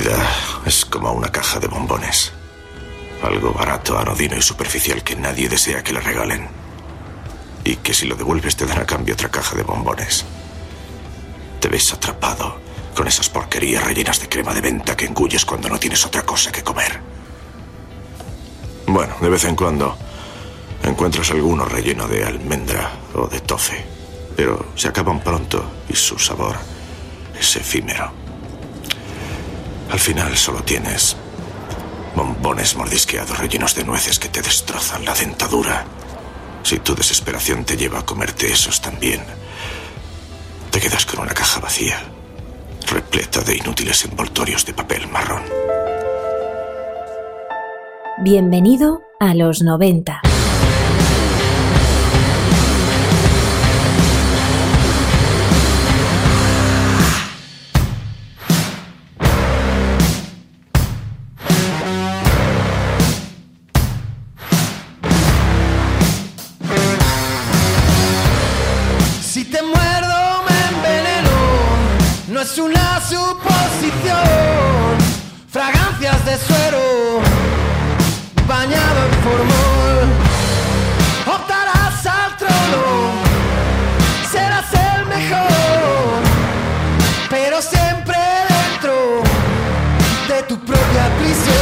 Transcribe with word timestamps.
vida 0.00 0.30
es 0.66 0.84
como 0.84 1.10
una 1.12 1.28
caja 1.28 1.58
de 1.58 1.68
bombones. 1.68 2.30
Algo 3.22 3.54
barato, 3.54 3.98
anodino 3.98 4.36
y 4.36 4.42
superficial 4.42 5.02
que 5.02 5.16
nadie 5.16 5.48
desea 5.48 5.82
que 5.82 5.94
le 5.94 6.00
regalen. 6.00 6.48
Y 7.64 7.76
que 7.76 7.94
si 7.94 8.06
lo 8.06 8.14
devuelves 8.14 8.56
te 8.56 8.66
dan 8.66 8.78
a 8.78 8.84
cambio 8.84 9.14
otra 9.14 9.30
caja 9.30 9.56
de 9.56 9.62
bombones. 9.62 10.26
Te 11.60 11.68
ves 11.68 11.94
atrapado 11.94 12.58
con 12.94 13.08
esas 13.08 13.30
porquerías 13.30 13.84
rellenas 13.84 14.20
de 14.20 14.28
crema 14.28 14.52
de 14.52 14.60
venta 14.60 14.94
que 14.94 15.06
engulles 15.06 15.46
cuando 15.46 15.70
no 15.70 15.78
tienes 15.78 16.04
otra 16.04 16.26
cosa 16.26 16.52
que 16.52 16.62
comer. 16.62 17.00
Bueno, 18.86 19.14
de 19.18 19.30
vez 19.30 19.44
en 19.44 19.56
cuando 19.56 19.96
encuentras 20.82 21.30
alguno 21.30 21.64
relleno 21.64 22.06
de 22.06 22.22
almendra 22.22 22.92
o 23.14 23.28
de 23.28 23.40
tofe, 23.40 23.82
pero 24.36 24.72
se 24.74 24.88
acaban 24.88 25.20
pronto 25.20 25.64
y 25.88 25.96
su 25.96 26.18
sabor 26.18 26.56
es 27.40 27.56
efímero. 27.56 28.25
Al 29.96 30.00
final 30.00 30.36
solo 30.36 30.62
tienes 30.62 31.16
bombones 32.14 32.76
mordisqueados 32.76 33.38
rellenos 33.38 33.74
de 33.74 33.82
nueces 33.82 34.18
que 34.18 34.28
te 34.28 34.42
destrozan 34.42 35.06
la 35.06 35.14
dentadura. 35.14 35.86
Si 36.62 36.80
tu 36.80 36.94
desesperación 36.94 37.64
te 37.64 37.78
lleva 37.78 38.00
a 38.00 38.04
comerte 38.04 38.52
esos 38.52 38.82
también, 38.82 39.22
te 40.70 40.80
quedas 40.80 41.06
con 41.06 41.20
una 41.20 41.32
caja 41.32 41.60
vacía, 41.60 41.98
repleta 42.92 43.40
de 43.40 43.56
inútiles 43.56 44.04
envoltorios 44.04 44.66
de 44.66 44.74
papel 44.74 45.08
marrón. 45.08 45.44
Bienvenido 48.18 49.00
a 49.18 49.32
los 49.32 49.62
90. 49.62 50.25
tu 90.42 90.56
própria 90.58 91.10
prisão. 91.18 91.55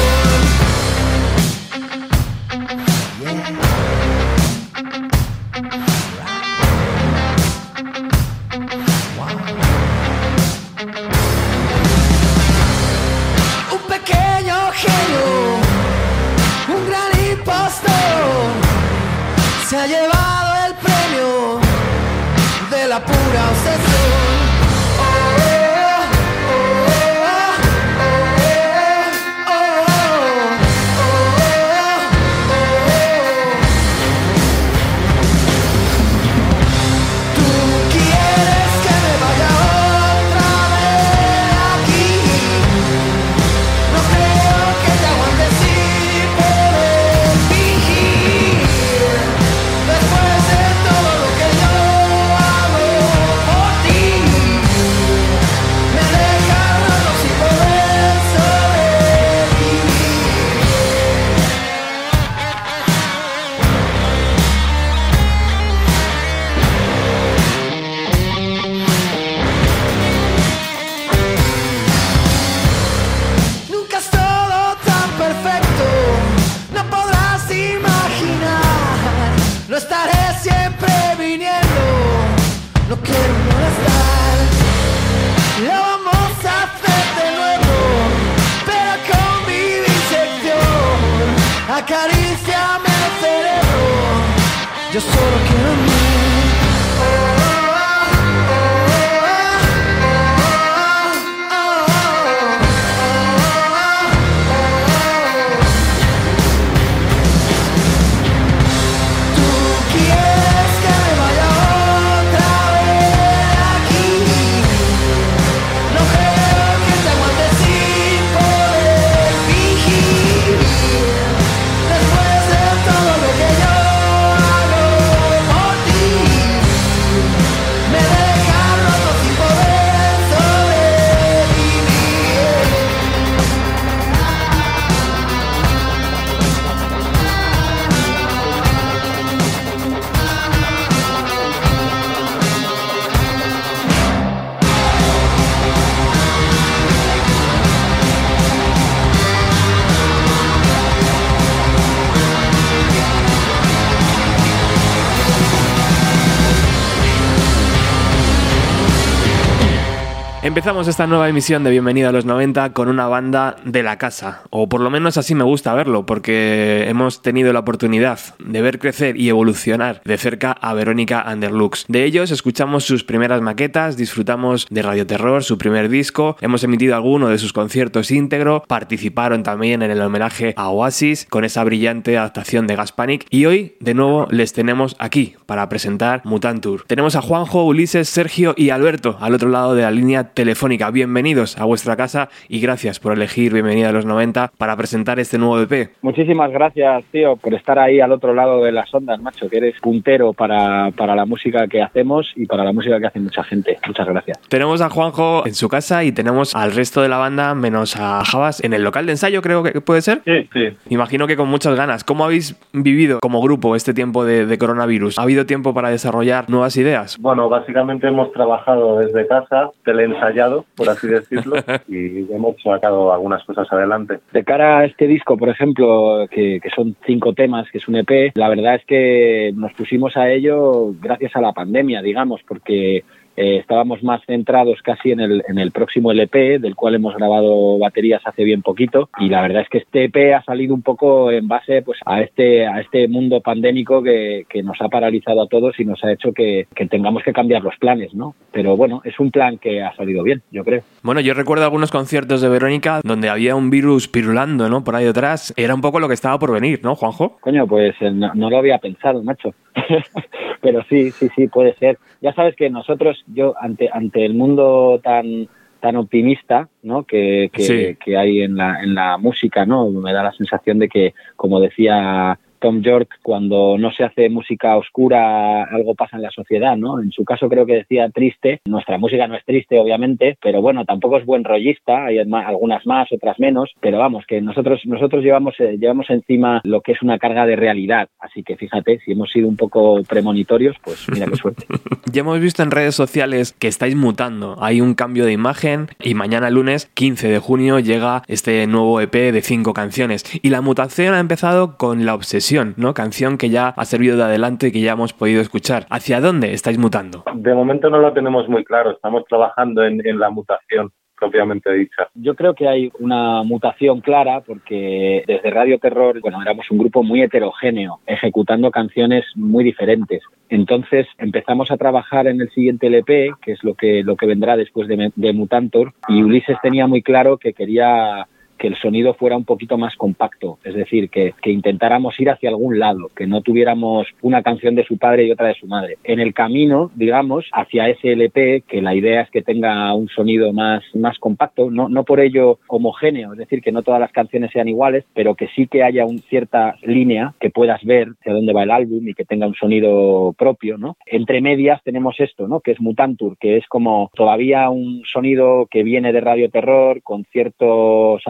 Empezamos 160.65 160.89
esta 160.89 161.07
nueva 161.07 161.29
emisión 161.29 161.63
de 161.63 161.71
Bienvenido 161.71 162.09
a 162.09 162.13
los 162.13 162.25
90 162.25 162.73
con 162.73 162.89
una 162.89 163.07
banda 163.07 163.57
de 163.67 163.83
la 163.83 163.99
casa, 163.99 164.45
o 164.49 164.67
por 164.67 164.81
lo 164.81 164.89
menos 164.89 165.19
así 165.19 165.35
me 165.35 165.45
gusta 165.45 165.75
verlo, 165.75 166.07
porque 166.07 166.87
hemos 166.89 167.21
tenido 167.21 167.53
la 167.53 167.59
oportunidad 167.59 168.19
de 168.39 168.63
ver 168.63 168.79
crecer 168.79 169.21
y 169.21 169.29
evolucionar 169.29 170.01
de 170.07 170.17
cerca 170.17 170.53
a 170.53 170.73
Verónica 170.73 171.23
Underlux. 171.31 171.85
De 171.89 172.05
ellos 172.05 172.31
escuchamos 172.31 172.85
sus 172.85 173.05
primeras 173.05 173.43
maquetas, 173.43 173.99
disfrutamos 173.99 174.67
de 174.71 174.81
Radio 174.81 175.07
Terror, 175.07 175.45
su 175.45 175.59
primer 175.59 175.91
disco, 175.91 176.39
hemos 176.41 176.65
emitido 176.65 176.95
alguno 176.95 177.29
de 177.29 177.37
sus 177.37 177.53
conciertos 177.53 178.11
íntegro, 178.11 178.65
participaron 178.67 179.43
también 179.43 179.83
en 179.83 179.91
el 179.91 180.01
homenaje 180.01 180.55
a 180.57 180.71
Oasis 180.71 181.27
con 181.29 181.45
esa 181.45 181.63
brillante 181.63 182.17
adaptación 182.17 182.67
de 182.67 182.77
Gas 182.77 182.93
Panic 182.93 183.27
y 183.29 183.45
hoy 183.45 183.77
de 183.81 183.93
nuevo 183.93 184.29
les 184.31 184.55
tenemos 184.55 184.97
aquí 184.99 185.35
para 185.45 185.69
presentar 185.69 186.23
Mutantur. 186.25 186.85
Tenemos 186.87 187.17
a 187.17 187.21
Juanjo, 187.21 187.65
Ulises, 187.65 188.09
Sergio 188.09 188.55
y 188.57 188.71
Alberto 188.71 189.19
al 189.21 189.35
otro 189.35 189.51
lado 189.51 189.75
de 189.75 189.83
la 189.83 189.91
línea 189.91 190.33
telefónica. 190.33 190.54
Bienvenidos 190.93 191.59
a 191.59 191.65
vuestra 191.65 191.97
casa 191.97 192.29
y 192.49 192.61
gracias 192.61 193.01
por 193.01 193.13
elegir 193.13 193.53
Bienvenida 193.53 193.89
a 193.89 193.93
los 193.93 194.07
90 194.07 194.53
para 194.57 194.77
presentar 194.77 195.19
este 195.19 195.39
nuevo 195.39 195.61
EP. 195.61 195.91
Muchísimas 196.03 196.51
gracias, 196.51 197.05
tío, 197.11 197.37
por 197.37 197.55
estar 197.55 197.79
ahí 197.79 198.01
al 198.01 198.13
otro 198.13 198.35
lado 198.35 198.63
de 198.63 198.73
las 198.73 198.93
ondas, 198.95 199.21
macho, 199.21 199.49
que 199.49 199.57
eres 199.57 199.81
puntero 199.81 200.33
para, 200.33 200.91
para 200.93 201.15
la 201.15 201.27
música 201.27 201.67
que 201.67 201.83
hacemos 201.83 202.33
y 202.37 202.47
para 202.47 202.65
la 202.65 202.73
música 202.73 203.01
que 203.01 203.07
hace 203.07 203.21
mucha 203.21 203.43
gente. 203.43 203.79
Muchas 203.87 204.07
gracias. 204.07 204.41
Tenemos 204.49 204.81
a 204.81 204.91
Juanjo 204.91 205.47
en 205.47 205.55
su 205.55 205.69
casa 205.69 206.05
y 206.05 206.13
tenemos 206.13 206.55
al 206.55 206.73
resto 206.73 207.03
de 207.03 207.09
la 207.09 207.19
banda, 207.19 207.55
menos 207.55 207.97
a 207.97 208.25
Javas, 208.25 208.63
en 208.63 208.73
el 208.75 208.85
local 208.85 209.07
de 209.07 209.13
ensayo, 209.13 209.43
creo 209.43 209.63
que 209.63 209.81
puede 209.81 210.03
ser. 210.03 210.23
Sí, 210.25 210.49
sí. 210.53 210.77
Imagino 210.89 211.27
que 211.27 211.37
con 211.37 211.49
muchas 211.49 211.75
ganas. 211.75 212.05
¿Cómo 212.05 212.25
habéis 212.25 212.57
vivido 212.73 213.21
como 213.21 213.43
grupo 213.43 213.77
este 213.77 213.95
tiempo 213.95 214.25
de, 214.25 214.47
de 214.47 214.59
coronavirus? 214.59 215.19
¿Ha 215.19 215.23
habido 215.23 215.47
tiempo 215.47 215.75
para 215.75 215.91
desarrollar 215.91 216.49
nuevas 216.49 216.77
ideas? 216.77 217.19
Bueno, 217.19 217.49
básicamente 217.49 218.07
hemos 218.07 218.33
trabajado 218.33 218.99
desde 218.99 219.27
casa, 219.27 219.71
teleensayado, 219.85 220.44
por 220.77 220.89
así 220.89 221.07
decirlo, 221.09 221.57
y 221.89 222.33
hemos 222.33 222.61
sacado 222.63 223.13
algunas 223.13 223.43
cosas 223.45 223.71
adelante. 223.73 224.21
De 224.33 224.45
cara 224.45 224.79
a 224.81 224.85
este 224.85 225.07
disco, 225.07 225.37
por 225.37 225.49
ejemplo, 225.49 226.27
que, 226.31 226.61
que 226.63 226.71
son 226.71 226.97
cinco 227.07 227.33
temas, 227.33 227.71
que 227.71 227.79
es 227.79 227.89
un 227.89 227.97
EP, 227.97 228.33
la 228.35 228.49
verdad 228.49 228.77
es 228.77 228.85
que 228.85 229.53
nos 229.55 229.73
pusimos 229.73 230.17
a 230.17 230.31
ello 230.31 230.95
gracias 231.01 231.35
a 231.37 231.41
la 231.41 231.53
pandemia, 231.53 232.03
digamos, 232.03 232.43
porque 232.47 233.05
eh, 233.37 233.59
estábamos 233.59 234.03
más 234.03 234.23
centrados 234.27 234.81
casi 234.83 235.13
en 235.13 235.21
el, 235.21 235.43
en 235.49 235.59
el 235.59 235.71
próximo 235.71 236.13
LP, 236.13 236.59
del 236.59 236.75
cual 236.75 236.95
hemos 236.95 237.15
grabado 237.15 237.79
baterías 237.79 238.23
hace 238.25 238.45
bien 238.45 238.63
poquito, 238.63 239.09
y 239.19 239.29
la 239.29 239.43
verdad 239.43 239.63
es 239.63 239.69
que 239.69 239.79
este 239.79 240.05
EP 240.05 240.35
ha 240.35 240.43
salido 240.43 240.75
un 240.75 240.83
poco 240.83 241.31
en 241.31 241.49
base 241.49 241.83
pues, 241.83 241.99
a, 242.05 242.21
este, 242.21 242.67
a 242.67 242.81
este 242.81 243.09
mundo 243.09 243.41
pandémico 243.41 244.03
que, 244.03 244.47
que 244.49 244.63
nos 244.63 244.81
ha 244.81 244.89
paralizado 244.89 245.43
a 245.43 245.49
todos 245.49 245.79
y 245.79 245.85
nos 245.85 246.03
ha 246.05 246.13
hecho 246.13 246.33
que, 246.33 246.67
que, 246.75 246.87
tengamos 246.87 247.23
que 247.23 247.33
cambiar 247.33 247.63
los 247.63 247.77
planes, 247.77 248.15
¿no? 248.15 248.35
Pero 248.53 248.77
bueno, 248.77 249.01
es 249.05 249.19
un 249.19 249.31
plan 249.31 249.59
que 249.59 249.83
ha 249.83 249.95
salido 249.97 250.23
bien, 250.23 250.43
yo 250.51 250.65
creo. 250.65 250.83
Bueno, 251.03 251.21
yo 251.21 251.35
recuerdo 251.35 251.65
algunos 251.65 251.91
conciertos 251.91 252.41
de 252.41 252.49
Verónica 252.49 253.01
donde 253.03 253.29
había 253.29 253.57
un 253.57 253.71
virus 253.71 254.09
pirulando, 254.09 254.69
¿no? 254.69 254.85
Por 254.85 254.97
ahí 254.97 255.05
detrás. 255.05 255.53
Era 255.57 255.75
un 255.75 255.81
poco 255.81 256.01
lo 256.01 256.09
que 256.09 256.15
estaba 256.15 256.39
por 256.39 256.53
venir, 256.53 256.81
¿no, 256.83 256.95
Juanjo? 256.95 257.39
Coño, 257.41 257.67
pues 257.67 257.95
eh, 258.01 258.11
no, 258.11 258.33
no 258.35 258.51
lo 258.51 258.59
había 258.59 258.79
pensado, 258.79 259.23
macho. 259.23 259.55
Pero 260.61 260.83
sí, 260.89 261.11
sí, 261.11 261.29
sí, 261.35 261.49
puede 261.49 261.75
ser. 261.77 261.99
Ya 262.21 262.33
sabes 262.33 262.57
que 262.57 262.71
nosotros, 262.71 263.23
yo, 263.27 263.55
ante, 263.61 263.91
ante 263.93 264.25
el 264.25 264.35
mundo 264.35 265.01
tan 265.03 265.49
tan 265.81 265.97
optimista 265.97 266.67
¿no? 266.83 267.05
que, 267.05 267.51
que, 267.53 267.63
sí. 267.63 267.97
que 268.03 268.17
hay 268.17 268.41
en 268.41 268.57
la, 268.57 268.83
en 268.83 268.95
la 268.95 269.19
música, 269.19 269.67
¿no? 269.67 269.91
Me 269.91 270.15
da 270.15 270.23
la 270.23 270.33
sensación 270.33 270.79
de 270.79 270.89
que, 270.89 271.13
como 271.37 271.61
decía 271.61 272.39
Tom 272.65 272.81
York, 272.81 273.19
cuando 273.23 273.77
no 273.77 273.93
se 273.93 274.05
hace 274.05 274.31
música 274.31 274.79
oscura, 274.79 275.65
algo 275.65 275.95
pasa 275.95 276.17
en 276.17 276.23
la 276.23 276.31
sociedad, 276.31 276.79
¿no? 276.79 276.99
En 276.99 277.13
su 277.13 277.23
caso 277.23 277.47
creo 277.51 277.67
que 277.67 277.75
decía 277.75 278.09
triste. 278.09 278.63
Nuestra 278.65 278.97
música 278.97 279.27
no 279.27 279.37
es 279.37 279.45
triste, 279.45 279.79
obviamente, 279.79 280.39
pero 280.41 280.63
bueno, 280.63 280.87
tampoco 280.87 281.19
es 281.19 281.27
buen 281.27 281.45
rollista. 281.45 282.07
Hay 282.07 282.19
algunas 282.19 282.87
más, 282.87 283.13
otras 283.13 283.39
menos, 283.39 283.71
pero 283.81 283.99
vamos, 283.99 284.25
que 284.27 284.41
nosotros 284.41 284.81
nosotros 284.87 285.23
llevamos 285.23 285.55
eh, 285.61 285.77
llevamos 285.79 286.09
encima 286.09 286.63
lo 286.65 286.81
que 286.81 286.93
es 286.93 287.03
una 287.03 287.19
carga 287.19 287.45
de 287.45 287.55
realidad. 287.55 288.09
Así 288.19 288.43
que 288.43 288.57
fíjate, 288.57 288.99
si 289.01 289.13
hemos 289.13 289.31
sido 289.31 289.47
un 289.47 289.59
poco 289.59 290.03
premonitorios, 290.09 290.75
pues 290.83 291.05
mira 291.13 291.27
qué 291.27 291.37
suerte. 291.37 291.67
ya 292.11 292.21
hemos 292.21 292.41
visto 292.41 292.63
en 292.63 292.71
redes 292.71 292.95
sociales 292.95 293.53
que 293.53 293.69
estáis 293.69 293.95
mutando. 293.95 294.57
Hay 294.63 294.81
un 294.81 294.95
cambio 294.95 295.27
de 295.27 295.33
imagen 295.33 295.89
y 296.03 296.15
mañana 296.15 296.49
lunes 296.49 296.87
15 296.95 297.29
de 297.29 297.39
junio 297.41 297.79
llega 297.79 298.23
este 298.27 298.67
nuevo 298.67 299.03
EP 299.03 299.13
de 299.13 299.43
cinco 299.43 299.75
canciones. 299.75 300.25
Y 300.41 300.49
la 300.49 300.63
mutación 300.63 301.13
ha 301.13 301.21
empezado 301.21 301.77
con 301.77 302.07
la 302.07 302.15
obsesión 302.15 302.54
¿no? 302.77 302.95
Canción 302.95 303.39
que 303.39 303.51
ya 303.51 303.69
ha 303.69 303.85
servido 303.85 304.17
de 304.17 304.25
adelanto 304.25 304.67
y 304.67 304.73
que 304.73 304.81
ya 304.81 304.93
hemos 304.93 305.13
podido 305.13 305.41
escuchar. 305.41 305.87
¿Hacia 305.91 306.21
dónde 306.21 306.53
estáis 306.53 306.79
mutando? 306.79 307.25
De 307.35 307.55
momento 307.55 307.91
no 307.91 307.99
lo 307.99 308.13
tenemos 308.13 308.49
muy 308.49 308.65
claro, 308.65 308.93
estamos 308.93 309.25
trabajando 309.29 309.85
en, 309.85 310.07
en 310.07 310.19
la 310.19 310.31
mutación 310.31 310.93
propiamente 311.19 311.73
dicha. 311.73 312.09
Yo 312.15 312.35
creo 312.35 312.55
que 312.55 312.69
hay 312.69 312.91
una 312.99 313.43
mutación 313.45 314.01
clara 314.01 314.41
porque 314.41 315.25
desde 315.27 315.51
Radio 315.51 315.79
Terror, 315.79 316.21
bueno, 316.21 316.43
éramos 316.43 316.71
un 316.71 316.79
grupo 316.79 317.03
muy 317.03 317.23
heterogéneo, 317.23 318.01
ejecutando 318.07 318.71
canciones 318.71 319.25
muy 319.35 319.65
diferentes. 319.65 320.23
Entonces 320.49 321.07
empezamos 321.19 321.71
a 321.71 321.77
trabajar 321.77 322.27
en 322.27 322.41
el 322.41 322.51
siguiente 322.51 322.89
LP, 322.89 323.33
que 323.41 323.53
es 323.53 323.65
lo 323.65 323.75
que, 323.75 324.03
lo 324.03 324.17
que 324.17 324.27
vendrá 324.27 324.57
después 324.57 324.89
de, 324.89 325.13
de 325.15 325.33
Mutantor, 325.33 325.95
y 326.09 326.23
Ulises 326.23 326.59
tenía 326.63 326.87
muy 326.87 327.03
claro 327.03 327.39
que 327.39 327.55
quería 327.55 328.27
que 328.65 328.69
el 328.69 328.77
sonido 328.77 329.13
fuera 329.13 329.37
un 329.37 329.45
poquito 329.45 329.77
más 329.77 329.95
compacto, 329.95 330.59
es 330.65 330.75
decir, 330.75 331.11
que, 331.11 331.35
que, 331.43 331.51
intentáramos 331.51 332.19
ir 332.19 332.31
hacia 332.31 332.49
algún 332.49 332.79
lado, 332.79 333.11
que 333.15 333.27
no 333.27 333.43
tuviéramos 333.43 334.07
una 334.23 334.43
canción 334.43 334.75
de 334.75 334.85
su 334.85 334.97
padre 334.97 335.27
y 335.27 335.31
otra 335.31 335.49
de 335.49 335.55
su 335.55 335.67
madre. 335.67 335.99
En 336.03 336.19
el 336.19 336.33
camino, 336.33 336.91
digamos, 336.95 337.45
hacia 337.53 337.91
ese 337.91 338.13
LP, 338.13 338.63
que 338.67 338.81
la 338.81 338.95
idea 338.95 339.21
es 339.21 339.31
que 339.31 339.43
tenga 339.43 339.93
un 339.93 340.09
sonido 340.09 340.55
más, 340.55 340.83
más 340.95 341.19
compacto, 341.19 341.71
no, 341.71 341.91
no 341.91 342.05
por 342.05 342.21
ello 342.21 342.59
homogéneo, 342.67 343.33
es 343.33 343.39
decir, 343.39 343.61
que 343.61 343.71
no 343.71 343.83
todas 343.83 344.01
las 344.01 344.13
canciones 344.13 344.51
sean 344.51 344.67
iguales, 344.67 345.05
pero 345.13 345.35
que 345.35 345.49
sí 345.49 345.67
que 345.67 345.83
haya 345.83 346.07
una 346.07 346.23
cierta 346.31 346.77
línea 346.85 347.35
que 347.41 347.51
puedas 347.51 347.85
ver 347.85 348.13
hacia 348.19 348.33
dónde 348.33 348.55
va 348.55 348.63
el 348.63 348.71
álbum 348.71 349.07
y 349.07 349.13
que 349.13 349.27
tenga 349.27 349.47
un 349.47 349.57
sonido 349.57 350.35
propio, 350.39 350.79
¿no? 350.79 350.97
Entre 351.05 351.43
medias 351.43 351.83
tenemos 351.85 352.19
esto, 352.19 352.49
¿no? 352.49 352.61
Que 352.61 352.71
es 352.71 352.81
Mutantur, 352.81 353.37
que 353.39 353.59
es 353.59 353.67
como 353.67 354.11
todavía 354.15 354.71
un 354.71 355.03
sonido 355.05 355.67
que 355.71 355.83
viene 355.83 356.15
de 356.15 356.23
Radio 356.23 356.49
Terror, 356.49 357.03
con 357.03 357.25
ciertos 357.25 358.23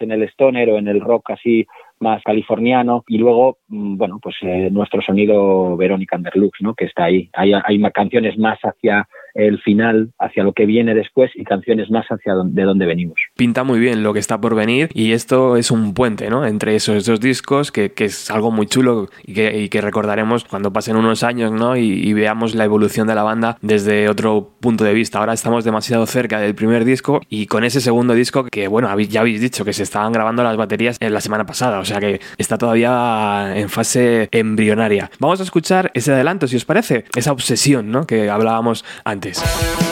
en 0.00 0.12
el 0.12 0.22
stoner 0.24 0.70
o 0.70 0.78
en 0.78 0.88
el 0.88 1.00
rock 1.00 1.30
así 1.30 1.66
más 2.00 2.22
californiano 2.22 3.04
y 3.06 3.18
luego, 3.18 3.58
bueno, 3.68 4.18
pues 4.20 4.36
eh, 4.42 4.68
nuestro 4.70 5.00
sonido 5.02 5.76
Verónica 5.76 6.16
Underlux, 6.16 6.60
¿no? 6.60 6.74
Que 6.74 6.86
está 6.86 7.04
ahí. 7.04 7.30
Hay, 7.32 7.52
hay 7.52 7.82
canciones 7.92 8.36
más 8.38 8.58
hacia 8.62 9.08
el 9.34 9.60
final, 9.60 10.10
hacia 10.18 10.44
lo 10.44 10.52
que 10.52 10.66
viene 10.66 10.94
después 10.94 11.30
y 11.34 11.44
canciones 11.44 11.90
más 11.90 12.06
hacia 12.06 12.34
donde, 12.34 12.60
de 12.60 12.66
donde 12.66 12.86
venimos. 12.86 13.18
Pinta 13.36 13.64
muy 13.64 13.80
bien 13.80 14.02
lo 14.02 14.12
que 14.12 14.18
está 14.18 14.40
por 14.40 14.54
venir 14.54 14.90
y 14.94 15.12
esto 15.12 15.56
es 15.56 15.70
un 15.70 15.94
puente, 15.94 16.30
¿no? 16.30 16.46
Entre 16.46 16.74
esos 16.74 17.06
dos 17.06 17.20
discos 17.20 17.72
que, 17.72 17.92
que 17.92 18.06
es 18.06 18.30
algo 18.30 18.50
muy 18.50 18.66
chulo 18.66 19.08
y 19.24 19.68
que, 19.68 19.82
recordaremos 19.82 20.44
cuando 20.44 20.72
pasen 20.72 20.94
unos 20.96 21.24
años, 21.24 21.50
¿no? 21.50 21.76
Y, 21.76 21.82
y, 21.82 22.12
veamos 22.12 22.54
la 22.54 22.64
evolución 22.64 23.08
de 23.08 23.16
la 23.16 23.24
banda 23.24 23.58
desde 23.62 24.08
otro 24.08 24.52
punto 24.60 24.84
de 24.84 24.94
vista. 24.94 25.18
Ahora 25.18 25.32
estamos 25.32 25.64
demasiado 25.64 26.06
cerca 26.06 26.38
del 26.38 26.54
primer 26.54 26.84
disco 26.84 27.20
y 27.28 27.46
con 27.46 27.64
ese 27.64 27.80
segundo 27.80 28.14
disco 28.14 28.44
que, 28.44 28.68
bueno, 28.68 28.96
ya 29.00 29.20
habéis 29.20 29.40
dicho 29.40 29.64
que 29.64 29.72
se 29.72 29.82
estaban 29.82 30.12
grabando 30.12 30.44
las 30.44 30.56
baterías 30.56 30.96
en 31.00 31.12
la 31.12 31.20
semana 31.20 31.46
pasada, 31.46 31.80
o 31.80 31.84
sea 31.84 31.98
que 31.98 32.20
está 32.38 32.58
todavía 32.58 33.54
en 33.56 33.68
fase 33.68 34.28
embrionaria. 34.30 35.10
Vamos 35.18 35.40
a 35.40 35.42
escuchar 35.42 35.90
ese 35.94 36.12
adelanto, 36.12 36.46
si 36.46 36.56
os 36.56 36.64
parece, 36.64 37.04
esa 37.16 37.32
obsesión, 37.32 37.90
¿no? 37.90 38.06
Que 38.06 38.30
hablábamos 38.30 38.84
antes. 39.04 39.21
antes. 39.22 39.91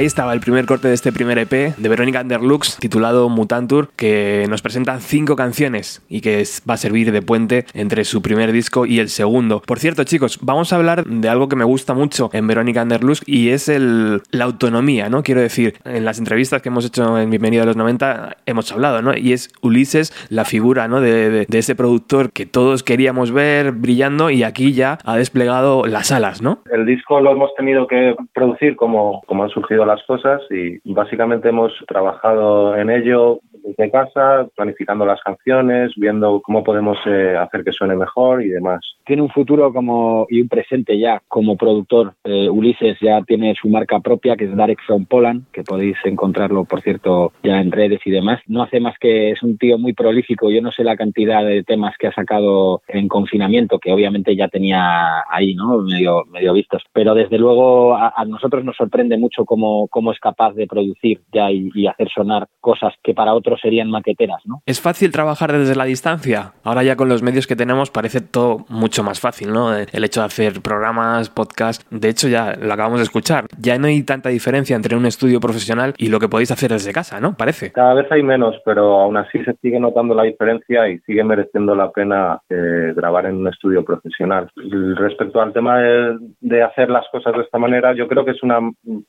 Ahí 0.00 0.06
estaba 0.06 0.32
el 0.32 0.40
primer 0.40 0.64
corte 0.64 0.88
de 0.88 0.94
este 0.94 1.12
primer 1.12 1.36
EP 1.36 1.76
de 1.76 1.88
Verónica 1.90 2.22
Underlux 2.22 2.78
titulado 2.78 3.28
Mutantur, 3.28 3.90
que 3.96 4.46
nos 4.48 4.62
presenta 4.62 4.98
cinco 4.98 5.36
canciones 5.36 6.02
y 6.08 6.22
que 6.22 6.42
va 6.66 6.72
a 6.72 6.76
servir 6.78 7.12
de 7.12 7.20
puente 7.20 7.66
entre 7.74 8.04
su 8.04 8.22
primer 8.22 8.50
disco 8.50 8.86
y 8.86 8.98
el 8.98 9.10
segundo. 9.10 9.60
Por 9.60 9.78
cierto, 9.78 10.04
chicos, 10.04 10.38
vamos 10.40 10.72
a 10.72 10.76
hablar 10.76 11.04
de 11.04 11.28
algo 11.28 11.50
que 11.50 11.56
me 11.56 11.64
gusta 11.64 11.92
mucho 11.92 12.30
en 12.32 12.46
Verónica 12.46 12.82
Underlux 12.82 13.22
y 13.26 13.50
es 13.50 13.68
el, 13.68 14.22
la 14.30 14.46
autonomía, 14.46 15.10
¿no? 15.10 15.22
Quiero 15.22 15.42
decir, 15.42 15.74
en 15.84 16.06
las 16.06 16.18
entrevistas 16.18 16.62
que 16.62 16.70
hemos 16.70 16.86
hecho 16.86 17.18
en 17.18 17.28
Bienvenido 17.28 17.64
a 17.64 17.66
los 17.66 17.76
90 17.76 18.38
hemos 18.46 18.72
hablado, 18.72 19.02
¿no? 19.02 19.14
Y 19.14 19.34
es 19.34 19.52
Ulises 19.60 20.14
la 20.30 20.46
figura, 20.46 20.88
¿no? 20.88 21.02
De, 21.02 21.44
de 21.44 21.58
ese 21.58 21.74
productor 21.74 22.32
que 22.32 22.46
todos 22.46 22.82
queríamos 22.82 23.32
ver 23.32 23.72
brillando 23.72 24.30
y 24.30 24.44
aquí 24.44 24.72
ya 24.72 24.96
ha 25.04 25.18
desplegado 25.18 25.84
las 25.84 26.10
alas, 26.10 26.40
¿no? 26.40 26.60
El 26.72 26.86
disco 26.86 27.20
lo 27.20 27.32
hemos 27.32 27.54
tenido 27.54 27.86
que 27.86 28.14
producir 28.32 28.76
como, 28.76 29.20
como 29.26 29.44
han 29.44 29.50
surgido 29.50 29.89
las 29.90 30.02
cosas 30.04 30.40
y 30.50 30.78
básicamente 30.92 31.48
hemos 31.48 31.72
trabajado 31.86 32.76
en 32.76 32.90
ello 32.90 33.40
desde 33.62 33.90
casa, 33.90 34.48
planificando 34.56 35.04
las 35.04 35.20
canciones, 35.20 35.92
viendo 35.96 36.40
cómo 36.42 36.64
podemos 36.64 36.98
eh, 37.06 37.36
hacer 37.36 37.64
que 37.64 37.72
suene 37.72 37.96
mejor 37.96 38.42
y 38.42 38.48
demás. 38.48 38.80
Tiene 39.04 39.22
un 39.22 39.30
futuro 39.30 39.72
como 39.72 40.26
y 40.28 40.40
un 40.40 40.48
presente 40.48 40.98
ya 40.98 41.22
como 41.28 41.56
productor. 41.56 42.14
Eh, 42.24 42.48
Ulises 42.48 42.98
ya 43.00 43.22
tiene 43.22 43.54
su 43.60 43.68
marca 43.68 44.00
propia 44.00 44.36
que 44.36 44.44
es 44.44 44.56
Darek 44.56 44.80
from 44.86 45.06
Poland, 45.06 45.44
que 45.52 45.62
podéis 45.62 45.96
encontrarlo, 46.04 46.64
por 46.64 46.82
cierto, 46.82 47.32
ya 47.42 47.60
en 47.60 47.72
redes 47.72 48.00
y 48.04 48.10
demás. 48.10 48.40
No 48.46 48.62
hace 48.62 48.80
más 48.80 48.94
que 48.98 49.30
es 49.30 49.42
un 49.42 49.58
tío 49.58 49.78
muy 49.78 49.92
prolífico. 49.92 50.50
Yo 50.50 50.62
no 50.62 50.72
sé 50.72 50.84
la 50.84 50.96
cantidad 50.96 51.44
de 51.44 51.62
temas 51.62 51.94
que 51.98 52.06
ha 52.06 52.12
sacado 52.12 52.82
en 52.88 53.08
confinamiento, 53.08 53.78
que 53.78 53.92
obviamente 53.92 54.36
ya 54.36 54.48
tenía 54.48 55.24
ahí, 55.30 55.54
¿no? 55.54 55.78
Medio, 55.78 56.24
medio 56.26 56.52
vistos. 56.52 56.82
Pero 56.92 57.14
desde 57.14 57.38
luego 57.38 57.94
a, 57.94 58.12
nosotros 58.26 58.64
nos 58.64 58.76
sorprende 58.76 59.16
mucho 59.18 59.44
cómo, 59.44 59.88
cómo 59.88 60.12
es 60.12 60.18
capaz 60.20 60.54
de 60.54 60.66
producir 60.66 61.20
ya 61.32 61.50
y, 61.50 61.70
y 61.74 61.86
hacer 61.86 62.08
sonar 62.08 62.48
cosas 62.60 62.94
que 63.02 63.14
para 63.14 63.34
otros 63.34 63.49
serían 63.56 63.90
maqueteras, 63.90 64.42
¿no? 64.44 64.62
¿Es 64.66 64.80
fácil 64.80 65.12
trabajar 65.12 65.52
desde 65.52 65.74
la 65.74 65.84
distancia? 65.84 66.52
Ahora 66.64 66.82
ya 66.82 66.96
con 66.96 67.08
los 67.08 67.22
medios 67.22 67.46
que 67.46 67.56
tenemos 67.56 67.90
parece 67.90 68.20
todo 68.20 68.64
mucho 68.68 69.02
más 69.02 69.20
fácil, 69.20 69.52
¿no? 69.52 69.74
El 69.76 70.04
hecho 70.04 70.20
de 70.20 70.26
hacer 70.26 70.60
programas, 70.62 71.30
podcasts, 71.30 71.86
de 71.90 72.08
hecho 72.08 72.28
ya 72.28 72.56
lo 72.56 72.72
acabamos 72.72 73.00
de 73.00 73.04
escuchar, 73.04 73.46
ya 73.58 73.78
no 73.78 73.86
hay 73.86 74.02
tanta 74.02 74.28
diferencia 74.28 74.76
entre 74.76 74.96
un 74.96 75.06
estudio 75.06 75.40
profesional 75.40 75.94
y 75.98 76.08
lo 76.08 76.18
que 76.18 76.28
podéis 76.28 76.50
hacer 76.50 76.70
desde 76.70 76.92
casa, 76.92 77.20
¿no? 77.20 77.36
Parece. 77.36 77.72
Cada 77.72 77.94
vez 77.94 78.10
hay 78.10 78.22
menos, 78.22 78.56
pero 78.64 79.00
aún 79.00 79.16
así 79.16 79.42
se 79.44 79.54
sigue 79.62 79.80
notando 79.80 80.14
la 80.14 80.24
diferencia 80.24 80.88
y 80.88 80.98
sigue 81.00 81.24
mereciendo 81.24 81.74
la 81.74 81.90
pena 81.90 82.40
eh, 82.48 82.92
grabar 82.94 83.26
en 83.26 83.36
un 83.36 83.48
estudio 83.48 83.84
profesional. 83.84 84.50
Respecto 84.96 85.40
al 85.40 85.52
tema 85.52 85.78
de, 85.78 86.18
de, 86.40 86.62
hacer 86.62 86.90
las 86.90 87.06
cosas 87.10 87.34
de 87.34 87.42
esta 87.42 87.58
manera, 87.58 87.94
yo 87.94 88.08
creo 88.08 88.24
que 88.24 88.32
es 88.32 88.42
una, 88.42 88.60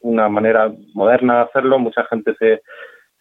una 0.01 0.29
manera 0.29 0.71
moderna 0.93 1.36
de 1.36 1.41
hacerlo, 1.41 1.79
mucha 1.79 2.03
gente 2.05 2.33
se 2.39 2.62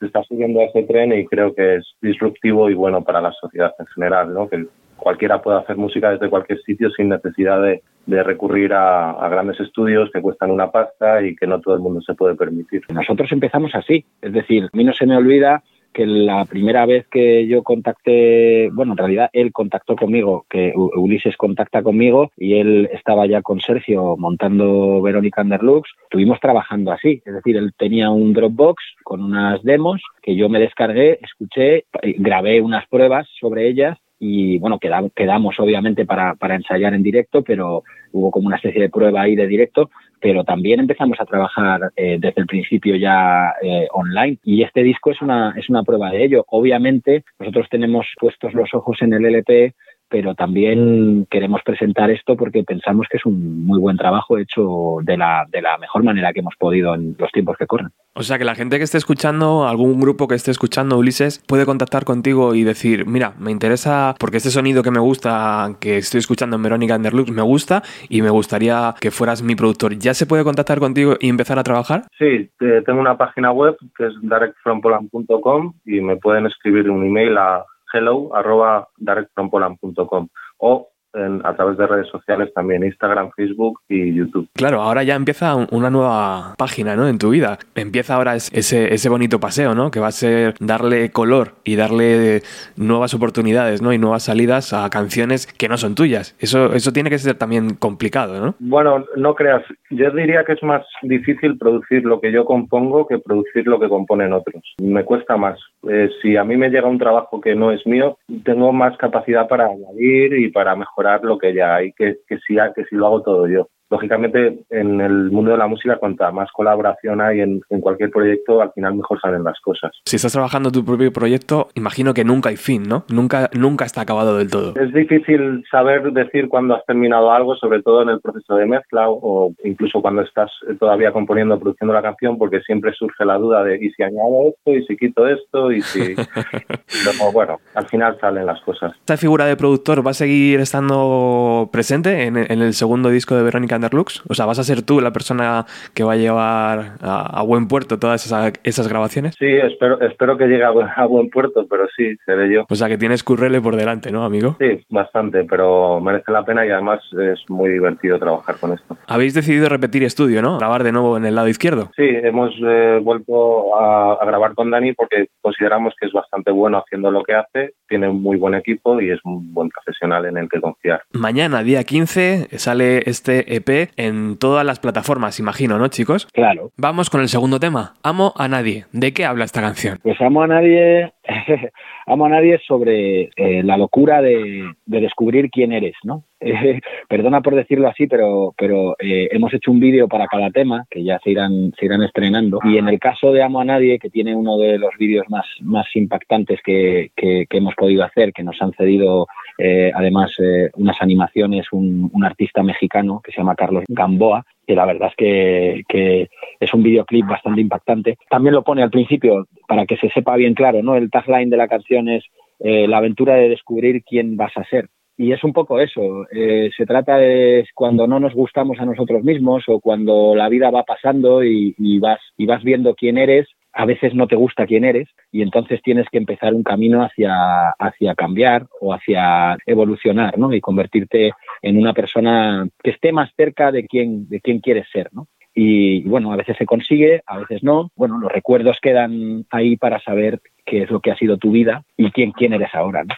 se 0.01 0.07
está 0.07 0.23
subiendo 0.25 0.61
a 0.61 0.65
ese 0.65 0.83
tren 0.85 1.13
y 1.13 1.27
creo 1.27 1.55
que 1.55 1.77
es 1.77 1.95
disruptivo 2.01 2.71
y 2.71 2.75
bueno 2.75 3.05
para 3.05 3.21
la 3.21 3.33
sociedad 3.33 3.73
en 3.79 3.87
general, 3.87 4.33
¿no? 4.35 4.49
Que 4.49 4.67
cualquiera 4.97 5.41
pueda 5.41 5.61
hacer 5.61 5.77
música 5.77 6.11
desde 6.11 6.29
cualquier 6.29 6.61
sitio 6.63 6.91
sin 6.91 7.11
necesidad 7.11 7.63
de, 7.63 7.83
recurrir 8.07 8.73
a, 8.73 9.13
a, 9.13 9.29
grandes 9.29 9.61
estudios 9.61 10.11
que 10.13 10.21
cuestan 10.21 10.51
una 10.51 10.71
pasta 10.73 11.23
y 11.23 11.37
que 11.37 11.47
no 11.47 11.61
todo 11.61 11.75
el 11.75 11.81
mundo 11.81 12.01
se 12.01 12.15
puede 12.15 12.35
permitir. 12.35 12.83
Nosotros 12.93 13.31
empezamos 13.31 13.73
así, 13.75 14.05
es 14.21 14.33
decir, 14.33 14.65
a 14.65 14.77
mí 14.77 14.83
no 14.83 14.93
se 14.93 15.07
me 15.07 15.17
olvida 15.17 15.63
que 15.93 16.07
la 16.07 16.45
primera 16.45 16.87
vez 16.87 17.07
que 17.09 17.47
yo 17.47 17.63
contacté, 17.63 18.71
bueno, 18.73 18.93
en 18.93 18.99
realidad 18.99 19.31
él 19.33 19.53
contactó 19.53 19.97
conmigo, 19.97 20.47
que 20.49 20.73
Ulises 20.75 21.37
contacta 21.37 21.83
conmigo 21.83 22.31
y 22.37 22.55
él 22.55 22.89
estaba 22.93 23.27
ya 23.27 23.43
con 23.43 23.61
Sergio 23.61 24.17
montando 24.17 25.03
Verónica 25.03 25.43
Underlux, 25.43 25.91
estuvimos 26.05 26.39
trabajando 26.41 26.93
así, 26.93 27.23
es 27.25 27.35
decir, 27.35 27.57
él 27.57 27.73
tenía 27.77 28.11
un 28.11 28.33
Dropbox 28.33 28.83
con 29.03 29.23
unas 29.23 29.63
demos 29.63 30.01
que 30.23 30.37
yo 30.37 30.49
me 30.49 30.61
descargué, 30.61 31.19
escuché, 31.23 31.85
grabé 32.19 32.61
unas 32.61 32.87
pruebas 32.89 33.29
sobre 33.41 33.69
ellas 33.69 33.99
y 34.23 34.59
bueno, 34.59 34.79
quedamos, 34.79 35.13
quedamos 35.17 35.59
obviamente 35.59 36.05
para, 36.05 36.35
para 36.35 36.55
ensayar 36.55 36.93
en 36.93 37.03
directo, 37.03 37.43
pero 37.43 37.83
hubo 38.13 38.31
como 38.31 38.49
una 38.49 38.57
especie 38.57 38.83
de 38.83 38.91
prueba 38.91 39.23
ahí 39.23 39.35
de 39.35 39.47
directo, 39.47 39.91
pero 40.21 40.45
también 40.45 40.81
empezamos 40.81 41.19
a 41.21 41.25
trabajar 41.25 41.93
eh, 41.97 42.19
desde 42.21 42.41
el 42.41 42.47
principio 42.47 42.97
ya 42.97 43.55
eh, 43.63 43.89
online 43.93 44.39
y 44.45 44.63
este 44.63 44.83
disco 44.83 45.11
es 45.11 45.21
una, 45.23 45.55
es 45.57 45.69
una 45.69 45.83
prueba 45.83 46.11
de 46.11 46.25
ello. 46.25 46.45
Obviamente 46.49 47.25
nosotros 47.39 47.69
tenemos 47.71 48.07
puestos 48.19 48.53
los 48.55 48.73
ojos 48.75 48.99
en 49.03 49.15
el 49.15 49.25
LP 49.25 49.75
pero 50.11 50.35
también 50.35 51.27
queremos 51.31 51.63
presentar 51.65 52.11
esto 52.11 52.37
porque 52.37 52.65
pensamos 52.65 53.07
que 53.09 53.17
es 53.17 53.25
un 53.25 53.65
muy 53.65 53.79
buen 53.79 53.97
trabajo 53.97 54.37
hecho 54.37 54.97
de 55.03 55.17
la, 55.17 55.47
de 55.49 55.63
la 55.63 55.79
mejor 55.79 56.03
manera 56.03 56.33
que 56.33 56.41
hemos 56.41 56.57
podido 56.57 56.95
en 56.95 57.15
los 57.19 57.31
tiempos 57.31 57.57
que 57.57 57.67
corren. 57.67 57.91
O 58.13 58.23
sea 58.23 58.39
que 58.39 58.45
la 58.45 58.57
gente 58.57 58.77
que 58.77 58.85
esté 58.85 58.99
escuchando, 58.99 59.69
algún 59.69 60.01
grupo 60.01 60.27
que 60.27 60.35
esté 60.35 60.51
escuchando 60.51 60.99
Ulises, 60.99 61.43
puede 61.47 61.65
contactar 61.65 62.05
contigo 62.05 62.57
y 62.57 62.65
decir, 62.65 63.07
mira, 63.07 63.35
me 63.39 63.53
interesa 63.53 64.17
porque 64.19 64.39
este 64.39 64.51
sonido 64.51 64.83
que 64.83 64.91
me 64.91 64.99
gusta, 64.99 65.77
que 65.81 65.99
estoy 65.99 66.19
escuchando 66.19 66.57
en 66.57 66.63
Verónica 66.65 66.97
Underlux, 66.97 67.31
me 67.31 67.43
gusta 67.43 67.83
y 68.09 68.21
me 68.21 68.31
gustaría 68.31 68.95
que 69.01 69.13
fueras 69.13 69.43
mi 69.43 69.55
productor. 69.55 69.97
¿Ya 69.97 70.13
se 70.13 70.27
puede 70.27 70.43
contactar 70.43 70.81
contigo 70.81 71.15
y 71.21 71.29
empezar 71.29 71.59
a 71.61 71.63
trabajar? 71.63 72.03
Sí, 72.19 72.51
tengo 72.59 73.01
una 73.01 73.17
página 73.17 73.53
web 73.53 73.77
que 73.97 74.07
es 74.07 74.13
directfrompoland.com 74.21 75.75
y 75.87 76.01
me 76.01 76.17
pueden 76.17 76.47
escribir 76.47 76.91
un 76.91 77.07
email 77.07 77.39
a 77.39 77.65
hello 77.93 78.35
arroba 78.35 78.89
directfrompoland.com 78.99 80.29
o 80.59 80.90
en, 81.15 81.41
a 81.45 81.55
través 81.55 81.77
de 81.79 81.87
redes 81.87 82.09
sociales 82.09 82.53
también, 82.55 82.85
Instagram, 82.85 83.31
Facebook 83.37 83.81
y 83.89 84.15
YouTube. 84.15 84.49
Claro, 84.55 84.83
ahora 84.83 85.03
ya 85.03 85.15
empieza 85.15 85.55
una 85.71 85.91
nueva 85.91 86.55
página, 86.57 86.97
¿no? 86.97 87.09
En 87.09 87.19
tu 87.19 87.31
vida. 87.31 87.59
Empieza 87.75 88.15
ahora 88.15 88.37
ese, 88.37 88.95
ese 88.95 89.09
bonito 89.09 89.41
paseo, 89.41 89.75
¿no? 89.75 89.91
Que 89.91 90.01
va 90.01 90.09
a 90.09 90.13
ser 90.13 90.55
darle 90.61 91.11
color 91.11 91.53
y 91.65 91.77
darle 91.77 92.43
nuevas 92.77 93.15
oportunidades, 93.15 93.83
¿no? 93.83 93.93
Y 93.93 93.99
nuevas 93.99 94.25
salidas 94.25 94.73
a 94.73 94.89
canciones 94.91 95.47
que 95.47 95.69
no 95.69 95.77
son 95.77 95.95
tuyas. 95.95 96.37
Eso, 96.39 96.73
eso 96.75 96.93
tiene 96.93 97.11
que 97.11 97.19
ser 97.19 97.35
también 97.35 97.75
complicado, 97.75 98.41
¿no? 98.41 98.55
Bueno, 98.59 99.05
no 99.17 99.35
creas. 99.35 99.63
Yo 99.91 100.11
diría 100.11 100.45
que 100.45 100.53
es 100.53 100.63
más 100.63 100.85
difícil 101.03 101.59
producir 101.59 102.05
lo 102.05 102.21
que 102.21 102.33
yo 102.33 102.45
compongo 102.45 103.07
que 103.07 103.19
producir 103.19 103.67
lo 103.67 103.79
que 103.81 103.89
componen 103.89 104.33
otros. 104.33 104.63
Me 104.81 105.05
cuesta 105.05 105.37
más. 105.37 105.59
Eh, 105.89 106.09
si 106.21 106.37
a 106.37 106.45
mí 106.45 106.57
me 106.57 106.71
llega 106.71 106.89
un 106.89 106.99
trabajo 106.99 107.41
que 107.41 107.55
no 107.55 107.73
es 107.73 107.87
mío, 107.87 108.19
tengo 108.45 108.73
más 108.73 108.97
capacidad 108.97 109.49
para 109.49 109.67
añadir 109.67 110.35
y 110.35 110.51
para 110.51 110.77
mejorar 111.01 111.25
lo 111.25 111.39
que 111.39 111.55
ya 111.55 111.77
hay, 111.77 111.93
que, 111.93 112.19
que, 112.27 112.39
si, 112.39 112.57
que 112.75 112.85
si 112.85 112.97
lo 112.97 113.07
hago 113.07 113.23
todo 113.23 113.49
yo 113.49 113.69
lógicamente 113.91 114.61
en 114.71 115.01
el 115.01 115.31
mundo 115.31 115.51
de 115.51 115.59
la 115.59 115.67
música 115.67 115.97
cuanta 115.97 116.31
más 116.31 116.51
colaboración 116.53 117.21
hay 117.21 117.41
en, 117.41 117.61
en, 117.69 117.81
cualquier 117.81 118.11
proyecto 118.11 118.63
al 118.63 118.73
final 118.73 118.95
mejor 118.95 119.21
salen 119.21 119.45
las 119.45 119.59
cosas. 119.61 119.91
Si 120.05 120.17
estás 120.17 120.33
trabajando 120.33 120.71
tu 120.71 120.85
propio 120.85 121.13
proyecto 121.13 121.69
imagino 121.75 122.15
que 122.15 122.25
nunca 122.25 122.51
hay 122.51 122.57
fin 122.57 122.85
no 122.85 123.05
nunca 123.09 123.51
nunca 123.59 123.85
está 123.85 124.03
acabado 124.03 124.39
del 124.39 124.51
todo. 124.51 124.75
Es 124.77 124.93
difícil 124.93 125.65
saber 125.71 126.13
decir 126.13 126.49
cuándo 126.49 126.75
has 126.75 126.85
terminado 126.87 127.33
algo 127.33 127.57
sobre 127.57 127.83
todo 127.83 128.03
en 128.03 128.11
el 128.11 128.21
proceso 128.21 128.55
de 128.55 128.67
mezcla 128.67 129.07
o 129.09 129.53
incluso 129.65 130.01
cuando 130.01 130.23
estás 130.23 130.51
todavía 130.79 131.13
componiendo 131.13 131.59
produciendo 131.59 131.93
la 131.93 132.03
canción 132.03 132.39
porque 132.39 132.61
siempre 132.61 132.93
surge 132.93 133.25
la 133.25 133.39
duda 133.39 133.65
de 133.65 133.77
y 133.81 133.91
si 133.91 134.03
añado 134.03 134.51
esto 134.51 134.73
y 134.73 134.87
si 134.87 134.97
quito 134.97 135.27
esto 135.27 135.73
y 135.73 135.83
si 135.83 136.15
Luego, 137.05 137.33
bueno 137.33 137.59
al 137.75 137.87
final 137.87 138.17
salen 138.21 138.47
las 138.47 138.61
cosas. 138.61 138.93
Esta 138.95 139.17
figura 139.17 139.47
de 139.47 139.57
productor 139.57 140.07
va 140.07 140.13
a 140.13 140.15
seguir 140.15 140.61
estando 140.61 141.69
presente 141.73 142.25
en, 142.25 142.37
en 142.37 142.63
el 142.63 142.75
segundo 142.75 143.11
disco 143.11 143.35
de 143.35 143.43
Verónica 143.43 143.80
Underlux? 143.81 144.23
O 144.29 144.35
sea, 144.35 144.47
¿vas 144.47 144.59
a 144.59 144.65
ser 144.65 144.83
tú 144.83 145.01
la 145.01 145.13
persona 145.13 145.65
que 145.95 146.05
va 146.05 146.13
a 146.13 146.17
llevar 146.17 146.93
a, 147.01 147.41
a 147.41 147.43
buen 147.43 147.69
puerto 147.69 147.99
todas 147.99 148.25
esas, 148.25 148.53
esas, 148.65 148.89
grabaciones? 148.89 149.35
Sí, 149.39 149.47
espero, 149.47 150.01
espero 150.01 150.37
que 150.37 150.47
llegue 150.47 150.65
a, 150.65 150.69
a, 150.69 151.07
buen 151.07 151.31
puerto, 151.31 151.67
pero 151.69 151.87
sí, 151.97 152.17
seré 152.25 152.53
yo. 152.53 152.67
O 152.69 152.75
sea, 152.75 152.89
que 152.89 152.99
tienes 152.99 153.23
currele 153.23 153.61
por 153.61 153.77
delante, 153.77 154.11
¿no, 154.11 154.25
amigo? 154.25 154.57
Sí, 154.59 154.85
bastante, 154.89 155.45
pero 155.45 156.01
merece 156.01 156.33
la 156.33 156.45
pena 156.45 156.67
y 156.67 156.71
además 156.71 157.01
es 157.13 157.39
muy 157.49 157.71
divertido 157.71 158.19
trabajar 158.19 158.57
con 158.61 158.73
esto. 158.73 158.97
Habéis 159.07 159.35
decidido 159.35 159.69
repetir 159.69 160.03
estudio, 160.05 160.43
¿no? 160.43 160.59
Grabar 160.59 160.85
de 160.85 160.93
nuevo 160.93 161.17
en 161.17 161.25
el 161.25 161.35
lado 161.35 161.49
izquierdo. 161.49 161.91
Sí, 161.97 162.05
hemos 162.07 162.53
eh, 162.63 163.01
vuelto 163.03 163.77
a, 163.77 164.15
a 164.15 164.25
grabar 164.27 164.55
con 164.55 164.71
Dani 164.71 164.93
porque 164.93 165.29
consideramos 165.41 165.95
que 165.99 166.07
es 166.07 166.13
bastante 166.13 166.51
bueno 166.51 166.79
haciendo 166.79 167.11
lo 167.11 167.23
que 167.23 167.35
hace, 167.35 167.75
tiene 167.91 168.09
un 168.09 168.23
muy 168.23 168.39
buen 168.39 168.55
equipo 168.55 169.01
y 169.01 169.11
es 169.11 169.19
un 169.25 169.53
buen 169.53 169.69
profesional 169.69 170.25
en 170.25 170.39
el 170.39 170.49
que 170.49 170.61
confiar. 170.61 171.03
Mañana, 171.13 171.63
día 171.65 171.83
15, 171.83 172.57
sale 172.57 173.03
este 173.11 173.57
EP 173.57 173.91
en 173.97 174.39
todas 174.39 174.65
las 174.65 174.79
plataformas, 174.79 175.41
imagino, 175.41 175.77
¿no, 175.77 175.89
chicos? 175.89 176.29
Claro. 176.33 176.71
Vamos 176.79 177.11
con 177.11 177.21
el 177.21 177.29
segundo 177.29 177.59
tema. 177.59 177.95
Amo 178.03 178.33
a 178.37 178.47
nadie. 178.47 178.87
¿De 178.93 179.13
qué 179.13 179.25
habla 179.25 179.45
esta 179.45 179.61
canción? 179.61 179.99
Pues 180.03 180.21
amo 180.21 180.43
a 180.43 180.47
nadie. 180.47 181.13
amo 182.07 182.27
a 182.27 182.29
nadie 182.29 182.61
sobre 182.67 183.31
eh, 183.37 183.63
la 183.65 183.77
locura 183.77 184.23
de, 184.23 184.73
de, 184.87 185.01
descubrir 185.01 185.51
quién 185.51 185.73
eres, 185.73 185.95
¿no? 186.05 186.25
Eh, 186.41 186.81
perdona 187.09 187.43
por 187.43 187.55
decirlo 187.55 187.89
así, 187.89 188.07
pero, 188.07 188.55
pero 188.57 188.97
eh, 188.99 189.29
hemos 189.31 189.53
hecho 189.53 189.71
un 189.71 189.81
vídeo 189.81 190.09
para 190.09 190.27
cada 190.27 190.51
tema 190.51 190.87
que 190.91 191.05
ya 191.05 191.19
se 191.23 191.31
irán, 191.31 191.73
se 191.79 191.85
irán 191.85 192.03
estrenando. 192.03 192.61
Y 192.65 192.79
en 192.79 192.89
el 192.89 192.99
caso 192.99 193.33
de 193.33 193.43
Amo 193.43 193.61
a 193.61 193.65
Nadie, 193.65 193.99
que 193.99 194.11
tiene 194.11 194.35
uno 194.35 194.57
de 194.59 194.79
los 194.79 194.91
vídeos 194.99 195.27
más, 195.29 195.47
más 195.61 195.87
impactantes 195.95 196.61
que, 196.65 197.11
que, 197.15 197.45
que 197.49 197.59
hemos 197.59 197.75
podido 197.75 198.05
hacer, 198.05 198.33
que 198.33 198.43
nos 198.43 198.61
han 198.63 198.73
cedido 198.73 199.27
eh, 199.59 199.93
además 199.95 200.33
unas 200.75 200.97
animaciones, 201.03 201.67
un, 201.73 202.11
un, 202.13 202.25
artista 202.25 202.63
mexicano 202.63 203.21
que 203.23 203.33
se 203.33 203.39
llama 203.39 203.55
Carlos 203.55 203.85
Gamboa. 203.89 204.45
que 204.67 204.75
la 204.75 204.87
verdad 204.87 205.09
es 205.11 205.17
que, 205.17 205.83
que 205.89 206.29
es 206.59 206.73
un 206.73 206.83
videoclip 206.83 207.27
bastante 207.27 207.61
impactante. 207.61 208.17
También 208.31 208.55
lo 208.55 208.63
pone 208.63 208.83
al 208.83 208.91
principio 208.91 209.47
para 209.69 209.85
que 209.85 209.97
se 209.97 210.09
sepa 210.11 210.37
bien 210.37 210.55
claro, 210.55 210.83
¿no? 210.83 210.97
El 210.97 211.11
tagline 211.11 211.51
de 211.51 211.57
la 211.57 211.69
canción 211.69 212.09
es 212.09 212.25
eh, 212.61 212.87
la 212.87 212.99
aventura 212.99 213.35
de 213.35 213.49
descubrir 213.49 214.03
quién 214.05 214.37
vas 214.37 214.57
a 214.57 214.65
ser. 214.65 214.89
Y 215.21 215.33
es 215.33 215.45
un 215.45 215.53
poco 215.53 215.79
eso. 215.79 216.27
Eh, 216.33 216.71
se 216.75 216.87
trata 216.87 217.19
de 217.19 217.69
cuando 217.75 218.07
no 218.07 218.19
nos 218.19 218.33
gustamos 218.33 218.81
a 218.81 218.87
nosotros 218.87 219.23
mismos 219.23 219.65
o 219.67 219.79
cuando 219.79 220.35
la 220.35 220.49
vida 220.49 220.71
va 220.71 220.85
pasando 220.85 221.45
y, 221.45 221.75
y, 221.77 221.99
vas, 221.99 222.21
y 222.39 222.47
vas 222.47 222.63
viendo 222.65 222.95
quién 222.95 223.19
eres, 223.19 223.47
a 223.75 223.85
veces 223.85 224.15
no 224.15 224.29
te 224.29 224.37
gusta 224.37 224.67
quién 224.67 224.83
eres 224.83 225.11
y 225.31 225.43
entonces 225.43 225.83
tienes 225.83 226.07
que 226.11 226.17
empezar 226.17 226.55
un 226.55 226.63
camino 226.63 227.03
hacia, 227.03 227.69
hacia 227.79 228.15
cambiar 228.15 228.67
o 228.81 228.95
hacia 228.95 229.59
evolucionar 229.67 230.39
¿no? 230.39 230.55
y 230.55 230.63
convertirte 230.63 231.33
en 231.61 231.77
una 231.77 231.93
persona 231.93 232.67
que 232.83 232.93
esté 232.93 233.13
más 233.13 233.31
cerca 233.37 233.73
de 233.73 233.87
quién, 233.87 234.27
de 234.27 234.41
quién 234.41 234.61
quieres 234.61 234.87
ser. 234.91 235.11
¿no? 235.13 235.27
Y, 235.55 236.01
bueno, 236.09 236.33
a 236.33 236.37
veces 236.37 236.57
se 236.57 236.65
consigue, 236.65 237.21
a 237.27 237.37
veces 237.37 237.63
no. 237.63 237.91
Bueno, 237.95 238.17
los 238.19 238.33
recuerdos 238.33 238.79
quedan 238.81 239.45
ahí 239.51 239.77
para 239.77 240.01
saber 240.01 240.41
qué 240.65 240.85
es 240.85 240.91
lo 240.91 241.01
que 241.01 241.11
ha 241.11 241.17
sido 241.17 241.37
tu 241.37 241.51
vida 241.51 241.83
y 241.99 242.11
quién, 242.11 242.33
quién 242.33 242.55
eres 242.55 242.75
ahora. 242.75 243.05
¿no? 243.05 243.15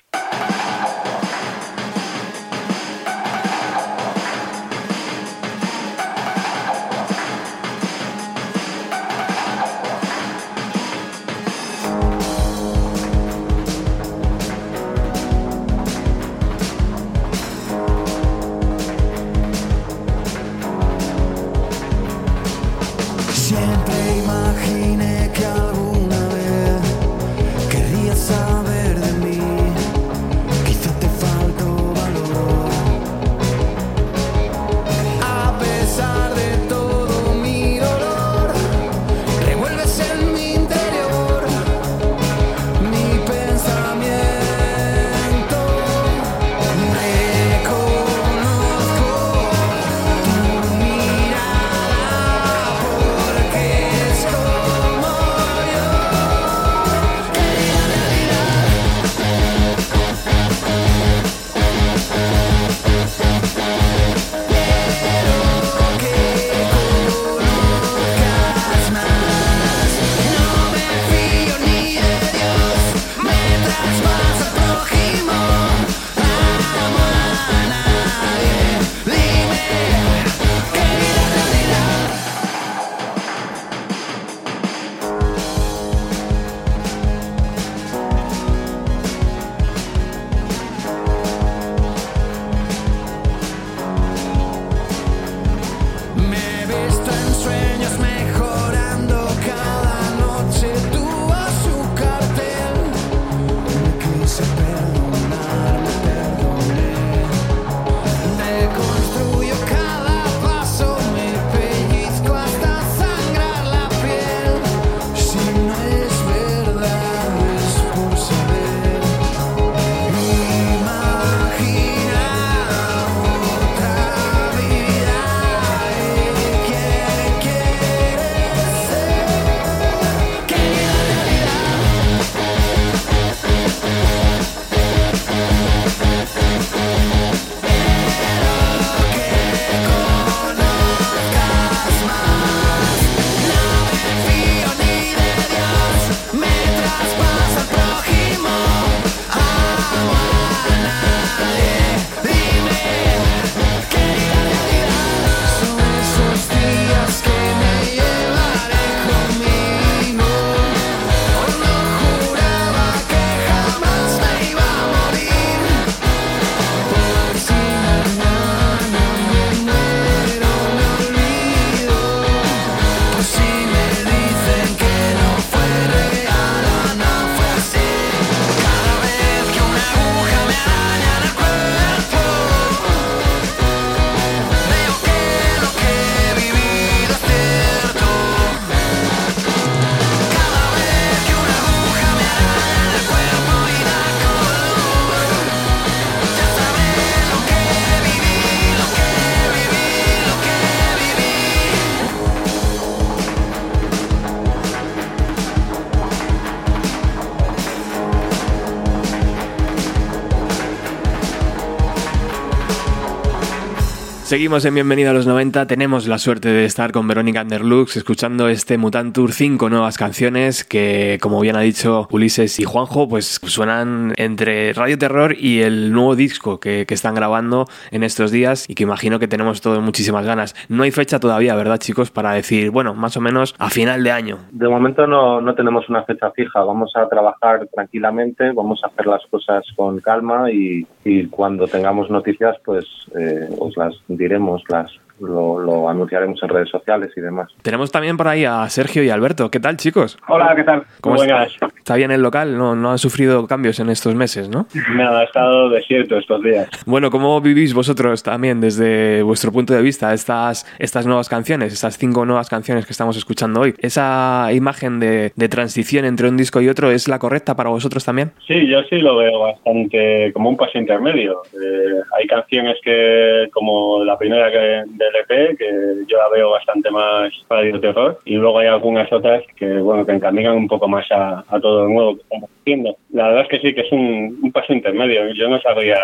Seguimos 214.33 214.65
en 214.65 214.73
Bienvenido 214.73 215.11
a 215.11 215.13
los 215.13 215.27
90. 215.27 215.67
Tenemos 215.67 216.09
la 216.09 216.17
suerte 216.17 216.49
de 216.49 216.65
estar 216.65 216.91
con 216.91 217.07
Verónica 217.07 217.43
Underlux 217.43 217.99
escuchando 217.99 218.49
este 218.49 218.79
Mutant 218.79 219.15
Tour 219.15 219.31
5 219.31 219.69
nuevas 219.69 219.99
canciones 219.99 220.65
que, 220.65 221.19
como 221.21 221.39
bien 221.39 221.55
ha 221.55 221.61
dicho 221.61 222.09
Ulises 222.11 222.59
y 222.59 222.65
Juanjo, 222.65 223.11
pues 223.11 223.39
suenan 223.45 224.15
entre 224.17 224.73
Radio 224.73 224.97
Terror 224.97 225.35
y 225.39 225.61
el 225.61 225.93
nuevo 225.93 226.17
disco 226.17 226.61
que, 226.61 226.87
que 226.87 226.95
están 226.95 227.15
grabando 227.15 227.67
en 227.91 228.05
estos 228.05 228.31
días 228.31 228.71
y 228.71 228.75
que 228.75 228.85
imagino 228.85 229.19
que 229.19 229.29
tenemos 229.29 229.61
todos 229.61 229.83
muchísimas 229.83 230.25
ganas. 230.25 230.55
No 230.71 230.85
hay 230.85 230.93
fecha 230.93 231.21
todavía, 231.21 231.55
¿verdad, 231.55 231.77
chicos? 231.77 232.11
Para 232.11 232.33
decir, 232.33 232.71
bueno, 232.71 232.95
más 232.95 233.19
o 233.19 233.21
menos 233.21 233.55
a 233.59 233.69
final 233.69 234.03
de 234.03 234.13
año. 234.13 234.39
De 234.51 234.67
momento 234.67 235.07
no, 235.07 235.43
no 235.43 235.55
tenemos 235.55 235.91
una 235.91 236.05
fecha 236.05 236.31
fija. 236.31 236.65
Vamos 236.65 236.91
a 236.97 237.07
trabajar 237.07 237.69
tranquilamente, 237.71 238.51
vamos 238.53 238.81
a 238.83 238.87
hacer 238.87 239.05
las 239.09 239.27
cosas 239.27 239.63
con 239.77 240.01
calma 240.01 240.51
y, 240.51 240.87
y 241.05 241.27
cuando 241.27 241.67
tengamos 241.67 242.09
noticias, 242.09 242.57
pues 242.65 242.87
eh, 243.15 243.47
os 243.59 243.77
las 243.77 243.95
diremos 244.23 244.63
las 244.69 244.91
lo, 245.21 245.89
anunciaremos 245.89 246.43
en 246.43 246.49
redes 246.49 246.69
sociales 246.71 247.11
y 247.17 247.21
demás. 247.21 247.49
Tenemos 247.63 247.91
también 247.91 248.17
por 248.17 248.29
ahí 248.29 248.45
a 248.45 248.69
Sergio 248.69 249.03
y 249.03 249.11
Alberto. 249.11 249.51
¿Qué 249.51 249.61
tal, 249.61 249.77
chicos? 249.77 250.19
Hola, 250.29 250.55
¿qué 250.57 250.65
tal? 250.65 250.85
¿Cómo 251.01 251.23
está? 251.23 251.45
¿Está 251.45 251.97
bien 251.97 252.11
el 252.11 252.23
local? 252.23 252.57
¿No, 252.57 252.75
no 252.75 252.91
han 252.93 252.99
sufrido 252.99 253.47
cambios 253.47 253.81
en 253.81 253.91
estos 253.91 254.15
meses, 254.15 254.49
no? 254.49 254.67
Nada, 254.95 255.21
ha 255.21 255.25
estado 255.25 255.69
desierto 255.71 256.17
estos 256.19 256.43
días. 256.43 256.69
Bueno, 256.87 257.11
¿cómo 257.11 257.41
vivís 257.41 257.75
vosotros 257.75 258.23
también 258.23 258.61
desde 258.61 259.23
vuestro 259.23 259.53
punto 259.53 259.75
de 259.75 259.83
vista 259.83 260.13
estas, 260.13 260.67
estas 260.79 261.07
nuevas 261.07 261.29
canciones, 261.29 261.73
estas 261.73 261.99
cinco 261.99 262.25
nuevas 262.25 262.49
canciones 262.49 262.87
que 262.87 262.93
estamos 262.93 263.17
escuchando 263.17 263.61
hoy? 263.61 263.75
¿Esa 263.79 264.49
imagen 264.53 265.01
de, 265.01 265.33
de 265.35 265.49
transición 265.49 266.05
entre 266.05 266.29
un 266.29 266.37
disco 266.37 266.61
y 266.61 266.69
otro 266.69 266.91
es 266.91 267.09
la 267.09 267.19
correcta 267.19 267.55
para 267.57 267.71
vosotros 267.71 268.05
también? 268.05 268.33
Sí, 268.47 268.67
yo 268.69 268.83
sí 268.85 268.99
lo 268.99 269.17
veo 269.17 269.39
bastante 269.41 270.33
como 270.33 270.49
un 270.49 270.57
paso 270.57 270.79
intermedio. 270.79 271.43
Eh, 271.53 272.01
hay 272.19 272.27
canciones 272.27 272.77
que, 272.83 273.49
como 273.53 274.05
la 274.05 274.19
primera 274.19 274.51
que, 274.51 274.83
del 275.05 275.17
EP, 275.17 275.59
que 275.59 276.05
yo 276.07 276.19
la 276.19 276.29
veo 276.29 276.51
bastante 276.51 276.91
más 276.91 277.33
radio 277.49 277.81
terror, 277.81 278.19
y 278.25 278.37
luego 278.37 278.59
hay 278.59 278.69
algunas 278.69 279.13
otras 279.13 279.43
que, 279.57 279.79
bueno, 279.79 280.07
que 280.07 280.13
encaminan 280.13 280.57
un 280.57 280.69
poco 280.69 280.89
más 280.89 281.07
a, 281.11 281.45
todo 281.61 281.85
lo 281.85 281.89
nuevo 281.89 282.17
que 282.17 282.23
estamos 282.23 282.51
haciendo. 282.61 282.97
La 283.13 283.29
verdad 283.29 283.43
es 283.43 283.49
que 283.49 283.61
sí, 283.61 283.75
que 283.75 283.83
es 283.83 283.93
un, 283.93 284.39
un 284.43 284.53
paso 284.53 284.73
intermedio. 284.73 285.33
Yo 285.35 285.49
no 285.49 285.61
sabría 285.61 285.99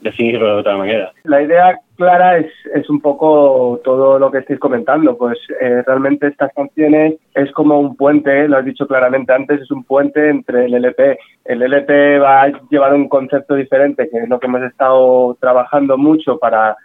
definirlo 0.00 0.54
de 0.54 0.60
otra 0.60 0.76
manera. 0.76 1.12
La 1.24 1.42
idea 1.42 1.78
clara 1.96 2.38
es, 2.38 2.50
es 2.74 2.88
un 2.88 3.00
poco 3.00 3.80
todo 3.84 4.18
lo 4.18 4.30
que 4.30 4.38
estáis 4.38 4.58
comentando, 4.58 5.16
pues 5.16 5.38
eh, 5.60 5.82
realmente 5.86 6.28
estas 6.28 6.52
canciones 6.54 7.14
es 7.34 7.52
como 7.52 7.78
un 7.78 7.96
puente, 7.96 8.48
lo 8.48 8.56
has 8.56 8.64
dicho 8.64 8.86
claramente 8.86 9.32
antes, 9.32 9.60
es 9.60 9.70
un 9.70 9.84
puente 9.84 10.30
entre 10.30 10.64
el 10.64 10.74
LP. 10.74 11.18
El 11.44 11.62
LP 11.62 12.18
va 12.18 12.42
a 12.42 12.52
llevar 12.70 12.94
un 12.94 13.08
concepto 13.08 13.54
diferente, 13.54 14.08
que 14.08 14.18
es 14.18 14.28
lo 14.28 14.40
que 14.40 14.46
hemos 14.46 14.62
estado 14.62 15.36
trabajando 15.40 15.98
mucho 15.98 16.38
para 16.38 16.76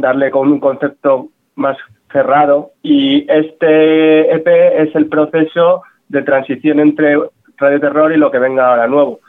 darle 0.00 0.30
con 0.30 0.50
un 0.50 0.60
concepto 0.60 1.28
más 1.54 1.76
cerrado 2.10 2.72
y 2.82 3.26
este 3.30 4.34
EP 4.34 4.46
es 4.46 4.94
el 4.94 5.06
proceso 5.06 5.82
de 6.08 6.22
transición 6.22 6.80
entre 6.80 7.16
Radio 7.56 7.80
Terror 7.80 8.12
y 8.12 8.16
lo 8.16 8.30
que 8.30 8.38
venga 8.38 8.68
ahora 8.68 8.86
nuevo 8.86 9.20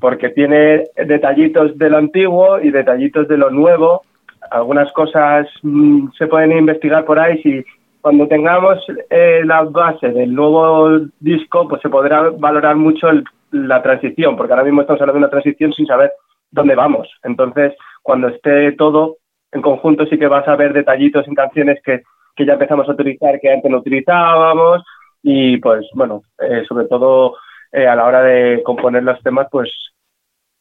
porque 0.00 0.30
tiene 0.30 0.84
detallitos 0.96 1.76
de 1.76 1.90
lo 1.90 1.98
antiguo 1.98 2.60
y 2.60 2.70
detallitos 2.70 3.28
de 3.28 3.36
lo 3.36 3.50
nuevo. 3.50 4.02
Algunas 4.50 4.92
cosas 4.92 5.48
mm, 5.62 6.10
se 6.16 6.26
pueden 6.26 6.52
investigar 6.52 7.04
por 7.04 7.18
ahí. 7.18 7.42
Si 7.42 7.64
cuando 8.00 8.28
tengamos 8.28 8.78
eh, 9.10 9.42
la 9.44 9.62
base 9.62 10.08
del 10.10 10.34
nuevo 10.34 11.00
disco, 11.20 11.68
pues 11.68 11.82
se 11.82 11.88
podrá 11.88 12.30
valorar 12.30 12.76
mucho 12.76 13.08
la 13.50 13.82
transición, 13.82 14.36
porque 14.36 14.52
ahora 14.52 14.64
mismo 14.64 14.82
estamos 14.82 15.00
hablando 15.00 15.18
de 15.18 15.24
una 15.24 15.30
transición 15.30 15.72
sin 15.72 15.86
saber 15.86 16.12
dónde 16.50 16.74
vamos. 16.74 17.08
Entonces, 17.24 17.74
cuando 18.02 18.28
esté 18.28 18.72
todo 18.72 19.16
en 19.52 19.62
conjunto, 19.62 20.06
sí 20.06 20.18
que 20.18 20.26
vas 20.26 20.46
a 20.46 20.56
ver 20.56 20.72
detallitos 20.72 21.26
en 21.26 21.34
canciones 21.34 21.80
que, 21.84 22.02
que 22.36 22.46
ya 22.46 22.54
empezamos 22.54 22.88
a 22.88 22.92
utilizar, 22.92 23.40
que 23.40 23.52
antes 23.52 23.70
no 23.70 23.78
utilizábamos. 23.78 24.82
Y 25.22 25.56
pues, 25.58 25.86
bueno, 25.94 26.22
eh, 26.38 26.64
sobre 26.68 26.86
todo 26.86 27.36
eh, 27.72 27.86
a 27.86 27.96
la 27.96 28.04
hora 28.04 28.22
de 28.22 28.62
componer 28.62 29.02
los 29.02 29.20
temas, 29.22 29.48
pues 29.50 29.70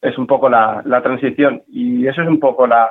es 0.02 0.18
un 0.18 0.28
poco 0.28 0.50
la, 0.50 0.82
la 0.86 1.02
transición 1.02 1.64
y 1.68 2.08
eso 2.08 2.22
es 2.22 2.28
un 2.28 2.40
poco 2.40 2.68
la, 2.68 2.90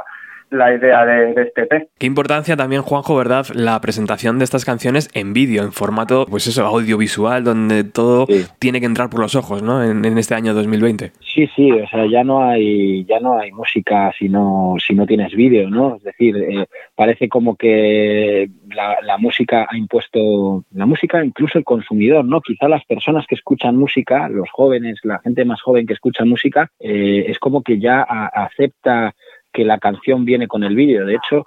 la 0.51 0.75
idea 0.75 1.05
de, 1.05 1.35
este 1.43 1.63
EP. 1.63 1.89
Qué 1.99 2.07
importancia 2.07 2.57
también, 2.57 2.83
Juanjo, 2.83 3.17
¿verdad? 3.17 3.47
La 3.55 3.81
presentación 3.81 4.39
de 4.39 4.45
estas 4.45 4.65
canciones 4.65 5.11
en 5.15 5.33
vídeo, 5.33 5.63
en 5.63 5.73
formato, 5.73 6.27
pues 6.29 6.47
eso, 6.47 6.65
audiovisual, 6.65 7.45
donde 7.45 7.85
todo 7.85 8.27
tiene 8.59 8.81
que 8.81 8.87
entrar 8.87 9.11
por 9.11 9.21
los 9.21 9.35
ojos, 9.35 9.63
¿no? 9.63 9.83
En, 9.83 10.07
este 10.17 10.35
año 10.35 10.55
2020. 10.55 11.13
Sí, 11.21 11.47
sí, 11.55 11.71
o 11.71 11.87
sea, 11.89 12.07
ya 12.07 12.25
no 12.25 12.43
hay, 12.43 13.05
ya 13.05 13.21
no 13.21 13.39
hay 13.39 13.53
música 13.53 14.13
si 14.19 14.29
no, 14.29 14.77
si 14.79 14.95
no 14.95 15.05
tienes 15.05 15.35
vídeo, 15.35 15.69
¿no? 15.69 15.97
Es 15.97 16.05
decir, 16.05 16.37
eh, 16.37 16.67
parece 16.95 17.29
como 17.29 17.57
que 17.57 18.49
la, 18.75 19.19
música 19.19 19.67
ha 19.69 19.77
impuesto, 19.77 20.65
la 20.73 20.87
música 20.87 21.25
incluso 21.25 21.59
el 21.59 21.65
consumidor, 21.65 22.25
¿no? 22.25 22.41
Quizá 22.41 22.69
las 22.69 22.85
personas 22.85 23.27
que 23.27 23.35
escuchan 23.35 23.77
música, 23.77 24.29
los 24.29 24.49
jóvenes, 24.51 25.01
la 25.03 25.19
gente 25.19 25.45
más 25.45 25.61
joven 25.61 25.87
que 25.87 25.95
escucha 25.95 26.25
música, 26.25 26.71
eh, 26.81 27.27
es 27.29 27.39
como 27.39 27.63
que 27.63 27.79
ya 27.79 28.03
acepta 28.03 29.15
que 29.57 29.65
la 29.65 29.79
canción 29.79 30.27
viene 30.27 30.47
con 30.49 30.65
el 30.65 30.77
vídeo. 30.77 31.07
De 31.07 31.15
hecho, 31.15 31.47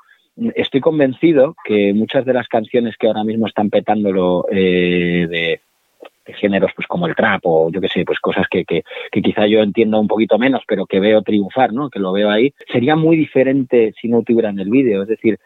estoy 0.56 0.82
convencido 0.82 1.56
que 1.64 1.94
muchas 1.94 2.26
de 2.26 2.34
las 2.34 2.48
canciones 2.48 2.98
que 2.98 3.06
ahora 3.06 3.24
mismo 3.24 3.46
están 3.46 3.70
petándolo 3.70 4.48
eh, 4.52 5.28
de, 5.30 5.62
géneros 6.34 6.72
pues 6.76 6.88
como 6.88 7.06
el 7.08 7.16
trap 7.16 7.42
o 7.44 7.72
yo 7.72 7.80
qué 7.82 7.88
sé, 7.88 8.06
pues 8.06 8.20
cosas 8.20 8.48
que, 8.50 8.66
que, 8.66 8.84
que, 9.12 9.22
quizá 9.22 9.46
yo 9.46 9.62
entiendo 9.62 10.00
un 10.00 10.08
poquito 10.08 10.40
menos, 10.40 10.64
pero 10.68 10.88
que 10.88 11.00
veo 11.00 11.22
triunfar, 11.22 11.72
¿no? 11.72 11.90
Que 11.92 12.00
lo 12.00 12.12
veo 12.12 12.32
ahí. 12.32 12.52
Sería 12.72 12.96
muy 12.96 13.16
diferente 13.16 13.94
si 14.02 14.08
no 14.08 14.24
tuvieran 14.24 14.60
el 14.60 14.72
vídeo. 14.72 15.04
Es 15.04 15.08
decir, 15.08 15.38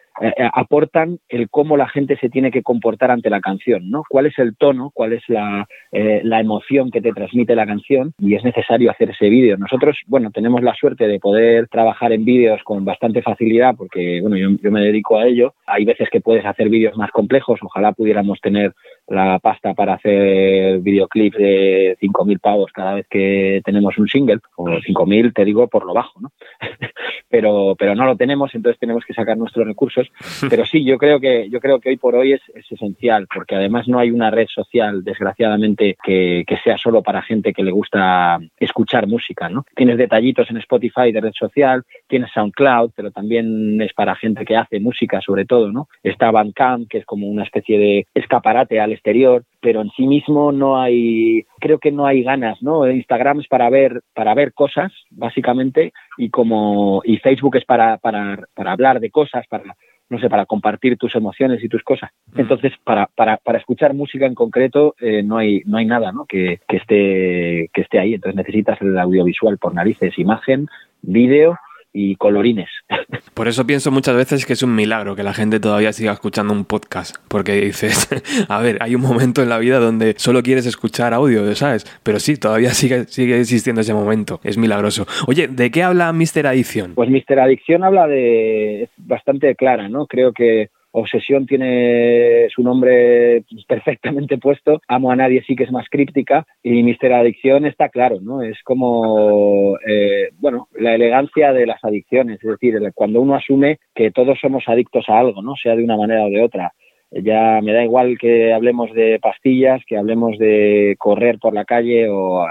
aportan 0.52 1.18
el 1.28 1.50
cómo 1.50 1.76
la 1.76 1.88
gente 1.88 2.16
se 2.18 2.28
tiene 2.28 2.50
que 2.50 2.62
comportar 2.62 3.10
ante 3.10 3.30
la 3.30 3.40
canción, 3.40 3.90
¿no? 3.90 4.02
¿Cuál 4.08 4.26
es 4.26 4.38
el 4.38 4.56
tono? 4.56 4.90
¿Cuál 4.94 5.12
es 5.12 5.22
la, 5.28 5.66
eh, 5.92 6.20
la 6.22 6.40
emoción 6.40 6.90
que 6.90 7.00
te 7.00 7.12
transmite 7.12 7.56
la 7.56 7.66
canción? 7.66 8.14
Y 8.18 8.34
es 8.34 8.44
necesario 8.44 8.90
hacer 8.90 9.10
ese 9.10 9.28
vídeo. 9.28 9.56
Nosotros, 9.56 9.98
bueno, 10.06 10.30
tenemos 10.30 10.62
la 10.62 10.74
suerte 10.74 11.08
de 11.08 11.18
poder 11.18 11.68
trabajar 11.68 12.12
en 12.12 12.24
vídeos 12.24 12.62
con 12.62 12.84
bastante 12.84 13.22
facilidad 13.22 13.74
porque, 13.76 14.20
bueno, 14.20 14.36
yo, 14.36 14.50
yo 14.62 14.70
me 14.70 14.80
dedico 14.80 15.18
a 15.18 15.26
ello. 15.26 15.54
Hay 15.66 15.84
veces 15.84 16.08
que 16.10 16.20
puedes 16.20 16.44
hacer 16.44 16.68
vídeos 16.68 16.96
más 16.96 17.10
complejos. 17.10 17.58
Ojalá 17.62 17.92
pudiéramos 17.92 18.40
tener 18.40 18.72
la 19.08 19.38
pasta 19.38 19.74
para 19.74 19.94
hacer 19.94 20.78
videoclips 20.80 21.36
de 21.36 21.96
5.000 22.00 22.40
pavos 22.40 22.72
cada 22.72 22.94
vez 22.94 23.06
que 23.08 23.60
tenemos 23.64 23.98
un 23.98 24.08
single, 24.08 24.38
o 24.56 24.66
5.000 24.66 25.32
te 25.34 25.44
digo 25.44 25.68
por 25.68 25.84
lo 25.84 25.94
bajo, 25.94 26.20
¿no? 26.20 26.30
pero, 27.34 27.74
pero 27.76 27.96
no 27.96 28.06
lo 28.06 28.16
tenemos, 28.16 28.54
entonces 28.54 28.78
tenemos 28.78 29.04
que 29.04 29.12
sacar 29.12 29.36
nuestros 29.36 29.66
recursos. 29.66 30.06
Pero 30.48 30.64
sí, 30.64 30.84
yo 30.84 30.98
creo 30.98 31.18
que, 31.18 31.50
yo 31.50 31.58
creo 31.58 31.80
que 31.80 31.88
hoy 31.88 31.96
por 31.96 32.14
hoy 32.14 32.34
es, 32.34 32.40
esencial, 32.70 33.26
porque 33.34 33.56
además 33.56 33.88
no 33.88 33.98
hay 33.98 34.12
una 34.12 34.30
red 34.30 34.46
social, 34.46 35.02
desgraciadamente, 35.02 35.96
que, 36.04 36.44
que, 36.46 36.56
sea 36.58 36.78
solo 36.78 37.02
para 37.02 37.22
gente 37.22 37.52
que 37.52 37.64
le 37.64 37.72
gusta 37.72 38.38
escuchar 38.56 39.08
música, 39.08 39.48
¿no? 39.48 39.64
Tienes 39.74 39.98
detallitos 39.98 40.48
en 40.48 40.58
Spotify 40.58 41.10
de 41.10 41.22
red 41.22 41.32
social, 41.36 41.82
tienes 42.06 42.30
SoundCloud, 42.32 42.92
pero 42.94 43.10
también 43.10 43.82
es 43.82 43.92
para 43.94 44.14
gente 44.14 44.44
que 44.44 44.56
hace 44.56 44.78
música, 44.78 45.20
sobre 45.20 45.44
todo, 45.44 45.72
¿no? 45.72 45.88
Está 46.04 46.30
Bandcamp, 46.30 46.88
que 46.88 46.98
es 46.98 47.04
como 47.04 47.26
una 47.26 47.42
especie 47.42 47.78
de 47.80 48.06
escaparate 48.14 48.78
al 48.78 48.92
exterior, 48.92 49.42
pero 49.64 49.80
en 49.80 49.90
sí 49.96 50.06
mismo 50.06 50.52
no 50.52 50.78
hay, 50.78 51.46
creo 51.58 51.78
que 51.78 51.90
no 51.90 52.06
hay 52.06 52.22
ganas, 52.22 52.62
¿no? 52.62 52.86
Instagram 52.88 53.40
es 53.40 53.48
para 53.48 53.70
ver, 53.70 54.02
para 54.14 54.34
ver 54.34 54.52
cosas, 54.52 54.92
básicamente, 55.10 55.94
y 56.18 56.28
como, 56.28 57.00
y 57.02 57.18
Facebook 57.24 57.56
es 57.56 57.64
para, 57.64 57.96
para, 57.96 58.38
para 58.54 58.72
hablar 58.72 59.00
de 59.00 59.10
cosas, 59.10 59.46
para, 59.48 59.74
no 60.10 60.20
sé, 60.20 60.28
para 60.28 60.44
compartir 60.44 60.98
tus 60.98 61.14
emociones 61.14 61.64
y 61.64 61.68
tus 61.70 61.82
cosas. 61.82 62.10
Entonces, 62.36 62.72
para, 62.84 63.08
para, 63.16 63.38
para 63.38 63.58
escuchar 63.58 63.94
música 63.94 64.26
en 64.26 64.34
concreto, 64.34 64.94
eh, 65.00 65.22
no 65.22 65.38
hay, 65.38 65.62
no 65.64 65.78
hay 65.78 65.86
nada, 65.86 66.12
¿no? 66.12 66.26
Que, 66.26 66.60
que 66.68 66.76
esté, 66.76 67.70
que 67.72 67.80
esté 67.80 67.98
ahí. 67.98 68.14
Entonces 68.14 68.36
necesitas 68.36 68.78
el 68.82 68.98
audiovisual 68.98 69.56
por 69.56 69.74
narices, 69.74 70.18
imagen, 70.18 70.68
vídeo 71.00 71.56
y 71.94 72.16
colorines. 72.16 72.68
Por 73.34 73.48
eso 73.48 73.66
pienso 73.66 73.90
muchas 73.90 74.16
veces 74.16 74.44
que 74.44 74.52
es 74.52 74.62
un 74.62 74.74
milagro 74.74 75.16
que 75.16 75.22
la 75.22 75.32
gente 75.32 75.60
todavía 75.60 75.92
siga 75.92 76.12
escuchando 76.12 76.52
un 76.52 76.64
podcast, 76.64 77.16
porque 77.28 77.52
dices, 77.52 78.08
a 78.48 78.60
ver, 78.60 78.78
hay 78.80 78.94
un 78.94 79.00
momento 79.00 79.42
en 79.42 79.48
la 79.48 79.58
vida 79.58 79.78
donde 79.78 80.14
solo 80.18 80.42
quieres 80.42 80.66
escuchar 80.66 81.14
audio, 81.14 81.54
¿sabes? 81.54 81.86
Pero 82.02 82.18
sí, 82.18 82.36
todavía 82.36 82.70
sigue, 82.70 83.04
sigue 83.04 83.40
existiendo 83.40 83.80
ese 83.80 83.94
momento, 83.94 84.40
es 84.42 84.58
milagroso. 84.58 85.06
Oye, 85.26 85.48
¿de 85.48 85.70
qué 85.70 85.82
habla 85.82 86.12
Mister 86.12 86.46
Adicción? 86.46 86.94
Pues 86.94 87.08
Mister 87.08 87.38
Adicción 87.38 87.84
habla 87.84 88.08
de, 88.08 88.82
es 88.82 88.90
bastante 88.96 89.54
clara, 89.54 89.88
¿no? 89.88 90.06
Creo 90.06 90.32
que 90.32 90.70
Obsesión 90.96 91.44
tiene 91.44 92.46
su 92.50 92.62
nombre 92.62 93.42
perfectamente 93.66 94.38
puesto. 94.38 94.80
Amo 94.86 95.10
a 95.10 95.16
nadie 95.16 95.42
sí 95.44 95.56
que 95.56 95.64
es 95.64 95.72
más 95.72 95.88
críptica. 95.90 96.46
Y 96.62 96.84
Mister 96.84 97.12
Adicción 97.12 97.66
está 97.66 97.88
claro, 97.88 98.20
¿no? 98.20 98.42
Es 98.42 98.62
como, 98.62 99.76
eh, 99.84 100.28
bueno, 100.38 100.68
la 100.78 100.94
elegancia 100.94 101.52
de 101.52 101.66
las 101.66 101.82
adicciones. 101.82 102.38
Es 102.44 102.48
decir, 102.48 102.78
cuando 102.94 103.20
uno 103.20 103.34
asume 103.34 103.78
que 103.92 104.12
todos 104.12 104.38
somos 104.40 104.68
adictos 104.68 105.06
a 105.08 105.18
algo, 105.18 105.42
¿no? 105.42 105.56
Sea 105.56 105.74
de 105.74 105.82
una 105.82 105.96
manera 105.96 106.26
o 106.26 106.30
de 106.30 106.44
otra. 106.44 106.72
Ya 107.10 107.60
me 107.60 107.72
da 107.72 107.82
igual 107.82 108.16
que 108.16 108.52
hablemos 108.52 108.92
de 108.92 109.18
pastillas, 109.20 109.82
que 109.88 109.96
hablemos 109.96 110.38
de 110.38 110.94
correr 110.98 111.40
por 111.40 111.54
la 111.54 111.64
calle 111.64 112.08
o 112.08 112.46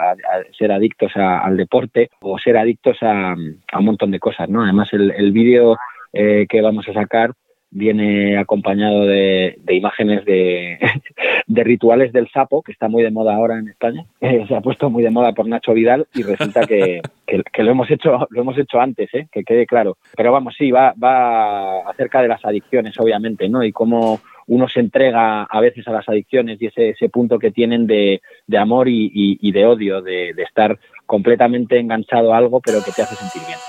ser 0.58 0.74
adictos 0.74 1.14
al 1.16 1.56
deporte 1.56 2.10
o 2.20 2.38
ser 2.40 2.58
adictos 2.58 2.98
a, 3.02 3.36
un 3.36 3.86
montón 3.86 4.12
de 4.12 4.20
cosas, 4.20 4.50
¿no? 4.50 4.64
Además, 4.64 4.90
el, 4.92 5.32
vídeo 5.32 5.78
eh, 6.12 6.46
que 6.50 6.62
vamos 6.62 6.88
a 6.90 6.94
sacar 6.94 7.32
viene 7.74 8.38
acompañado 8.38 9.06
de, 9.06 9.58
imágenes 9.70 10.24
de, 10.26 10.78
rituales 11.48 12.14
del 12.14 12.30
sapo, 12.30 12.62
que 12.62 12.72
está 12.72 12.88
muy 12.88 13.04
de 13.04 13.12
moda 13.12 13.36
ahora 13.36 13.58
en 13.58 13.68
España. 13.68 14.06
Eh, 14.22 14.46
se 14.48 14.56
ha 14.56 14.62
puesto 14.62 14.90
muy 14.90 15.04
de 15.04 15.10
moda 15.10 15.34
por 15.34 15.48
Nacho 15.48 15.74
Vidal 15.74 16.08
y 16.14 16.24
resulta 16.24 16.62
que, 16.68 17.02
lo 17.58 17.72
hemos 17.72 17.90
hecho 17.90 18.28
lo 18.30 18.42
hemos 18.42 18.58
hecho 18.58 18.80
antes, 18.80 19.14
¿eh? 19.14 19.28
que 19.32 19.44
quede 19.44 19.66
claro. 19.66 19.98
Pero 20.16 20.32
vamos, 20.32 20.56
sí, 20.58 20.72
va, 20.72 20.94
va 21.02 21.90
acerca 21.90 22.22
de 22.22 22.28
las 22.28 22.46
adicciones, 22.46 22.98
obviamente, 23.00 23.50
¿no? 23.50 23.64
Y 23.64 23.72
cómo 23.72 24.22
uno 24.48 24.68
se 24.68 24.80
entrega 24.80 25.44
a 25.44 25.60
veces 25.62 25.88
a 25.88 25.92
las 25.92 26.08
adicciones 26.08 26.62
y 26.62 26.68
ese, 26.68 26.90
ese 26.90 27.10
punto 27.10 27.40
que 27.40 27.52
tienen 27.52 27.88
de, 27.88 28.22
amor 28.58 28.88
y, 28.90 29.52
de 29.52 29.66
odio, 29.66 30.02
de, 30.02 30.34
de 30.34 30.44
estar 30.44 30.78
completamente 31.06 31.80
enganchado 31.80 32.34
a 32.34 32.38
algo, 32.38 32.60
pero 32.60 32.84
que 32.84 32.92
te 32.92 33.02
hace 33.02 33.16
sentir 33.16 33.42
bien. 33.48 33.60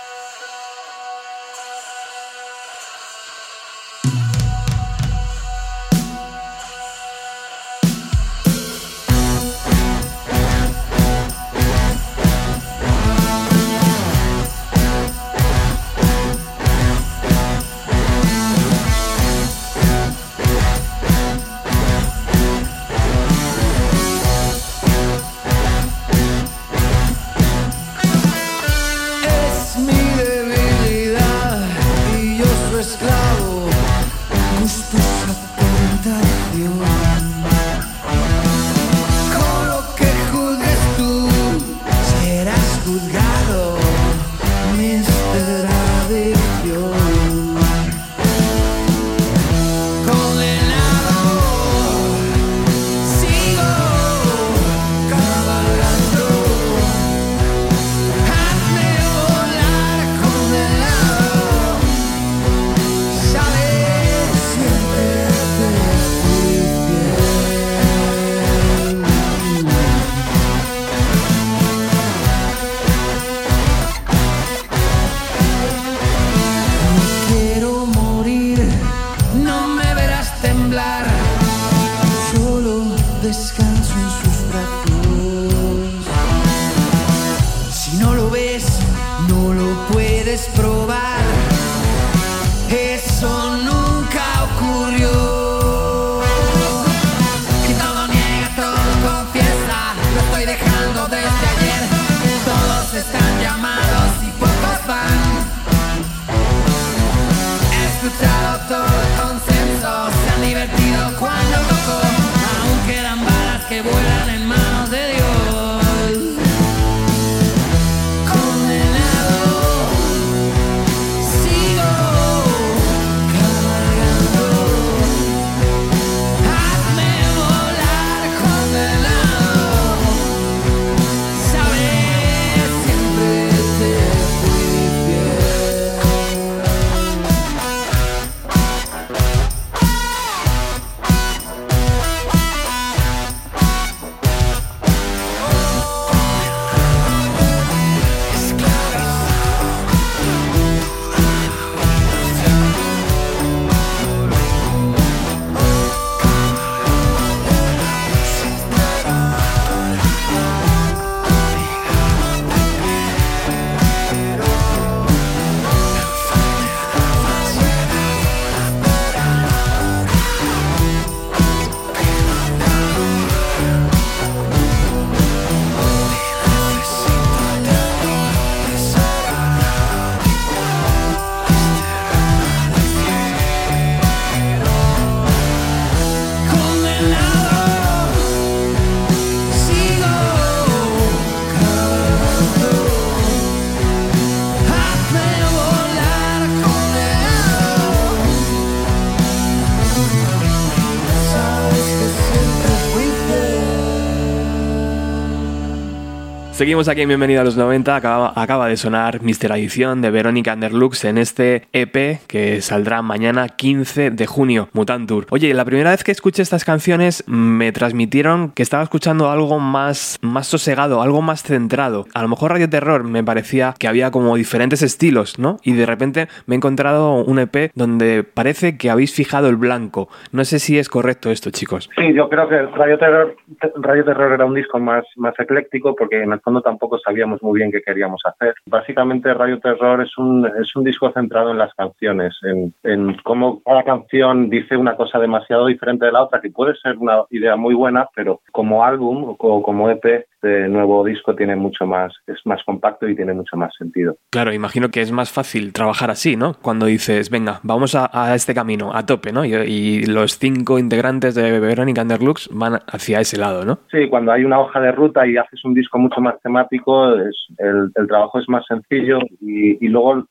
Seguimos 206.64 206.88
aquí 206.88 207.03
en 207.03 207.09
Bienvenido 207.09 207.42
a 207.42 207.44
los 207.44 207.59
90. 207.59 207.94
Acaba, 207.94 208.68
de 208.68 208.79
sonar 208.79 209.20
Mister 209.20 209.53
Adición 209.53 210.00
de 210.00 210.11
Verónica 210.11 210.55
Underlux 210.55 211.05
en 211.05 211.18
este 211.18 211.64
EP 211.74 212.20
que 212.27 212.62
saldrá 212.62 213.03
mañana 213.03 213.50
15 213.50 214.12
de 214.12 214.27
junio, 214.27 214.70
Mutantur. 214.72 215.27
Oye, 215.29 215.53
la 215.53 215.66
primera 215.66 215.90
vez 215.90 216.03
que 216.05 216.11
escuché 216.11 216.40
estas 216.40 216.64
canciones 216.64 217.22
me 217.27 217.70
transmitieron 217.72 218.50
que 218.50 218.62
estaba 218.62 218.83
escuchando 218.83 219.29
algo 219.29 219.61
más, 219.61 220.18
más 220.22 220.46
sosegado, 220.46 221.03
algo 221.03 221.20
más 221.20 221.42
centrado. 221.42 222.07
A 222.14 222.22
lo 222.22 222.29
mejor 222.29 222.53
Radio 222.53 222.70
Terror 222.70 223.05
me 223.05 223.22
parecía 223.22 223.74
que 223.79 223.87
había 223.87 224.11
como 224.11 224.35
diferentes 224.35 224.81
estilos, 224.81 225.38
¿no? 225.38 225.59
Y 225.64 225.74
de 225.74 225.85
repente 225.85 226.29
me 226.46 226.55
he 226.55 226.57
encontrado 226.57 227.16
un 227.24 227.40
EP 227.40 227.72
donde 227.74 228.24
parece 228.24 228.79
que 228.79 228.88
habéis 228.88 229.14
fijado 229.14 229.50
el 229.50 229.57
blanco. 229.57 230.09
No 230.33 230.46
sé 230.46 230.59
si 230.59 230.79
es 230.79 230.88
correcto 230.88 231.31
esto, 231.31 231.50
chicos. 231.50 231.90
Sí, 231.98 232.14
yo 232.14 232.31
creo 232.31 232.48
que 232.48 232.57
Radio 232.62 232.96
Terror, 232.96 233.37
Radio 233.83 234.05
Terror 234.07 234.33
era 234.33 234.46
un 234.46 234.55
disco 234.55 234.79
más, 234.79 235.05
más 235.16 235.38
ecléctico 235.38 235.94
porque 235.94 236.22
en 236.22 236.33
el 236.33 236.40
fondo 236.40 236.53
tampoco 236.60 236.98
sabíamos 236.98 237.42
muy 237.42 237.58
bien 237.58 237.70
qué 237.70 237.82
queríamos 237.82 238.20
hacer. 238.24 238.54
Básicamente 238.66 239.32
Radio 239.34 239.58
Terror 239.60 240.02
es 240.02 240.16
un, 240.18 240.46
es 240.46 240.74
un 240.76 240.84
disco 240.84 241.10
centrado 241.12 241.50
en 241.50 241.58
las 241.58 241.74
canciones, 241.74 242.36
en, 242.42 242.74
en 242.82 243.16
cómo 243.22 243.62
cada 243.64 243.82
canción 243.82 244.50
dice 244.50 244.76
una 244.76 244.96
cosa 244.96 245.18
demasiado 245.18 245.66
diferente 245.66 246.06
de 246.06 246.12
la 246.12 246.22
otra, 246.22 246.40
que 246.40 246.50
puede 246.50 246.74
ser 246.76 246.96
una 246.98 247.22
idea 247.30 247.56
muy 247.56 247.74
buena, 247.74 248.08
pero 248.14 248.40
como 248.52 248.84
álbum 248.84 249.36
o 249.38 249.62
como 249.62 249.90
EP, 249.90 250.26
este 250.44 250.68
nuevo 250.68 251.04
disco 251.04 251.35
tiene 251.35 251.57
mucho 251.57 251.87
más, 251.87 252.12
es 252.26 252.37
más 252.44 252.62
compacto 252.64 253.09
y 253.09 253.16
tiene 253.16 253.33
mucho 253.33 253.57
más 253.57 253.72
sentido. 253.78 254.16
Claro, 254.30 254.52
imagino 254.52 254.90
que 254.90 255.00
es 255.00 255.11
más 255.11 255.33
fácil 255.33 255.72
trabajar 255.72 256.11
así, 256.11 256.37
¿no? 256.37 256.54
Cuando 256.61 256.87
dices, 256.87 257.30
venga, 257.30 257.61
vamos 257.62 257.94
a, 257.94 258.11
a 258.12 258.35
este 258.35 258.54
camino, 258.54 258.94
a 258.94 259.07
tope, 259.07 259.33
¿no? 259.33 259.44
Y, 259.44 259.54
y 259.54 260.07
los 260.07 260.38
cinco 260.38 260.78
integrantes 260.78 261.35
de 261.35 261.59
Verónica 261.61 262.02
Underlux 262.02 262.48
van 262.52 262.80
hacia 262.87 263.20
ese 263.20 263.38
lado, 263.38 263.64
¿no? 263.64 263.78
Sí, 263.90 264.09
cuando 264.09 264.33
hay 264.33 264.44
una 264.44 264.61
hoja 264.61 264.80
de 264.80 264.92
ruta 264.92 265.26
y 265.26 265.37
haces 265.37 265.64
un 265.64 265.74
disco 265.74 265.98
mucho 265.98 266.20
más 266.20 266.38
temático, 266.42 267.14
es- 267.16 267.46
el, 267.59 267.90
el 267.94 268.07
trabajo 268.07 268.38
es 268.38 268.48
más 268.48 268.64
sencillo 268.66 269.18
y, 269.40 269.85
y 269.85 269.88
luego 269.88 270.26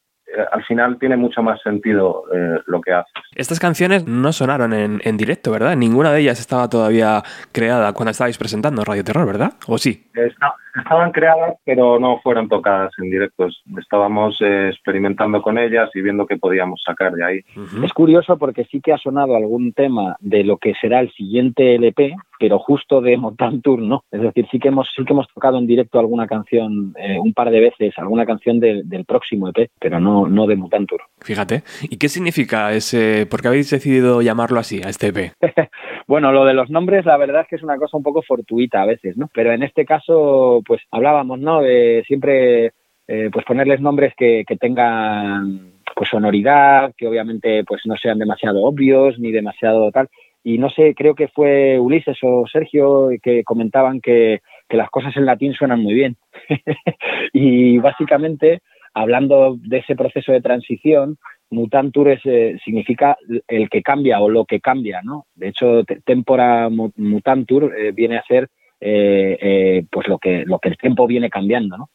al 0.51 0.63
final 0.65 0.97
tiene 0.99 1.17
mucho 1.17 1.41
más 1.43 1.61
sentido 1.61 2.23
eh, 2.33 2.59
lo 2.65 2.81
que 2.81 2.93
haces. 2.93 3.11
Estas 3.35 3.59
canciones 3.59 4.05
no 4.07 4.31
sonaron 4.33 4.73
en, 4.73 5.01
en 5.03 5.17
directo, 5.17 5.51
¿verdad? 5.51 5.75
Ninguna 5.75 6.11
de 6.11 6.21
ellas 6.21 6.39
estaba 6.39 6.69
todavía 6.69 7.21
creada 7.51 7.93
cuando 7.93 8.11
estabais 8.11 8.37
presentando 8.37 8.83
Radio 8.83 9.03
Terror, 9.03 9.25
¿verdad? 9.25 9.53
¿O 9.67 9.77
sí? 9.77 10.05
Está- 10.13 10.53
estaban 10.75 11.11
creadas, 11.11 11.55
pero 11.65 11.99
no 11.99 12.19
fueron 12.21 12.49
tocadas 12.49 12.91
en 13.01 13.09
directos. 13.09 13.61
Estábamos 13.79 14.37
eh, 14.41 14.69
experimentando 14.69 15.41
con 15.41 15.57
ellas 15.57 15.89
y 15.93 16.01
viendo 16.01 16.25
qué 16.25 16.37
podíamos 16.37 16.81
sacar 16.85 17.13
de 17.13 17.23
ahí. 17.25 17.39
Es 17.83 17.93
curioso 17.93 18.37
porque 18.37 18.65
sí 18.65 18.81
que 18.81 18.93
ha 18.93 18.97
sonado 18.97 19.35
algún 19.35 19.73
tema 19.73 20.15
de 20.19 20.43
lo 20.43 20.57
que 20.57 20.73
será 20.79 20.99
el 20.99 21.11
siguiente 21.13 21.75
LP, 21.75 22.15
pero 22.39 22.59
justo 22.59 23.01
de 23.01 23.17
Montantour 23.17 23.79
no. 23.79 24.03
Es 24.11 24.21
decir, 24.21 24.47
sí 24.51 24.59
que 24.59 24.69
hemos 24.69 24.89
sí 24.95 25.03
que 25.05 25.13
hemos 25.13 25.27
tocado 25.33 25.57
en 25.57 25.67
directo 25.67 25.99
alguna 25.99 26.27
canción 26.27 26.93
eh, 26.97 27.17
un 27.19 27.33
par 27.33 27.49
de 27.51 27.59
veces, 27.59 27.93
alguna 27.97 28.25
canción 28.25 28.59
del- 28.59 28.87
del 28.89 29.05
próximo 29.05 29.49
EP, 29.49 29.69
pero 29.79 29.99
no 29.99 30.27
no 30.27 30.47
de 30.47 30.55
Mutantour. 30.55 31.01
Fíjate. 31.21 31.63
¿Y 31.83 31.97
qué 31.97 32.09
significa 32.09 32.73
ese...? 32.73 33.25
¿Por 33.27 33.41
qué 33.41 33.47
habéis 33.47 33.69
decidido 33.69 34.21
llamarlo 34.21 34.59
así, 34.59 34.81
a 34.83 34.89
este 34.89 35.07
EP? 35.07 35.31
Bueno, 36.05 36.33
lo 36.33 36.43
de 36.43 36.53
los 36.53 36.69
nombres, 36.69 37.05
la 37.05 37.15
verdad 37.15 37.43
es 37.43 37.47
que 37.47 37.55
es 37.55 37.63
una 37.63 37.77
cosa 37.77 37.95
un 37.95 38.03
poco 38.03 38.21
fortuita 38.21 38.81
a 38.81 38.85
veces, 38.85 39.15
¿no? 39.15 39.29
Pero 39.33 39.53
en 39.53 39.63
este 39.63 39.85
caso, 39.85 40.61
pues 40.65 40.81
hablábamos, 40.91 41.39
¿no? 41.39 41.61
De 41.61 42.03
siempre, 42.07 42.71
eh, 43.07 43.29
pues 43.31 43.45
ponerles 43.45 43.81
nombres 43.81 44.13
que, 44.15 44.43
tengan, 44.59 45.71
pues 45.95 46.09
sonoridad, 46.09 46.93
que 46.97 47.07
obviamente, 47.07 47.63
pues 47.63 47.81
no 47.85 47.95
sean 47.97 48.19
demasiado 48.19 48.63
obvios 48.63 49.19
ni 49.19 49.31
demasiado 49.31 49.91
tal. 49.91 50.09
Y 50.43 50.57
no 50.57 50.69
sé, 50.69 50.93
creo 50.95 51.15
que 51.15 51.29
fue 51.29 51.79
Ulises 51.79 52.17
o 52.21 52.45
Sergio 52.51 53.09
que 53.21 53.43
comentaban 53.43 54.01
que, 54.01 54.41
que 54.67 54.77
las 54.77 54.89
cosas 54.89 55.15
en 55.15 55.25
latín 55.25 55.53
suenan 55.53 55.81
muy 55.81 55.93
bien. 55.93 56.17
y 57.33 57.77
básicamente, 57.79 58.59
hablando 58.93 59.55
de 59.59 59.77
ese 59.79 59.95
proceso 59.95 60.31
de 60.31 60.41
transición, 60.41 61.17
mutantur 61.49 62.09
es, 62.09 62.21
eh, 62.25 62.57
significa 62.63 63.15
el 63.47 63.69
que 63.69 63.81
cambia 63.81 64.19
o 64.21 64.29
lo 64.29 64.45
que 64.45 64.59
cambia, 64.59 65.01
¿no? 65.03 65.25
De 65.35 65.49
hecho, 65.49 65.83
te- 65.85 66.01
tempora 66.01 66.69
mu- 66.69 66.91
mutantur 66.97 67.73
eh, 67.77 67.91
viene 67.91 68.17
a 68.17 68.23
ser 68.23 68.49
eh, 68.83 69.37
eh, 69.41 69.85
pues 69.89 70.07
lo 70.07 70.19
que 70.19 70.43
lo 70.45 70.59
que 70.59 70.69
el 70.69 70.77
tiempo 70.77 71.07
viene 71.07 71.29
cambiando, 71.29 71.77
¿no? 71.77 71.89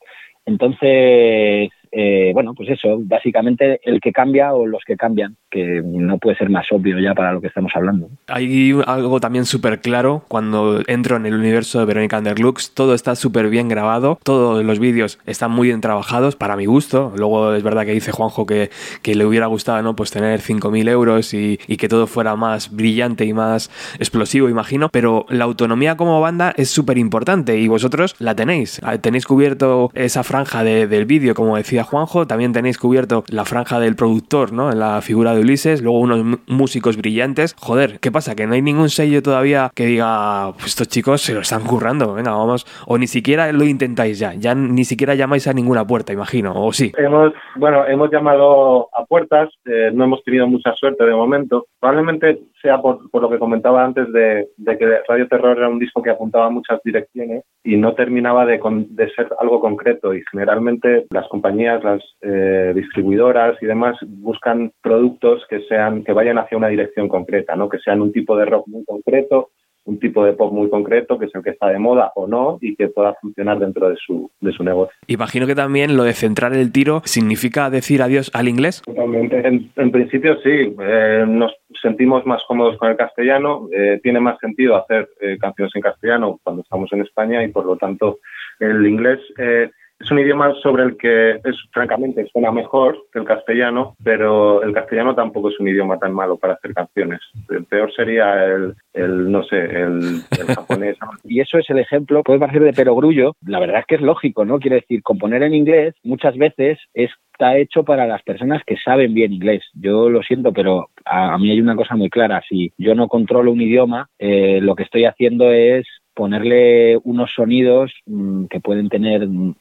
Entonces, 0.47 1.71
eh, 1.93 2.31
bueno, 2.35 2.55
pues 2.55 2.69
eso, 2.71 2.99
básicamente 3.01 3.81
el 3.85 4.01
que 4.01 4.13
cambia 4.13 4.53
o 4.55 4.67
los 4.67 4.83
que 4.87 4.97
cambian, 4.97 5.37
que 5.51 5.83
no 5.85 6.19
puede 6.19 6.37
ser 6.37 6.51
más 6.51 6.67
obvio 6.71 6.99
ya 6.99 7.15
para 7.15 7.33
lo 7.33 7.41
que 7.41 7.47
estamos 7.49 7.73
hablando. 7.75 8.09
Hay 8.27 8.75
algo 8.87 9.21
también 9.21 9.45
súper 9.45 9.81
claro 9.81 10.25
cuando 10.29 10.81
entro 10.87 11.17
en 11.17 11.27
el 11.27 11.35
universo 11.35 11.79
de 11.81 11.87
Verónica 11.87 12.19
Underlux. 12.19 12.75
Todo 12.75 12.95
está 12.95 13.15
súper 13.17 13.49
bien 13.49 13.69
grabado, 13.69 14.19
todos 14.23 14.65
los 14.65 14.79
vídeos 14.79 15.19
están 15.27 15.51
muy 15.51 15.69
bien 15.69 15.81
trabajados 15.81 16.37
para 16.37 16.57
mi 16.57 16.67
gusto. 16.67 17.13
Luego 17.17 17.55
es 17.55 17.63
verdad 17.63 17.85
que 17.87 17.93
dice 17.93 18.13
Juanjo 18.13 18.47
que, 18.47 18.71
que 19.03 19.15
le 19.15 19.25
hubiera 19.25 19.47
gustado 19.47 19.83
¿no? 19.83 19.97
pues 19.97 20.11
tener 20.11 20.41
5.000 20.41 20.89
euros 20.89 21.35
y, 21.35 21.57
que 21.79 21.89
todo 21.89 22.07
fuera 22.07 22.35
más 22.37 22.75
brillante 22.75 23.25
y 23.25 23.33
más 23.33 23.71
explosivo, 23.99 24.49
imagino. 24.49 24.89
Pero 24.91 25.27
la 25.29 25.45
autonomía 25.45 25.97
como 25.97 26.21
banda 26.21 26.53
es 26.57 26.71
súper 26.71 26.99
importante 26.99 27.59
y 27.59 27.69
vosotros 27.69 28.17
la 28.19 28.35
tenéis. 28.35 28.81
Tenéis 29.01 29.27
cubierto 29.27 29.91
esa 29.95 30.23
franja 30.25 30.65
de- 30.65 30.87
del 30.87 31.05
vídeo, 31.07 31.35
como 31.35 31.57
decía 31.57 31.78
Juanjo, 31.83 32.27
también 32.27 32.53
tenéis 32.53 32.79
cubierto 32.79 33.25
la 33.29 33.45
franja 33.45 33.81
del 33.81 33.97
productor, 33.97 34.53
¿no? 34.53 34.71
En 34.71 34.79
la 34.81 35.01
figura 35.03 35.35
de 35.35 35.41
Ulises, 35.41 35.83
luego 35.83 36.01
unos 36.01 36.39
músicos 36.47 36.97
brillantes. 36.97 37.55
Joder, 37.59 37.99
¿qué 38.01 38.11
pasa? 38.13 38.35
Que 38.35 38.47
no 38.47 38.55
hay 38.55 38.63
ningún 38.63 38.89
sello 38.91 39.23
todavía 39.23 39.71
que 39.75 39.87
diga, 39.87 40.53
pues 40.55 40.67
estos 40.67 40.89
chicos 40.89 41.23
se 41.23 41.35
lo 41.35 41.41
están 41.41 41.65
currando, 41.65 42.15
venga, 42.15 42.31
vamos. 42.33 42.67
O 42.87 42.99
ni 42.99 43.07
siquiera 43.07 43.53
lo 43.53 43.65
intentáis 43.65 44.19
ya, 44.19 44.35
ya 44.35 44.55
ni 44.55 44.85
siquiera 44.85 45.15
llamáis 45.15 45.47
a 45.47 45.53
ninguna 45.53 45.87
puerta, 45.87 46.13
imagino, 46.13 46.53
o 46.55 46.73
sí. 46.73 46.93
Hemos, 46.97 47.33
bueno, 47.57 47.87
hemos 47.87 48.11
llamado 48.11 48.89
a 48.97 49.05
puertas, 49.05 49.51
eh, 49.67 49.91
no 49.93 50.05
hemos 50.05 50.23
tenido 50.25 50.47
mucha 50.47 50.73
suerte 50.75 51.05
de 51.05 51.15
momento. 51.15 51.67
Probablemente 51.81 52.41
sea 52.61 52.79
por, 52.81 52.99
lo 53.13 53.31
que 53.31 53.39
comentaba 53.39 53.85
antes 53.85 54.13
de, 54.13 54.49
de 54.57 54.79
que 54.79 54.87
Radio 55.09 55.29
Terror 55.29 55.57
era 55.57 55.69
un 55.69 55.79
disco 55.79 56.03
que 56.03 56.11
apuntaba 56.11 56.47
a 56.47 56.51
muchas 56.51 56.81
direcciones 56.85 57.45
y 57.63 57.77
no 57.77 57.95
terminaba 57.95 58.45
de, 58.47 58.59
con- 58.59 58.97
de 58.97 59.09
ser 59.11 59.29
algo 59.39 59.61
concreto. 59.61 60.13
Y 60.13 60.23
generalmente 60.31 61.07
las 61.11 61.29
compañías, 61.29 61.68
las 61.77 62.03
eh, 62.23 62.73
distribuidoras 62.75 63.57
y 63.63 63.67
demás 63.67 63.97
buscan 64.07 64.73
productos 64.83 65.45
que 65.49 65.61
sean 65.69 66.05
que 66.05 66.13
vayan 66.13 66.39
hacia 66.39 66.59
una 66.59 66.69
dirección 66.69 67.09
concreta, 67.09 67.57
¿no? 67.57 67.69
Que 67.69 67.79
sean 67.79 68.01
un 68.01 68.13
tipo 68.13 68.37
de 68.37 68.47
rock 68.47 68.67
muy 68.69 68.85
concreto 68.85 69.51
un 69.89 69.99
tipo 69.99 70.23
de 70.25 70.35
pop 70.35 70.53
muy 70.53 70.69
concreto, 70.69 71.19
que 71.19 71.25
es 71.25 71.35
el 71.35 71.43
que 71.43 71.51
está 71.51 71.69
de 71.69 71.79
moda 71.79 72.13
o 72.15 72.27
no, 72.27 72.59
y 72.61 72.77
que 72.77 72.89
pueda 72.89 73.15
funcionar 73.15 73.59
dentro 73.59 73.89
de 73.89 73.97
su, 73.97 74.31
de 74.41 74.53
su 74.53 74.63
negocio. 74.63 74.95
Imagino 75.07 75.47
que 75.47 75.55
también 75.55 75.97
lo 75.97 76.05
de 76.05 76.13
centrar 76.13 76.53
el 76.53 76.71
tiro 76.71 77.01
significa 77.05 77.71
decir 77.71 78.03
adiós 78.03 78.31
al 78.35 78.49
inglés. 78.49 78.83
Totalmente. 78.83 79.47
En, 79.47 79.71
en 79.75 79.91
principio 79.91 80.37
sí, 80.43 80.75
eh, 80.79 81.25
nos 81.27 81.55
sentimos 81.81 82.27
más 82.27 82.43
cómodos 82.47 82.77
con 82.77 82.91
el 82.91 82.97
castellano, 82.99 83.69
eh, 83.73 83.99
tiene 84.03 84.21
más 84.21 84.39
sentido 84.41 84.77
hacer 84.77 85.09
eh, 85.21 85.39
canciones 85.41 85.75
en 85.75 85.83
castellano 85.83 86.39
cuando 86.43 86.63
estamos 86.63 86.93
en 86.93 87.01
España 87.01 87.43
y 87.43 87.49
por 87.49 87.65
lo 87.65 87.77
tanto 87.77 88.19
el 88.61 88.87
inglés 88.87 89.21
eh, 89.39 89.71
es 90.01 90.11
un 90.11 90.21
idioma 90.21 90.55
sobre 90.63 90.85
el 90.85 90.97
que 90.97 91.33
es 91.33 91.57
francamente 91.73 92.27
suena 92.33 92.53
mejor 92.53 93.07
que 93.13 93.19
el 93.19 93.25
castellano, 93.25 93.97
pero 94.03 94.63
el 94.63 94.73
castellano 94.73 95.15
tampoco 95.15 95.49
es 95.49 95.59
un 95.59 95.69
idioma 95.69 95.99
tan 95.99 96.13
malo 96.13 96.37
para 96.37 96.55
hacer 96.55 96.73
canciones. 96.73 97.21
El 97.51 97.65
peor 97.65 97.93
sería 97.93 98.45
el, 98.45 98.75
el 98.93 99.31
no 99.31 99.43
sé, 99.43 99.59
el, 99.59 100.21
el 100.39 100.47
japonés. 100.55 100.97
Y 101.25 101.41
eso 101.41 101.59
es 101.59 101.69
el 101.71 101.79
ejemplo, 101.79 102.23
puede 102.23 102.39
parecer 102.39 102.63
de 102.63 102.73
perogrullo, 102.73 103.35
la 103.45 103.59
verdad 103.61 103.81
es 103.81 103.87
que 103.87 103.97
es 103.97 104.01
lógico, 104.01 104.45
¿no? 104.45 104.59
Quiere 104.59 104.77
decir, 104.77 105.03
componer 105.03 105.43
en 105.43 105.55
inglés 105.55 105.95
muchas 106.05 106.37
veces 106.37 106.79
está 106.95 107.57
hecho 107.57 107.85
para 107.85 108.07
las 108.07 108.23
personas 108.23 108.63
que 108.67 108.77
saben 108.77 109.15
bien 109.15 109.33
inglés. 109.33 109.65
Yo 109.75 110.09
lo 110.11 110.23
siento, 110.23 110.53
pero 110.53 110.91
a, 111.05 111.35
a 111.35 111.39
mí 111.39 111.51
hay 111.51 111.61
una 111.61 111.77
cosa 111.77 111.97
muy 111.97 112.11
clara, 112.11 112.43
si 112.49 112.73
yo 112.79 112.95
no 112.95 113.09
controlo 113.09 113.53
un 113.53 113.61
idioma, 113.61 114.09
eh, 114.19 114.61
lo 114.61 114.77
que 114.77 114.85
estoy 114.85 115.05
haciendo 115.05 115.51
es 115.51 115.87
ponerle 116.19 116.99
unos 117.05 117.33
sonidos 117.33 117.93
mmm, 118.07 118.47
que 118.47 118.59
pueden 118.59 118.89
tener, 118.89 119.29
mmm, 119.29 119.55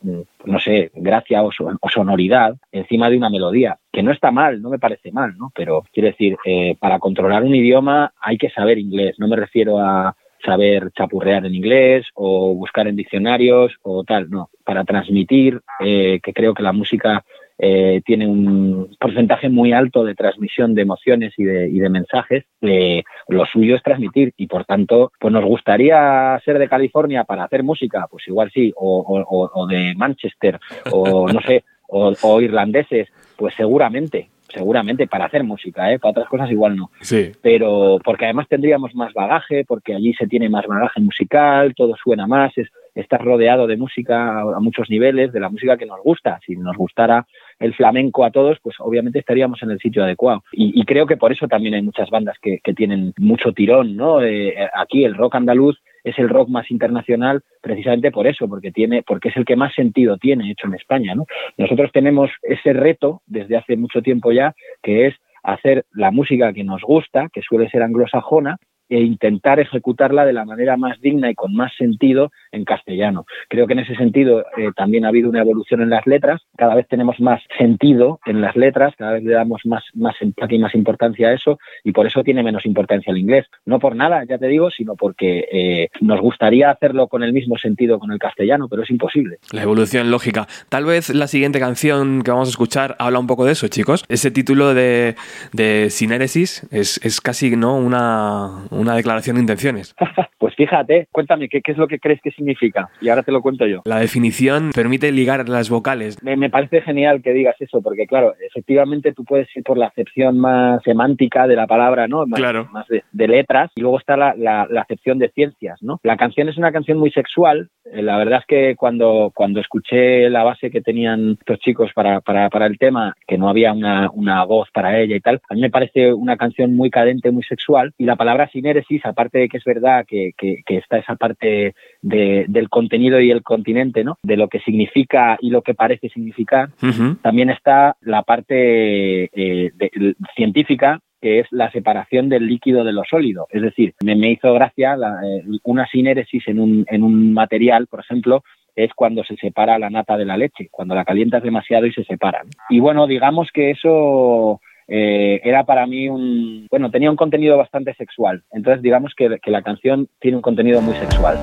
no 0.45 0.59
sé, 0.59 0.89
gracia 0.95 1.43
o, 1.43 1.51
son, 1.51 1.77
o, 1.79 1.87
sonoridad 1.87 2.55
encima 2.71 3.11
de 3.11 3.17
una 3.17 3.29
melodía, 3.29 3.77
que 3.93 4.01
no 4.01 4.11
está 4.11 4.31
mal, 4.31 4.59
no 4.59 4.71
me 4.71 4.79
parece 4.79 5.11
mal, 5.11 5.37
¿no? 5.37 5.51
Pero 5.53 5.83
quiero 5.93 6.07
decir, 6.07 6.35
eh, 6.45 6.75
para 6.79 6.97
controlar 6.97 7.43
un 7.43 7.53
idioma 7.53 8.11
hay 8.19 8.39
que 8.39 8.49
saber 8.49 8.79
inglés, 8.79 9.17
no 9.19 9.27
me 9.27 9.35
refiero 9.35 9.77
a 9.77 10.15
saber 10.43 10.89
chapurrear 10.97 11.45
en 11.45 11.53
inglés 11.53 12.07
o 12.15 12.55
buscar 12.55 12.87
en 12.87 12.95
diccionarios 12.95 13.75
o 13.83 14.03
tal, 14.03 14.27
no, 14.31 14.49
para 14.65 14.83
transmitir, 14.83 15.61
eh, 15.79 16.19
que 16.23 16.33
creo 16.33 16.55
que 16.55 16.63
la 16.63 16.73
música 16.73 17.23
eh, 17.59 18.01
tiene 18.05 18.27
un 18.27 18.95
porcentaje 18.99 19.49
muy 19.49 19.73
alto 19.73 20.03
de 20.03 20.15
transmisión 20.15 20.75
de 20.75 20.83
emociones 20.83 21.33
y 21.37 21.43
de, 21.43 21.69
y 21.69 21.79
de 21.79 21.89
mensajes, 21.89 22.45
eh, 22.61 23.03
lo 23.27 23.45
suyo 23.45 23.75
es 23.75 23.83
transmitir 23.83 24.33
y 24.37 24.47
por 24.47 24.65
tanto, 24.65 25.11
pues 25.19 25.33
nos 25.33 25.43
gustaría 25.43 26.39
ser 26.45 26.59
de 26.59 26.69
California 26.69 27.23
para 27.23 27.45
hacer 27.45 27.63
música, 27.63 28.07
pues 28.09 28.27
igual 28.27 28.51
sí, 28.53 28.71
o, 28.75 28.99
o, 28.99 29.49
o 29.53 29.67
de 29.67 29.93
Manchester, 29.95 30.59
o 30.91 31.27
no 31.27 31.41
sé, 31.41 31.63
o, 31.87 32.13
o, 32.21 32.41
irlandeses, 32.41 33.07
pues 33.35 33.55
seguramente, 33.55 34.29
seguramente 34.53 35.07
para 35.07 35.25
hacer 35.25 35.43
música, 35.43 35.91
¿eh? 35.91 35.99
para 35.99 36.11
otras 36.11 36.27
cosas 36.27 36.51
igual 36.51 36.75
no. 36.75 36.91
Sí. 37.01 37.31
Pero 37.41 37.99
porque 38.03 38.25
además 38.25 38.47
tendríamos 38.47 38.93
más 38.93 39.13
bagaje, 39.13 39.65
porque 39.65 39.95
allí 39.95 40.13
se 40.13 40.27
tiene 40.27 40.49
más 40.49 40.65
bagaje 40.67 41.01
musical, 41.01 41.73
todo 41.75 41.95
suena 41.95 42.27
más, 42.27 42.55
es, 42.57 42.67
estás 43.01 43.21
rodeado 43.21 43.67
de 43.67 43.77
música 43.77 44.41
a 44.41 44.59
muchos 44.59 44.89
niveles, 44.89 45.31
de 45.31 45.39
la 45.39 45.49
música 45.49 45.77
que 45.77 45.85
nos 45.85 46.01
gusta. 46.01 46.39
Si 46.45 46.55
nos 46.55 46.75
gustara 46.75 47.27
el 47.59 47.73
flamenco 47.73 48.25
a 48.25 48.31
todos, 48.31 48.57
pues 48.61 48.75
obviamente 48.79 49.19
estaríamos 49.19 49.61
en 49.63 49.71
el 49.71 49.79
sitio 49.79 50.03
adecuado. 50.03 50.43
Y, 50.51 50.83
creo 50.85 51.05
que 51.05 51.17
por 51.17 51.31
eso 51.31 51.47
también 51.47 51.73
hay 51.73 51.81
muchas 51.81 52.09
bandas 52.09 52.37
que, 52.41 52.59
tienen 52.75 53.13
mucho 53.17 53.53
tirón, 53.53 53.95
¿no? 53.95 54.21
Eh, 54.21 54.55
aquí 54.73 55.03
el 55.03 55.15
rock 55.15 55.35
andaluz 55.35 55.77
es 56.03 56.17
el 56.19 56.29
rock 56.29 56.49
más 56.49 56.69
internacional 56.69 57.41
precisamente 57.61 58.11
por 58.11 58.27
eso, 58.27 58.47
porque 58.47 58.71
tiene, 58.71 59.03
porque 59.03 59.29
es 59.29 59.37
el 59.37 59.45
que 59.45 59.55
más 59.55 59.73
sentido 59.73 60.17
tiene 60.17 60.51
hecho 60.51 60.67
en 60.67 60.75
España, 60.75 61.15
¿no? 61.15 61.25
Nosotros 61.57 61.91
tenemos 61.91 62.29
ese 62.43 62.73
reto 62.73 63.21
desde 63.25 63.57
hace 63.57 63.75
mucho 63.77 64.01
tiempo 64.01 64.31
ya, 64.31 64.53
que 64.83 65.07
es 65.07 65.15
hacer 65.43 65.85
la 65.91 66.11
música 66.11 66.53
que 66.53 66.63
nos 66.63 66.81
gusta, 66.81 67.29
que 67.33 67.41
suele 67.41 67.69
ser 67.69 67.81
anglosajona, 67.81 68.57
e 68.89 69.01
intentar 69.01 69.59
ejecutarla 69.59 70.25
de 70.25 70.33
la 70.33 70.45
manera 70.45 70.77
más 70.77 70.99
digna 71.01 71.29
y 71.29 71.35
con 71.35 71.53
más 71.53 71.75
sentido 71.75 72.31
en 72.51 72.65
castellano. 72.65 73.25
Creo 73.49 73.67
que 73.67 73.73
en 73.73 73.79
ese 73.79 73.95
sentido 73.95 74.45
eh, 74.57 74.71
también 74.75 75.05
ha 75.05 75.09
habido 75.09 75.29
una 75.29 75.41
evolución 75.41 75.81
en 75.81 75.89
las 75.89 76.05
letras, 76.05 76.41
cada 76.57 76.75
vez 76.75 76.87
tenemos 76.87 77.19
más 77.19 77.41
sentido 77.57 78.19
en 78.25 78.41
las 78.41 78.55
letras, 78.55 78.93
cada 78.97 79.13
vez 79.13 79.23
le 79.23 79.33
damos 79.33 79.61
más, 79.65 79.83
más 79.93 80.15
y 80.21 80.59
más 80.59 80.75
importancia 80.75 81.29
a 81.29 81.33
eso 81.33 81.59
y 81.83 81.91
por 81.91 82.07
eso 82.07 82.23
tiene 82.23 82.43
menos 82.43 82.65
importancia 82.65 83.11
el 83.11 83.17
inglés. 83.17 83.45
No 83.65 83.79
por 83.79 83.95
nada, 83.95 84.23
ya 84.25 84.37
te 84.37 84.47
digo, 84.47 84.69
sino 84.71 84.95
porque 84.95 85.47
eh, 85.51 85.89
nos 86.01 86.21
gustaría 86.21 86.69
hacerlo 86.71 87.07
con 87.07 87.23
el 87.23 87.33
mismo 87.33 87.57
sentido 87.57 87.99
con 87.99 88.11
el 88.11 88.19
castellano, 88.19 88.67
pero 88.69 88.83
es 88.83 88.89
imposible. 88.89 89.37
La 89.51 89.63
evolución 89.63 90.11
lógica. 90.11 90.47
Tal 90.69 90.85
vez 90.85 91.09
la 91.09 91.27
siguiente 91.27 91.59
canción 91.59 92.21
que 92.23 92.31
vamos 92.31 92.49
a 92.49 92.51
escuchar 92.51 92.95
habla 92.99 93.19
un 93.19 93.27
poco 93.27 93.45
de 93.45 93.53
eso, 93.53 93.67
chicos. 93.67 94.05
Ese 94.09 94.31
título 94.31 94.73
de, 94.73 95.15
de 95.53 95.89
Sinéresis 95.89 96.67
es, 96.71 96.99
es 97.03 97.21
casi 97.21 97.55
¿no? 97.55 97.77
una 97.77 98.67
una 98.71 98.95
declaración 98.95 99.35
de 99.35 99.41
intenciones. 99.41 99.95
pues 100.37 100.55
fíjate, 100.55 101.07
cuéntame, 101.11 101.49
¿qué, 101.49 101.61
¿qué, 101.61 101.71
es 101.71 101.77
lo 101.77 101.87
que 101.87 101.99
crees 101.99 102.21
que 102.21 102.31
significa? 102.37 102.89
Y 103.01 103.09
ahora 103.09 103.23
te 103.23 103.31
lo 103.31 103.41
cuento 103.41 103.65
yo. 103.65 103.81
La 103.85 103.99
definición 103.99 104.71
permite 104.73 105.11
ligar 105.11 105.49
las 105.49 105.69
vocales. 105.69 106.21
Me, 106.23 106.37
me, 106.37 106.49
parece 106.49 106.81
genial 106.81 107.21
que 107.21 107.33
digas 107.33 107.55
eso, 107.59 107.81
porque 107.81 108.07
claro, 108.07 108.33
efectivamente 108.39 109.13
tú 109.13 109.25
puedes 109.25 109.47
ir 109.55 109.63
por 109.63 109.77
la 109.77 109.87
acepción 109.87 110.39
más 110.39 110.81
semántica 110.83 111.47
de 111.47 111.55
la 111.55 111.67
palabra, 111.67 112.07
¿no? 112.07 112.25
Más, 112.25 112.39
claro. 112.39 112.69
más 112.71 112.87
de, 112.87 113.03
de, 113.11 113.27
letras, 113.27 113.71
y 113.75 113.81
luego 113.81 113.99
está 113.99 114.15
la, 114.15 114.33
la, 114.37 114.67
la, 114.69 114.81
acepción 114.81 115.19
de 115.19 115.29
ciencias, 115.29 115.81
¿no? 115.81 115.99
La 116.03 116.17
canción 116.17 116.47
es 116.47 116.57
una 116.57 116.71
canción 116.71 116.97
muy 116.97 117.11
sexual. 117.11 117.69
Eh, 117.91 118.01
la 118.01 118.17
verdad 118.17 118.39
es 118.39 118.45
que 118.45 118.75
cuando, 118.75 119.31
cuando 119.35 119.59
escuché 119.59 120.29
la 120.29 120.43
base 120.43 120.71
que 120.71 120.81
tenían 120.81 121.37
estos 121.39 121.59
chicos 121.59 121.91
para, 121.93 122.21
para, 122.21 122.49
para 122.49 122.67
el 122.67 122.77
tema, 122.77 123.15
que 123.27 123.37
no 123.37 123.49
había 123.49 123.73
una, 123.73 124.09
una 124.13 124.43
voz 124.45 124.69
para 124.71 124.99
ella 124.99 125.15
y 125.15 125.21
tal, 125.21 125.41
a 125.49 125.53
mí 125.53 125.61
me 125.61 125.69
parece 125.69 126.13
una 126.13 126.37
canción 126.37 126.75
muy 126.75 126.89
cadente, 126.89 127.31
muy 127.31 127.43
sexual, 127.43 127.93
y 127.97 128.05
la 128.05 128.15
palabra 128.15 128.49
sinéresis, 128.49 129.05
aparte 129.05 129.39
de 129.39 129.49
que 129.49 129.57
es 129.57 129.63
verdad 129.63 130.05
que, 130.07 130.31
que, 130.37 130.61
que 130.65 130.77
está 130.77 130.97
esa 130.97 131.15
parte 131.15 131.73
de, 132.01 132.45
del 132.47 132.69
contenido 132.69 133.19
y 133.19 133.31
el 133.31 133.43
continente, 133.43 134.03
¿no? 134.03 134.17
De 134.23 134.37
lo 134.37 134.47
que 134.47 134.59
significa 134.59 135.37
y 135.41 135.49
lo 135.49 135.61
que 135.61 135.73
parece 135.73 136.09
significar, 136.09 136.69
uh 136.81 136.87
-huh. 136.87 137.21
también 137.21 137.49
está 137.49 137.95
la 138.01 138.23
parte 138.23 139.25
eh, 139.25 139.71
de, 139.75 140.15
científica 140.35 140.99
que 141.19 141.39
es 141.39 141.47
la 141.49 141.71
separación 141.71 142.29
del 142.29 142.45
líquido 142.45 142.83
de 142.83 142.93
lo 142.93 143.03
sólido. 143.03 143.47
Es 143.49 143.61
decir, 143.61 143.93
me, 144.03 144.15
me 144.15 144.31
hizo 144.31 144.53
gracia 144.53 144.95
la, 144.95 145.19
eh, 145.25 145.43
una 145.63 145.87
sinéresis 145.87 146.47
en 146.47 146.59
un, 146.59 146.85
en 146.89 147.01
un 147.01 147.33
material, 147.33 147.87
por 147.87 148.01
ejemplo, 148.01 148.43
es 148.75 148.93
cuando 148.93 149.23
se 149.23 149.35
separa 149.37 149.79
la 149.79 149.89
nata 149.89 150.15
de 150.17 150.25
la 150.25 150.37
leche, 150.37 150.69
cuando 150.71 150.93
la 150.93 151.03
calientas 151.03 151.41
demasiado 151.41 151.87
y 151.87 151.93
se 151.93 152.03
separan. 152.03 152.47
Y 152.69 152.79
bueno, 152.79 153.07
digamos 153.07 153.49
que 153.51 153.71
eso 153.71 154.61
eh, 154.87 155.41
era 155.43 155.65
para 155.65 155.87
mí 155.87 156.07
un, 156.07 156.67
bueno, 156.69 156.91
tenía 156.91 157.09
un 157.09 157.17
contenido 157.17 157.57
bastante 157.57 157.95
sexual. 157.95 158.43
Entonces 158.51 158.83
digamos 158.83 159.13
que, 159.17 159.39
que 159.41 159.51
la 159.51 159.63
canción 159.63 160.07
tiene 160.19 160.37
un 160.37 160.43
contenido 160.43 160.81
muy 160.81 160.93
sexual. 160.93 161.37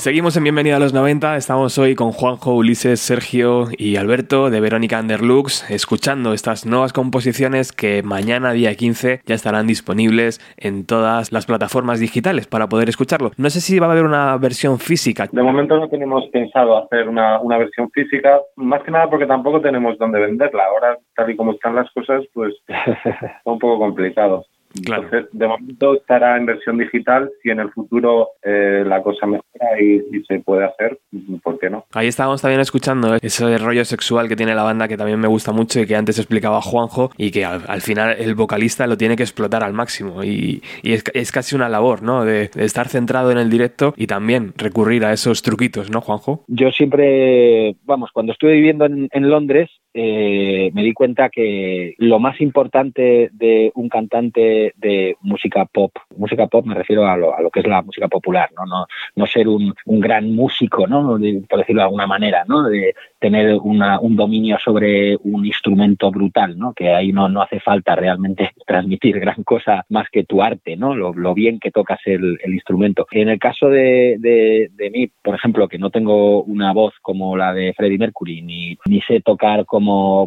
Seguimos 0.00 0.34
en 0.38 0.44
Bienvenida 0.44 0.76
a 0.76 0.78
los 0.78 0.94
90. 0.94 1.36
Estamos 1.36 1.76
hoy 1.76 1.94
con 1.94 2.12
Juanjo, 2.12 2.54
Ulises, 2.54 3.00
Sergio 3.00 3.66
y 3.76 3.96
Alberto 3.96 4.48
de 4.48 4.58
Verónica 4.58 4.98
Underlux, 4.98 5.70
escuchando 5.70 6.32
estas 6.32 6.64
nuevas 6.64 6.94
composiciones 6.94 7.70
que 7.70 8.02
mañana, 8.02 8.52
día 8.52 8.74
15, 8.74 9.20
ya 9.26 9.34
estarán 9.34 9.66
disponibles 9.66 10.40
en 10.56 10.86
todas 10.86 11.32
las 11.32 11.44
plataformas 11.44 12.00
digitales 12.00 12.46
para 12.46 12.66
poder 12.70 12.88
escucharlo. 12.88 13.32
No 13.36 13.50
sé 13.50 13.60
si 13.60 13.78
va 13.78 13.88
a 13.88 13.92
haber 13.92 14.06
una 14.06 14.38
versión 14.38 14.78
física. 14.78 15.28
De 15.30 15.42
momento 15.42 15.78
no 15.78 15.90
tenemos 15.90 16.26
pensado 16.28 16.82
hacer 16.82 17.06
una, 17.06 17.38
una 17.38 17.58
versión 17.58 17.90
física, 17.90 18.40
más 18.56 18.82
que 18.82 18.92
nada 18.92 19.10
porque 19.10 19.26
tampoco 19.26 19.60
tenemos 19.60 19.98
dónde 19.98 20.18
venderla. 20.18 20.64
Ahora, 20.64 20.96
tal 21.14 21.30
y 21.30 21.36
como 21.36 21.52
están 21.52 21.74
las 21.74 21.90
cosas, 21.90 22.24
pues 22.32 22.54
está 22.68 23.42
un 23.44 23.58
poco 23.58 23.78
complicado. 23.78 24.46
Claro. 24.84 25.04
Entonces, 25.04 25.28
de 25.32 25.46
momento 25.48 25.94
estará 25.94 26.36
en 26.36 26.46
versión 26.46 26.78
digital. 26.78 27.30
Si 27.42 27.50
en 27.50 27.60
el 27.60 27.70
futuro 27.70 28.28
eh, 28.42 28.84
la 28.86 29.02
cosa 29.02 29.26
mejora 29.26 29.80
y, 29.80 29.96
y 30.16 30.24
se 30.26 30.40
puede 30.40 30.64
hacer, 30.64 30.98
¿por 31.42 31.58
qué 31.58 31.70
no? 31.70 31.84
Ahí 31.92 32.08
estábamos 32.08 32.42
también 32.42 32.60
escuchando 32.60 33.16
ese 33.20 33.58
rollo 33.58 33.84
sexual 33.84 34.28
que 34.28 34.36
tiene 34.36 34.54
la 34.54 34.62
banda 34.62 34.88
que 34.88 34.96
también 34.96 35.18
me 35.20 35.28
gusta 35.28 35.52
mucho 35.52 35.80
y 35.80 35.86
que 35.86 35.96
antes 35.96 36.18
explicaba 36.18 36.60
Juanjo 36.60 37.10
y 37.16 37.30
que 37.30 37.44
al, 37.44 37.62
al 37.66 37.80
final 37.80 38.16
el 38.18 38.34
vocalista 38.34 38.86
lo 38.86 38.96
tiene 38.96 39.16
que 39.16 39.22
explotar 39.22 39.62
al 39.64 39.72
máximo 39.72 40.22
y, 40.22 40.62
y 40.82 40.92
es, 40.92 41.04
es 41.14 41.32
casi 41.32 41.56
una 41.56 41.68
labor, 41.68 42.02
¿no? 42.02 42.24
De, 42.24 42.48
de 42.48 42.64
estar 42.64 42.88
centrado 42.88 43.30
en 43.30 43.38
el 43.38 43.50
directo 43.50 43.94
y 43.96 44.06
también 44.06 44.52
recurrir 44.56 45.04
a 45.04 45.12
esos 45.12 45.42
truquitos, 45.42 45.90
¿no, 45.90 46.00
Juanjo? 46.00 46.44
Yo 46.46 46.70
siempre, 46.70 47.76
vamos, 47.84 48.10
cuando 48.12 48.32
estuve 48.32 48.52
viviendo 48.52 48.86
en, 48.86 49.08
en 49.10 49.28
Londres, 49.30 49.70
eh, 49.94 50.70
me 50.72 50.82
di 50.82 50.92
cuenta 50.92 51.28
que 51.28 51.94
lo 51.98 52.18
más 52.18 52.40
importante 52.40 53.30
de 53.32 53.72
un 53.74 53.88
cantante 53.88 54.72
de 54.76 55.16
música 55.20 55.64
pop, 55.64 55.92
música 56.16 56.46
pop 56.46 56.64
me 56.66 56.74
refiero 56.74 57.06
a 57.06 57.16
lo, 57.16 57.36
a 57.36 57.40
lo 57.40 57.50
que 57.50 57.60
es 57.60 57.66
la 57.66 57.82
música 57.82 58.08
popular, 58.08 58.50
no, 58.56 58.64
no, 58.66 58.86
no 59.16 59.26
ser 59.26 59.48
un, 59.48 59.74
un 59.86 60.00
gran 60.00 60.34
músico, 60.34 60.86
¿no? 60.86 61.18
Por 61.48 61.58
decirlo 61.58 61.80
de 61.80 61.86
alguna 61.86 62.06
manera, 62.06 62.44
¿no? 62.46 62.64
de 62.64 62.94
tener 63.18 63.58
una, 63.62 64.00
un 64.00 64.16
dominio 64.16 64.58
sobre 64.64 65.16
un 65.16 65.44
instrumento 65.44 66.10
brutal, 66.10 66.58
¿no? 66.58 66.72
que 66.72 66.90
ahí 66.90 67.12
no, 67.12 67.28
no 67.28 67.42
hace 67.42 67.60
falta 67.60 67.94
realmente 67.94 68.52
transmitir 68.66 69.20
gran 69.20 69.42
cosa 69.42 69.84
más 69.90 70.08
que 70.10 70.24
tu 70.24 70.42
arte, 70.42 70.76
¿no? 70.76 70.94
lo, 70.94 71.12
lo 71.12 71.34
bien 71.34 71.58
que 71.58 71.70
tocas 71.70 72.00
el, 72.06 72.38
el 72.42 72.54
instrumento. 72.54 73.06
En 73.10 73.28
el 73.28 73.38
caso 73.38 73.68
de, 73.68 74.16
de, 74.18 74.70
de 74.72 74.90
mí, 74.90 75.10
por 75.22 75.34
ejemplo, 75.34 75.68
que 75.68 75.78
no 75.78 75.90
tengo 75.90 76.42
una 76.44 76.72
voz 76.72 76.94
como 77.02 77.36
la 77.36 77.52
de 77.52 77.74
Freddie 77.74 77.98
Mercury, 77.98 78.42
ni, 78.42 78.78
ni 78.86 79.00
sé 79.02 79.20
tocar 79.20 79.66
como, 79.66 79.79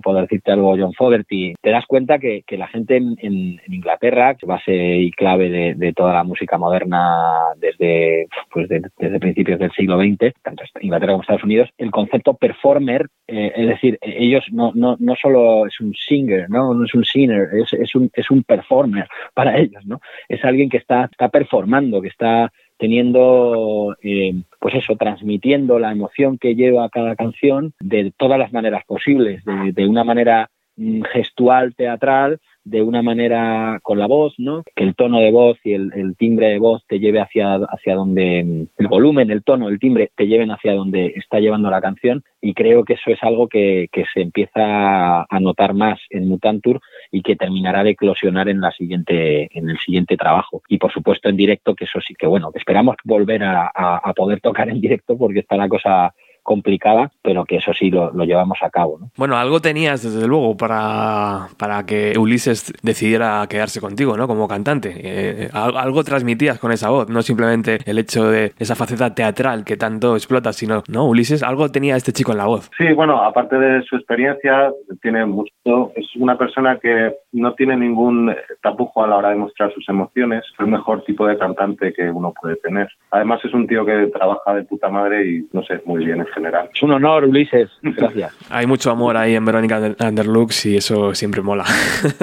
por 0.04 0.20
decirte 0.20 0.52
algo, 0.52 0.76
John 0.78 0.94
Fogerty, 0.94 1.54
te 1.62 1.70
das 1.72 1.86
cuenta 1.86 2.20
que, 2.20 2.44
que 2.46 2.58
la 2.58 2.68
gente 2.68 2.98
en, 2.98 3.16
en- 3.20 3.60
en 3.66 3.74
Inglaterra, 3.74 4.36
base 4.44 4.74
y 4.74 5.12
clave 5.12 5.50
de, 5.50 5.76
toda 5.94 6.14
la 6.14 6.24
música 6.24 6.58
moderna 6.58 7.18
desde, 7.58 8.28
pues 8.52 8.68
de- 8.70 8.82
desde 8.98 9.20
principios 9.20 9.60
del 9.60 9.72
siglo 9.72 9.98
XX, 10.00 10.34
tanto 10.42 10.64
Inglaterra 10.82 11.14
como 11.14 11.22
Estados 11.22 11.44
Unidos, 11.44 11.70
el 11.78 11.92
concepto 11.92 12.34
performer, 12.36 13.08
eh, 13.28 13.52
es 13.56 13.68
decir, 13.68 13.98
eh, 14.02 14.16
ellos 14.20 14.44
no, 14.52 14.72
no, 14.76 14.96
no 15.00 15.16
solo 15.16 15.66
es 15.68 15.80
un 15.80 15.94
singer, 15.94 16.50
no, 16.50 16.74
no 16.74 16.86
es 16.86 16.94
un 16.94 17.06
singer, 17.06 17.48
es, 17.62 17.74
es, 17.74 17.96
un, 17.96 18.10
es 18.14 18.30
un 18.32 18.44
performer 18.44 19.08
para 19.34 19.58
ellos, 19.58 19.86
¿no? 19.86 20.00
Es 20.28 20.44
alguien 20.44 20.70
que 20.70 20.78
está, 20.78 21.06
está 21.06 21.30
performando, 21.30 22.02
que 22.02 22.08
está 22.10 22.52
teniendo, 22.78 23.96
eh, 24.02 24.34
pues 24.60 24.76
eso, 24.76 24.96
transmitiendo 24.96 25.80
la 25.80 25.92
emoción 25.92 26.38
que 26.38 26.56
lleva 26.56 26.90
cada 26.90 27.16
canción 27.16 27.74
de 27.80 28.12
todas 28.18 28.40
las 28.40 28.52
maneras 28.54 28.84
posibles, 28.86 29.44
de, 29.46 29.88
una 29.88 30.04
manera 30.04 30.50
mm, 30.76 31.02
gestual, 31.14 31.76
teatral, 31.76 32.40
de 32.64 32.82
una 32.82 33.02
manera 33.02 33.80
con 33.82 34.00
la 34.00 34.08
voz, 34.08 34.34
¿no? 34.38 34.64
Que 34.76 34.84
el 34.84 34.96
tono 34.96 35.20
de 35.20 35.32
voz 35.32 35.58
y 35.64 35.74
el, 35.74 35.92
el 35.96 36.16
timbre 36.16 36.48
de 36.48 36.60
voz 36.60 36.84
te 36.88 37.00
lleve 37.00 37.20
hacia, 37.20 37.56
hacia 37.56 37.96
donde, 37.96 38.68
el 38.78 38.88
volumen, 38.88 39.32
el 39.32 39.44
tono, 39.44 39.70
el 39.70 39.80
timbre, 39.80 40.12
te 40.16 40.28
lleven 40.28 40.52
hacia 40.52 40.74
donde 40.74 41.14
está 41.16 41.40
llevando 41.40 41.70
la 41.70 41.82
canción 41.82 42.24
y 42.42 42.54
creo 42.54 42.84
que 42.84 42.94
eso 42.94 43.12
es 43.12 43.22
algo 43.24 43.48
que, 43.48 43.88
que 43.92 44.06
se 44.14 44.22
empieza 44.22 45.22
a 45.22 45.40
notar 45.40 45.74
más 45.74 46.00
en 46.10 46.28
Mutantur 46.28 46.80
y 47.12 47.22
que 47.22 47.36
terminará 47.36 47.84
de 47.84 47.92
eclosionar 47.92 48.50
en 48.50 48.62
la 48.62 48.72
siguiente 48.72 49.50
en 49.58 49.70
el 49.70 49.78
siguiente 49.80 50.18
trabajo 50.18 50.62
y 50.68 50.78
por 50.78 50.92
supuesto 50.92 51.30
en 51.30 51.38
directo 51.38 51.76
que 51.76 51.86
eso 51.86 52.00
sí 52.02 52.14
que 52.16 52.28
bueno 52.28 52.52
esperamos 52.54 52.96
volver 53.04 53.44
a, 53.44 53.72
a, 53.74 53.98
a 53.98 54.14
poder 54.14 54.42
tocar 54.42 54.70
en 54.70 54.82
directo 54.82 55.18
porque 55.18 55.40
está 55.40 55.56
la 55.56 55.70
cosa 55.70 56.14
complicada 56.44 57.12
pero 57.22 57.46
que 57.46 57.56
eso 57.58 57.74
sí 57.74 57.90
lo, 57.90 58.12
lo 58.12 58.24
llevamos 58.26 58.58
a 58.62 58.70
cabo 58.70 58.98
¿no? 59.00 59.10
Bueno, 59.18 59.38
algo 59.38 59.60
tenías 59.62 60.04
desde 60.04 60.28
luego 60.28 60.56
para, 60.58 61.48
para 61.58 61.86
que 61.86 62.18
Ulises 62.18 62.74
decidiera 62.84 63.46
quedarse 63.50 63.80
contigo, 63.82 64.18
¿no? 64.18 64.28
Como 64.28 64.48
cantante. 64.48 64.94
Eh, 64.96 65.50
al- 65.54 65.78
algo 65.78 66.04
transmitías 66.04 66.60
con 66.60 66.72
esa 66.72 66.90
voz, 66.90 67.10
no 67.10 67.22
simplemente 67.22 67.80
el 67.86 67.98
hecho 67.98 68.30
de 68.30 68.54
esa 68.60 68.76
faceta 68.76 69.14
teatral 69.16 69.64
que 69.64 69.78
tanto 69.78 70.16
explota, 70.16 70.52
sino, 70.54 70.84
¿no? 70.90 71.06
Ulises, 71.06 71.44
algo 71.44 71.70
tenía 71.70 71.96
este 71.96 72.12
chico 72.12 72.32
en 72.32 72.38
la 72.40 72.46
voz. 72.46 72.70
Sí, 72.78 72.92
bueno, 72.94 73.24
aparte 73.24 73.58
de 73.58 73.82
su 73.84 73.96
experiencia, 73.96 74.72
tiene 75.02 75.26
mucho. 75.26 75.52
Es 75.96 76.08
una 76.18 76.38
persona 76.38 76.78
que 76.80 77.16
no 77.32 77.54
tiene 77.54 77.78
ningún 77.78 78.36
tapujo 78.62 79.04
a 79.04 79.08
la 79.08 79.18
hora 79.18 79.30
de 79.30 79.36
mostrar 79.36 79.74
sus 79.74 79.88
emociones. 79.90 80.44
Es 80.54 80.60
el 80.60 80.68
mejor 80.68 81.04
tipo 81.04 81.26
de 81.28 81.38
cantante 81.38 81.94
que 81.94 82.10
uno 82.10 82.34
puede 82.40 82.56
tener. 82.58 82.90
Además, 83.12 83.40
es 83.44 83.54
un 83.54 83.68
tío 83.68 83.86
que 83.86 84.08
trabaja 84.08 84.54
de 84.56 84.64
puta 84.64 84.90
madre 84.90 85.26
y 85.28 85.48
no 85.54 85.64
sé, 85.64 85.82
muy 85.86 86.06
bien 86.06 86.20
en 86.22 86.28
general. 86.34 86.70
es 86.74 86.82
un 86.84 86.92
honor 86.92 87.26
Ulises 87.26 87.70
gracias 87.82 88.34
Hay 88.50 88.66
mucho 88.68 88.92
amor 88.92 89.18
ahí 89.18 89.36
en 89.36 89.46
Verónica 89.46 89.78
Under- 89.80 89.96
Underlux 90.08 90.66
y 90.66 90.78
eso 90.78 91.14
siempre 91.16 91.42
mola. 91.42 91.66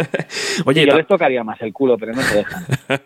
Oye, 0.64 0.84
yo 0.84 0.92
ta- 0.92 0.98
les 0.98 1.06
tocaría 1.06 1.42
más 1.44 1.60
el 1.62 1.72
culo 1.72 1.96
pero 1.98 2.12
no 2.12 2.22
se 2.22 2.36
dejan 2.36 2.64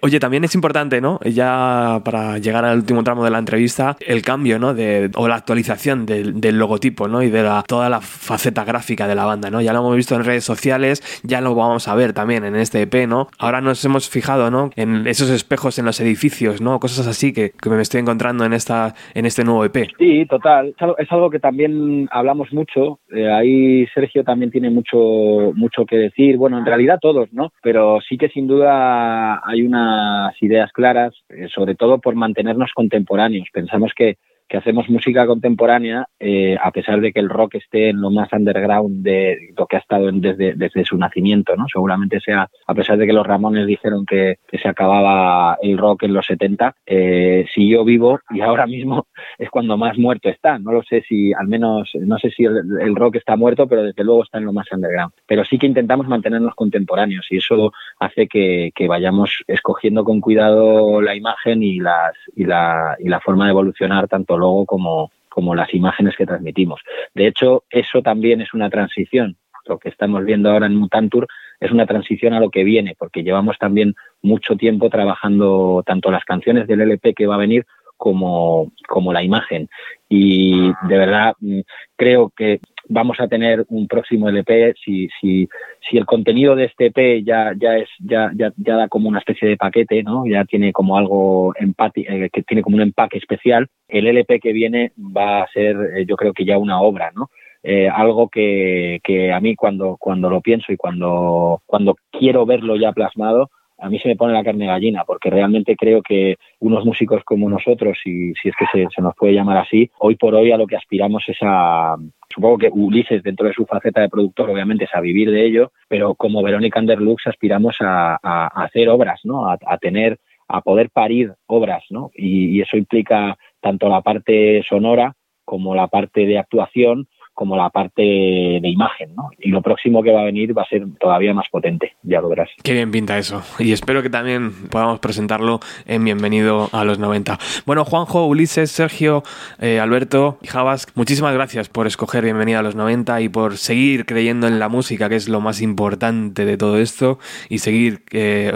Oye, 0.00 0.20
también 0.20 0.44
es 0.44 0.54
importante, 0.54 1.00
¿no? 1.00 1.18
Ya 1.24 2.00
para 2.04 2.38
llegar 2.38 2.64
al 2.64 2.78
último 2.78 3.02
tramo 3.02 3.24
de 3.24 3.30
la 3.30 3.38
entrevista, 3.38 3.96
el 4.00 4.22
cambio, 4.22 4.58
¿no? 4.58 4.74
De, 4.74 5.10
o 5.16 5.26
la 5.28 5.34
actualización 5.36 6.06
del, 6.06 6.40
del 6.40 6.58
logotipo, 6.58 7.08
¿no? 7.08 7.22
Y 7.22 7.30
de 7.30 7.42
la, 7.42 7.62
toda 7.66 7.88
la 7.88 8.00
faceta 8.00 8.64
gráfica 8.64 9.08
de 9.08 9.14
la 9.14 9.24
banda, 9.24 9.50
¿no? 9.50 9.60
Ya 9.60 9.72
lo 9.72 9.80
hemos 9.80 9.96
visto 9.96 10.14
en 10.14 10.24
redes 10.24 10.44
sociales, 10.44 11.02
ya 11.24 11.40
lo 11.40 11.54
vamos 11.54 11.88
a 11.88 11.94
ver 11.94 12.12
también 12.12 12.44
en 12.44 12.54
este 12.56 12.82
EP, 12.82 13.08
¿no? 13.08 13.28
Ahora 13.38 13.60
nos 13.60 13.84
hemos 13.84 14.08
fijado, 14.08 14.50
¿no? 14.50 14.70
En 14.76 15.06
esos 15.06 15.30
espejos 15.30 15.78
en 15.78 15.84
los 15.84 16.00
edificios, 16.00 16.60
¿no? 16.60 16.78
Cosas 16.78 17.06
así 17.06 17.32
que, 17.32 17.50
que 17.60 17.70
me 17.70 17.82
estoy 17.82 18.00
encontrando 18.00 18.44
en, 18.44 18.52
esta, 18.52 18.94
en 19.14 19.26
este 19.26 19.42
nuevo 19.44 19.64
EP. 19.64 19.88
Sí, 19.98 20.26
total. 20.26 20.74
Es 20.98 21.10
algo, 21.10 21.28
que 21.28 21.40
también 21.40 22.08
hablamos 22.12 22.52
mucho. 22.52 23.00
Eh, 23.10 23.28
ahí 23.28 23.84
Sergio 23.88 24.22
también 24.22 24.52
tiene 24.52 24.70
mucho, 24.70 25.52
mucho 25.56 25.84
que 25.84 25.96
decir. 25.96 26.36
Bueno, 26.36 26.56
en 26.56 26.66
realidad 26.66 27.00
todos, 27.00 27.32
¿no? 27.32 27.52
Pero 27.62 27.98
sí 28.08 28.16
que 28.16 28.28
sin 28.28 28.46
duda 28.46 29.40
hay 29.44 29.62
unas 29.62 30.40
ideas 30.40 30.70
claras, 30.72 31.14
eh, 31.30 31.48
sobre 31.52 31.74
todo 31.74 31.98
por 31.98 32.14
mantenernos 32.14 32.70
contemporáneos. 32.74 33.48
Pensamos 33.52 33.92
que, 33.96 34.18
que 34.48 34.56
hacemos 34.56 34.88
música 34.88 35.26
contemporánea, 35.26 36.08
eh, 36.18 36.56
a 36.62 36.70
pesar 36.70 37.00
de 37.00 37.12
que 37.12 37.20
el 37.20 37.28
rock 37.28 37.56
esté 37.56 37.90
en 37.90 38.00
lo 38.00 38.10
más 38.10 38.32
underground 38.32 39.02
de 39.02 39.52
lo 39.56 39.66
que 39.66 39.76
ha 39.76 39.80
estado 39.80 40.10
desde, 40.12 40.54
desde 40.54 40.84
su 40.84 40.96
nacimiento, 40.96 41.54
¿no? 41.56 41.66
Seguramente 41.70 42.20
sea, 42.20 42.48
a 42.66 42.74
pesar 42.74 42.96
de 42.96 43.06
que 43.06 43.12
los 43.12 43.26
Ramones 43.26 43.66
dijeron 43.66 44.06
que, 44.06 44.38
se 44.50 44.68
acababa 44.68 45.56
el 45.62 45.78
rock 45.78 46.04
en 46.04 46.14
los 46.14 46.26
70, 46.26 46.74
eh, 46.86 47.46
siguió 47.54 47.84
vivo 47.84 48.18
y 48.30 48.40
ahora 48.40 48.66
mismo 48.66 49.06
es 49.38 49.50
cuando 49.50 49.76
más 49.76 49.98
muerto 49.98 50.28
está. 50.28 50.58
No 50.58 50.72
lo 50.72 50.82
sé 50.82 51.02
si, 51.02 51.32
al 51.32 51.46
menos, 51.46 51.90
no 51.94 52.18
sé 52.18 52.30
si 52.30 52.44
el, 52.44 52.62
el 52.80 52.96
rock 52.96 53.16
está 53.16 53.36
muerto, 53.36 53.68
pero 53.68 53.84
desde 53.84 54.02
luego 54.02 54.24
está 54.24 54.38
en 54.38 54.46
lo 54.46 54.52
más 54.52 54.66
underground. 54.72 55.12
Pero 55.26 55.44
sí 55.44 55.58
que 55.58 55.66
intentamos 55.66 56.08
mantenernos 56.08 56.54
contemporáneos 56.54 57.26
y 57.30 57.36
eso 57.36 57.72
hace 58.00 58.26
que, 58.26 58.70
que 58.74 58.88
vayamos 58.88 59.44
escogiendo 59.46 60.04
con 60.04 60.20
cuidado 60.20 61.00
la 61.02 61.14
imagen 61.14 61.62
y, 61.62 61.78
las, 61.78 62.14
y, 62.34 62.44
la, 62.44 62.96
y 62.98 63.08
la 63.08 63.20
forma 63.20 63.44
de 63.44 63.50
evolucionar 63.50 64.08
tanto 64.08 64.37
logo 64.38 64.66
como, 64.66 65.10
como 65.28 65.54
las 65.54 65.72
imágenes 65.74 66.16
que 66.16 66.26
transmitimos. 66.26 66.80
De 67.14 67.26
hecho, 67.26 67.64
eso 67.70 68.02
también 68.02 68.40
es 68.40 68.54
una 68.54 68.70
transición. 68.70 69.36
Lo 69.66 69.78
que 69.78 69.88
estamos 69.90 70.24
viendo 70.24 70.50
ahora 70.50 70.66
en 70.66 70.76
Mutantur 70.76 71.26
es 71.60 71.70
una 71.70 71.86
transición 71.86 72.32
a 72.32 72.40
lo 72.40 72.50
que 72.50 72.64
viene, 72.64 72.94
porque 72.98 73.22
llevamos 73.22 73.58
también 73.58 73.94
mucho 74.22 74.56
tiempo 74.56 74.88
trabajando 74.88 75.82
tanto 75.84 76.10
las 76.10 76.24
canciones 76.24 76.66
del 76.66 76.80
LP 76.80 77.14
que 77.14 77.26
va 77.26 77.34
a 77.34 77.38
venir 77.38 77.66
como, 77.96 78.72
como 78.86 79.12
la 79.12 79.22
imagen. 79.22 79.68
Y 80.08 80.68
de 80.88 80.98
verdad 80.98 81.34
mm, 81.40 81.60
creo 81.96 82.32
que 82.34 82.60
vamos 82.88 83.20
a 83.20 83.28
tener 83.28 83.64
un 83.68 83.86
próximo 83.86 84.28
LP 84.28 84.74
si, 84.84 85.08
si, 85.20 85.48
si 85.88 85.98
el 85.98 86.06
contenido 86.06 86.56
de 86.56 86.64
este 86.64 86.86
EP 86.86 87.24
ya, 87.24 87.52
ya 87.56 87.76
es, 87.76 87.88
ya, 87.98 88.30
ya, 88.34 88.52
ya 88.56 88.76
da 88.76 88.88
como 88.88 89.08
una 89.08 89.18
especie 89.18 89.48
de 89.48 89.56
paquete, 89.56 90.02
¿no? 90.02 90.26
Ya 90.26 90.44
tiene 90.44 90.72
como 90.72 90.96
algo 90.96 91.54
empati 91.56 92.04
eh, 92.08 92.30
que 92.32 92.42
tiene 92.42 92.62
como 92.62 92.76
un 92.76 92.82
empaque 92.82 93.18
especial. 93.18 93.68
El 93.88 94.06
LP 94.06 94.40
que 94.40 94.52
viene 94.52 94.92
va 94.98 95.42
a 95.42 95.48
ser, 95.48 95.76
eh, 95.96 96.06
yo 96.06 96.16
creo 96.16 96.32
que 96.32 96.44
ya 96.44 96.58
una 96.58 96.80
obra, 96.80 97.12
¿no? 97.14 97.30
Eh, 97.62 97.88
algo 97.88 98.28
que, 98.28 99.00
que 99.02 99.32
a 99.32 99.40
mí 99.40 99.56
cuando, 99.56 99.96
cuando 99.98 100.30
lo 100.30 100.40
pienso 100.40 100.72
y 100.72 100.76
cuando, 100.76 101.60
cuando 101.66 101.96
quiero 102.10 102.46
verlo 102.46 102.76
ya 102.76 102.92
plasmado, 102.92 103.50
a 103.78 103.88
mí 103.88 103.98
se 103.98 104.08
me 104.08 104.16
pone 104.16 104.32
la 104.34 104.42
carne 104.44 104.66
gallina, 104.66 105.04
porque 105.04 105.30
realmente 105.30 105.76
creo 105.76 106.02
que 106.02 106.36
unos 106.60 106.84
músicos 106.84 107.22
como 107.24 107.48
nosotros, 107.48 107.96
y 108.04 108.32
si 108.34 108.48
es 108.48 108.54
que 108.56 108.66
se, 108.72 108.86
se 108.94 109.02
nos 109.02 109.14
puede 109.14 109.34
llamar 109.34 109.58
así, 109.58 109.90
hoy 109.98 110.16
por 110.16 110.34
hoy 110.34 110.50
a 110.52 110.56
lo 110.56 110.66
que 110.66 110.76
aspiramos 110.76 111.22
es 111.28 111.38
a, 111.42 111.96
supongo 112.28 112.58
que 112.58 112.70
Ulises 112.72 113.22
dentro 113.22 113.46
de 113.46 113.52
su 113.54 113.64
faceta 113.66 114.00
de 114.00 114.08
productor 114.08 114.50
obviamente 114.50 114.84
es 114.84 114.94
a 114.94 115.00
vivir 115.00 115.30
de 115.30 115.46
ello, 115.46 115.72
pero 115.88 116.14
como 116.14 116.42
Verónica 116.42 116.80
Underlux 116.80 117.26
aspiramos 117.26 117.76
a, 117.80 118.18
a- 118.22 118.64
hacer 118.64 118.88
obras, 118.88 119.20
¿no? 119.24 119.48
A, 119.48 119.58
a 119.66 119.78
tener 119.78 120.18
a 120.50 120.62
poder 120.62 120.88
parir 120.90 121.34
obras, 121.46 121.84
¿no? 121.90 122.10
Y 122.14 122.60
eso 122.62 122.78
implica 122.78 123.36
tanto 123.60 123.88
la 123.90 124.00
parte 124.00 124.62
sonora 124.66 125.12
como 125.44 125.74
la 125.74 125.88
parte 125.88 126.24
de 126.26 126.38
actuación 126.38 127.06
como 127.38 127.56
la 127.56 127.70
parte 127.70 128.02
de 128.02 128.68
imagen, 128.68 129.14
¿no? 129.14 129.30
Y 129.38 129.50
lo 129.50 129.62
próximo 129.62 130.02
que 130.02 130.10
va 130.10 130.22
a 130.22 130.24
venir 130.24 130.58
va 130.58 130.62
a 130.62 130.68
ser 130.68 130.82
todavía 130.98 131.32
más 131.32 131.46
potente, 131.48 131.92
ya 132.02 132.20
lo 132.20 132.28
verás. 132.28 132.50
Qué 132.64 132.72
bien 132.72 132.90
pinta 132.90 133.16
eso. 133.16 133.42
Y 133.60 133.70
espero 133.70 134.02
que 134.02 134.10
también 134.10 134.50
podamos 134.72 134.98
presentarlo 134.98 135.60
en 135.86 136.04
Bienvenido 136.04 136.68
a 136.72 136.82
los 136.82 136.98
90. 136.98 137.38
Bueno, 137.64 137.84
Juanjo, 137.84 138.26
Ulises, 138.26 138.72
Sergio, 138.72 139.22
eh, 139.60 139.78
Alberto 139.78 140.38
y 140.42 140.48
Javas, 140.48 140.88
muchísimas 140.96 141.32
gracias 141.32 141.68
por 141.68 141.86
escoger 141.86 142.24
Bienvenido 142.24 142.58
a 142.58 142.62
los 142.62 142.74
90 142.74 143.20
y 143.20 143.28
por 143.28 143.56
seguir 143.56 144.04
creyendo 144.04 144.48
en 144.48 144.58
la 144.58 144.68
música, 144.68 145.08
que 145.08 145.14
es 145.14 145.28
lo 145.28 145.40
más 145.40 145.62
importante 145.62 146.44
de 146.44 146.56
todo 146.56 146.80
esto, 146.80 147.20
y 147.48 147.58
seguir 147.58 148.00
eh, 148.10 148.50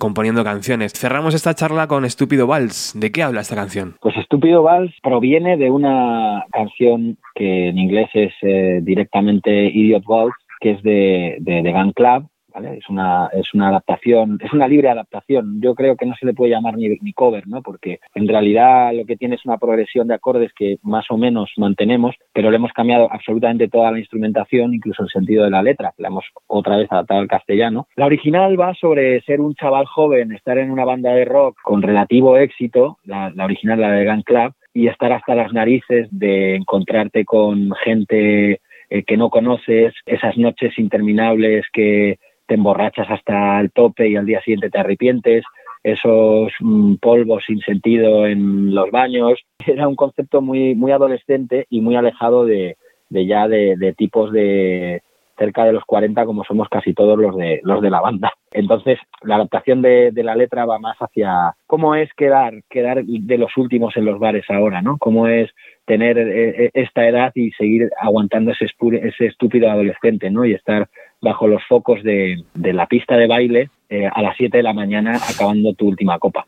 componiendo 0.00 0.42
canciones. 0.42 0.92
Cerramos 0.92 1.36
esta 1.36 1.54
charla 1.54 1.86
con 1.86 2.04
Estúpido 2.04 2.48
Vals. 2.48 2.94
¿De 2.96 3.12
qué 3.12 3.22
habla 3.22 3.42
esta 3.42 3.54
canción? 3.54 3.94
Pues 4.00 4.16
Estúpido 4.16 4.64
Vals 4.64 4.92
proviene 5.04 5.56
de 5.56 5.70
una 5.70 6.46
canción 6.50 7.16
que 7.36 7.68
en 7.68 7.78
inglés 7.78 8.08
es 8.14 8.23
eh, 8.42 8.80
directamente 8.82 9.66
Idiot 9.66 10.04
Waltz, 10.06 10.36
que 10.60 10.70
es 10.72 10.82
de, 10.82 11.36
de, 11.40 11.62
de 11.62 11.72
Gun 11.72 11.92
Club, 11.92 12.28
¿vale? 12.54 12.78
Es 12.78 12.88
una, 12.88 13.28
es 13.32 13.52
una 13.52 13.68
adaptación, 13.68 14.38
es 14.42 14.52
una 14.52 14.68
libre 14.68 14.88
adaptación. 14.88 15.60
Yo 15.60 15.74
creo 15.74 15.96
que 15.96 16.06
no 16.06 16.14
se 16.14 16.24
le 16.24 16.34
puede 16.34 16.52
llamar 16.52 16.76
ni, 16.76 16.88
ni 16.88 17.12
cover, 17.12 17.46
¿no? 17.48 17.62
Porque 17.62 17.98
en 18.14 18.28
realidad 18.28 18.94
lo 18.94 19.04
que 19.04 19.16
tiene 19.16 19.34
es 19.34 19.44
una 19.44 19.58
progresión 19.58 20.06
de 20.06 20.14
acordes 20.14 20.52
que 20.56 20.76
más 20.82 21.10
o 21.10 21.18
menos 21.18 21.50
mantenemos, 21.56 22.14
pero 22.32 22.50
le 22.50 22.56
hemos 22.56 22.72
cambiado 22.72 23.12
absolutamente 23.12 23.68
toda 23.68 23.90
la 23.90 23.98
instrumentación, 23.98 24.72
incluso 24.72 25.02
el 25.02 25.08
sentido 25.10 25.44
de 25.44 25.50
la 25.50 25.62
letra, 25.62 25.92
la 25.98 26.08
hemos 26.08 26.24
otra 26.46 26.76
vez 26.76 26.90
adaptado 26.90 27.20
al 27.20 27.28
castellano. 27.28 27.88
La 27.96 28.06
original 28.06 28.58
va 28.58 28.72
sobre 28.74 29.20
ser 29.22 29.40
un 29.40 29.54
chaval 29.54 29.86
joven, 29.86 30.32
estar 30.32 30.56
en 30.58 30.70
una 30.70 30.84
banda 30.84 31.12
de 31.12 31.24
rock 31.24 31.56
con 31.62 31.82
relativo 31.82 32.38
éxito, 32.38 32.98
la, 33.04 33.30
la 33.34 33.44
original, 33.44 33.80
la 33.80 33.90
de 33.90 34.06
Gun 34.06 34.22
Club, 34.22 34.54
y 34.74 34.88
estar 34.88 35.12
hasta 35.12 35.34
las 35.36 35.52
narices 35.52 36.08
de 36.10 36.56
encontrarte 36.56 37.24
con 37.24 37.72
gente 37.84 38.60
eh, 38.90 39.04
que 39.04 39.16
no 39.16 39.30
conoces, 39.30 39.94
esas 40.04 40.36
noches 40.36 40.78
interminables 40.78 41.64
que 41.72 42.18
te 42.46 42.54
emborrachas 42.54 43.06
hasta 43.08 43.60
el 43.60 43.70
tope 43.70 44.08
y 44.08 44.16
al 44.16 44.26
día 44.26 44.42
siguiente 44.42 44.70
te 44.70 44.78
arrepientes, 44.78 45.44
esos 45.84 46.52
mm, 46.60 46.96
polvos 46.96 47.44
sin 47.46 47.60
sentido 47.60 48.26
en 48.26 48.74
los 48.74 48.90
baños. 48.90 49.38
Era 49.66 49.86
un 49.86 49.96
concepto 49.96 50.42
muy, 50.42 50.74
muy 50.74 50.92
adolescente 50.92 51.66
y 51.70 51.80
muy 51.80 51.94
alejado 51.94 52.44
de, 52.44 52.76
de 53.10 53.26
ya 53.26 53.46
de, 53.46 53.76
de 53.76 53.92
tipos 53.92 54.32
de 54.32 55.02
cerca 55.36 55.64
de 55.64 55.72
los 55.72 55.84
40 55.84 56.24
como 56.24 56.44
somos 56.44 56.68
casi 56.68 56.94
todos 56.94 57.18
los 57.18 57.36
de 57.36 57.60
los 57.62 57.82
de 57.82 57.90
la 57.90 58.00
banda. 58.00 58.32
Entonces, 58.52 58.98
la 59.22 59.36
adaptación 59.36 59.82
de, 59.82 60.10
de, 60.12 60.22
la 60.22 60.36
letra 60.36 60.64
va 60.64 60.78
más 60.78 60.96
hacia 60.98 61.54
cómo 61.66 61.94
es 61.94 62.12
quedar, 62.14 62.54
quedar 62.70 63.04
de 63.04 63.38
los 63.38 63.56
últimos 63.56 63.96
en 63.96 64.04
los 64.04 64.18
bares 64.18 64.44
ahora, 64.48 64.80
¿no? 64.80 64.96
Cómo 64.98 65.26
es 65.26 65.50
tener 65.86 66.18
eh, 66.18 66.70
esta 66.72 67.08
edad 67.08 67.32
y 67.34 67.50
seguir 67.52 67.90
aguantando 68.00 68.52
ese, 68.52 68.66
ese 69.02 69.26
estúpido 69.26 69.70
adolescente, 69.70 70.30
¿no? 70.30 70.44
Y 70.44 70.54
estar 70.54 70.88
bajo 71.20 71.48
los 71.48 71.62
focos 71.68 72.02
de, 72.02 72.44
de 72.54 72.72
la 72.72 72.86
pista 72.86 73.16
de 73.16 73.26
baile 73.26 73.70
eh, 73.94 74.10
a 74.12 74.22
las 74.22 74.36
7 74.36 74.56
de 74.56 74.62
la 74.62 74.72
mañana 74.72 75.18
acabando 75.28 75.72
tu 75.74 75.86
última 75.86 76.18
copa. 76.18 76.46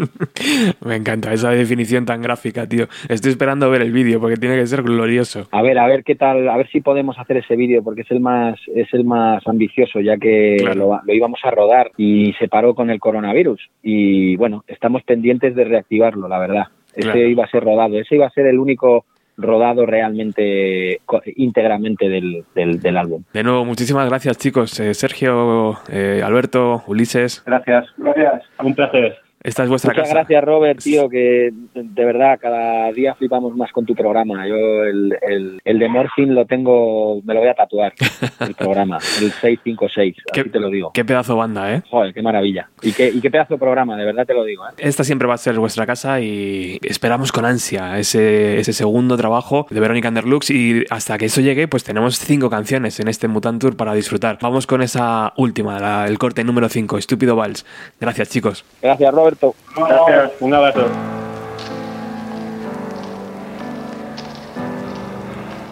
Me 0.84 0.96
encanta 0.96 1.32
esa 1.32 1.50
definición 1.50 2.04
tan 2.04 2.20
gráfica, 2.20 2.68
tío. 2.68 2.86
Estoy 3.08 3.30
esperando 3.30 3.70
ver 3.70 3.82
el 3.82 3.92
vídeo 3.92 4.20
porque 4.20 4.36
tiene 4.36 4.56
que 4.56 4.66
ser 4.66 4.82
glorioso. 4.82 5.46
A 5.52 5.62
ver, 5.62 5.78
a 5.78 5.86
ver 5.86 6.02
qué 6.02 6.16
tal, 6.16 6.48
a 6.48 6.56
ver 6.56 6.68
si 6.70 6.80
podemos 6.80 7.18
hacer 7.18 7.36
ese 7.36 7.54
vídeo 7.54 7.82
porque 7.82 8.02
es 8.02 8.10
el 8.10 8.20
más 8.20 8.58
es 8.74 8.92
el 8.92 9.04
más 9.04 9.46
ambicioso 9.46 10.00
ya 10.00 10.16
que 10.16 10.56
claro. 10.58 10.74
lo, 10.74 11.00
lo, 11.04 11.14
íbamos 11.14 11.40
a 11.44 11.50
rodar 11.50 11.92
y 11.96 12.32
se 12.38 12.48
paró 12.48 12.74
con 12.74 12.90
el 12.90 12.98
coronavirus 12.98 13.60
y 13.82 14.36
bueno, 14.36 14.64
estamos 14.66 15.02
pendientes 15.04 15.54
de 15.54 15.64
reactivarlo, 15.64 16.28
la 16.28 16.38
verdad. 16.38 16.64
Ese 16.94 17.10
claro. 17.10 17.28
iba 17.28 17.44
a 17.44 17.50
ser 17.50 17.64
rodado, 17.64 17.98
ese 17.98 18.14
iba 18.14 18.26
a 18.26 18.30
ser 18.30 18.46
el 18.46 18.58
único 18.58 19.04
rodado 19.36 19.86
realmente 19.86 21.00
íntegramente 21.36 22.08
del, 22.08 22.44
del, 22.54 22.80
del, 22.80 22.96
álbum. 22.96 23.22
De 23.32 23.42
nuevo, 23.42 23.64
muchísimas 23.64 24.08
gracias 24.08 24.38
chicos. 24.38 24.78
Eh, 24.80 24.94
Sergio, 24.94 25.78
eh, 25.88 26.22
Alberto, 26.24 26.84
Ulises. 26.86 27.42
Gracias, 27.44 27.86
gracias. 27.96 28.42
Un 28.62 28.74
placer. 28.74 29.23
Esta 29.44 29.62
es 29.62 29.68
vuestra 29.68 29.92
Muchas 29.92 30.04
casa. 30.04 30.14
gracias, 30.14 30.42
Robert, 30.42 30.80
tío, 30.80 31.06
que 31.10 31.52
de 31.74 32.04
verdad 32.04 32.38
cada 32.40 32.90
día 32.92 33.14
flipamos 33.14 33.54
más 33.54 33.70
con 33.72 33.84
tu 33.84 33.94
programa. 33.94 34.48
Yo 34.48 34.56
el, 34.56 35.14
el, 35.20 35.60
el 35.62 35.78
de 35.78 35.88
Morphin 35.88 36.34
lo 36.34 36.46
tengo, 36.46 37.20
me 37.22 37.34
lo 37.34 37.40
voy 37.40 37.50
a 37.50 37.54
tatuar, 37.54 37.92
el 38.40 38.54
programa, 38.58 38.96
el 39.20 39.30
656, 39.30 40.16
¿Qué, 40.32 40.40
así 40.40 40.48
te 40.48 40.58
lo 40.58 40.70
digo. 40.70 40.92
Qué 40.94 41.04
pedazo 41.04 41.36
banda, 41.36 41.74
¿eh? 41.74 41.82
Joder, 41.90 42.14
qué 42.14 42.22
maravilla. 42.22 42.70
Y 42.80 42.92
qué, 42.92 43.10
y 43.10 43.20
qué 43.20 43.30
pedazo 43.30 43.54
de 43.54 43.58
programa, 43.60 43.98
de 43.98 44.06
verdad 44.06 44.24
te 44.26 44.32
lo 44.32 44.44
digo. 44.44 44.66
¿eh? 44.66 44.72
Esta 44.78 45.04
siempre 45.04 45.28
va 45.28 45.34
a 45.34 45.38
ser 45.38 45.58
vuestra 45.58 45.84
casa 45.84 46.22
y 46.22 46.78
esperamos 46.82 47.30
con 47.30 47.44
ansia 47.44 47.98
ese, 47.98 48.58
ese 48.58 48.72
segundo 48.72 49.18
trabajo 49.18 49.66
de 49.68 49.78
Verónica 49.78 50.08
Underlux 50.08 50.48
y 50.50 50.86
hasta 50.88 51.18
que 51.18 51.26
eso 51.26 51.42
llegue, 51.42 51.68
pues 51.68 51.84
tenemos 51.84 52.18
cinco 52.18 52.48
canciones 52.48 52.98
en 52.98 53.08
este 53.08 53.28
Mutant 53.28 53.60
Tour 53.60 53.76
para 53.76 53.92
disfrutar. 53.92 54.38
Vamos 54.40 54.66
con 54.66 54.80
esa 54.80 55.34
última, 55.36 55.78
la, 55.78 56.06
el 56.06 56.18
corte 56.18 56.44
número 56.44 56.70
5, 56.70 56.96
Estúpido 56.96 57.36
Vals. 57.36 57.66
Gracias, 58.00 58.30
chicos. 58.30 58.64
Gracias, 58.80 59.12
Robert. 59.12 59.33
Gracias, 59.76 60.32
un 60.40 60.54
abrazo. 60.54 60.88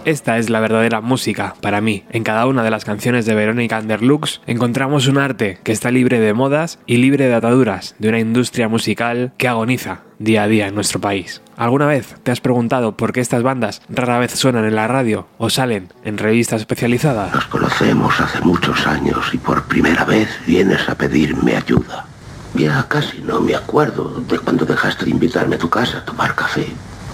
Esta 0.05 0.39
es 0.39 0.51
la 0.51 0.59
verdadera 0.59 1.01
música 1.01 1.55
para 1.61 1.81
mí. 1.81 2.03
En 2.11 2.25
cada 2.25 2.47
una 2.47 2.65
de 2.65 2.71
las 2.73 2.85
canciones 2.85 3.25
de 3.25 3.37
Verónica 3.37 3.79
Underlux 3.79 4.41
encontramos 4.49 5.07
un 5.07 5.17
arte 5.17 5.61
que 5.63 5.71
está 5.71 5.93
libre 5.93 6.19
de 6.19 6.35
modas 6.35 6.81
y 6.87 6.97
libre 6.97 7.29
de 7.29 7.35
ataduras 7.35 7.95
de 8.01 8.09
una 8.09 8.19
industria 8.19 8.69
musical 8.69 9.33
que 9.39 9.47
agoniza 9.47 10.01
día 10.19 10.43
a 10.43 10.49
día 10.49 10.67
en 10.67 10.75
nuestro 10.75 11.01
país. 11.01 11.41
¿Alguna 11.57 11.87
vez 11.87 12.17
te 12.25 12.33
has 12.33 12.41
preguntado 12.41 12.97
por 12.97 13.13
qué 13.13 13.21
estas 13.21 13.45
bandas 13.45 13.81
rara 13.89 14.19
vez 14.19 14.33
suenan 14.33 14.65
en 14.65 14.75
la 14.75 14.89
radio 14.89 15.29
o 15.39 15.51
salen 15.51 15.93
en 16.03 16.19
revistas 16.19 16.63
especializadas? 16.63 17.33
Nos 17.33 17.47
conocemos 17.47 18.21
hace 18.21 18.41
muchos 18.41 18.85
años 18.89 19.33
y 19.33 19.39
por 19.39 19.63
primera 19.69 20.05
vez 20.05 20.29
vienes 20.47 20.89
a 20.89 20.97
pedirme 20.97 21.55
ayuda. 21.55 22.07
Ya 22.55 22.87
casi 22.87 23.19
no 23.21 23.41
me 23.41 23.55
acuerdo 23.55 24.23
de 24.29 24.39
cuando 24.39 24.67
dejaste 24.67 25.07
de 25.07 25.11
invitarme 25.11 25.57
a 25.57 25.59
tu 25.59 25.71
casa 25.71 25.99
a 25.99 26.05
tomar 26.05 26.35
café. 26.35 26.67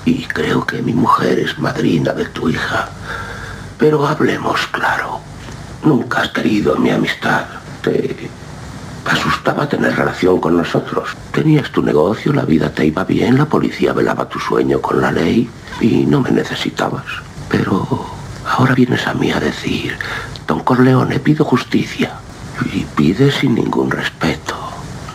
Y 0.04 0.24
creo 0.24 0.66
que 0.66 0.82
mi 0.82 0.92
mujer 0.92 1.38
es 1.38 1.58
madrina 1.58 2.12
de 2.12 2.24
tu 2.26 2.48
hija. 2.48 2.88
Pero 3.78 4.06
hablemos 4.06 4.66
claro. 4.68 5.20
Nunca 5.84 6.22
has 6.22 6.30
querido 6.30 6.76
mi 6.76 6.90
amistad. 6.90 7.44
Te 7.82 8.28
asustaba 9.04 9.68
tener 9.68 9.94
relación 9.94 10.40
con 10.40 10.56
nosotros. 10.56 11.10
Tenías 11.30 11.70
tu 11.70 11.82
negocio, 11.82 12.32
la 12.32 12.44
vida 12.44 12.70
te 12.70 12.86
iba 12.86 13.04
bien, 13.04 13.38
la 13.38 13.46
policía 13.46 13.92
velaba 13.92 14.28
tu 14.28 14.40
sueño 14.40 14.80
con 14.80 15.00
la 15.00 15.12
ley 15.12 15.48
y 15.80 16.04
no 16.04 16.20
me 16.20 16.32
necesitabas. 16.32 17.06
Pero 17.48 18.06
ahora 18.44 18.74
vienes 18.74 19.06
a 19.06 19.14
mí 19.14 19.30
a 19.30 19.38
decir, 19.38 19.96
don 20.48 20.60
Corleone, 20.60 21.20
pido 21.20 21.44
justicia. 21.44 22.18
Y 22.72 22.84
pides 22.96 23.36
sin 23.36 23.54
ningún 23.54 23.88
respeto. 23.88 24.57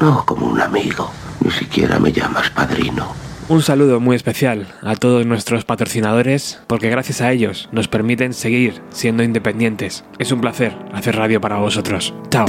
No 0.04 0.26
como 0.26 0.48
un 0.48 0.60
amigo. 0.60 1.10
Ni 1.40 1.50
siquiera 1.50 1.98
me 1.98 2.12
llamas 2.12 2.50
padrino. 2.50 3.14
Un 3.48 3.62
saludo 3.62 4.02
muy 4.02 4.18
especial 4.18 4.68
a 4.82 4.98
todos 4.98 5.26
nuestros 5.26 5.64
patrocinadores 5.64 6.60
porque 6.68 6.90
gracias 6.90 7.22
a 7.22 7.32
ellos 7.32 7.70
nos 7.72 7.88
permiten 7.88 8.34
seguir 8.34 8.82
siendo 8.90 9.24
independientes. 9.24 10.04
Es 10.20 10.34
un 10.34 10.42
placer 10.42 10.76
hacer 10.92 11.16
radio 11.16 11.40
para 11.40 11.56
vosotros. 11.56 12.14
Chao. 12.30 12.48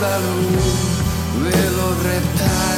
la 0.00 0.18
luz 0.18 1.44
del 1.44 1.76
los 1.76 2.02
reptiles. 2.02 2.69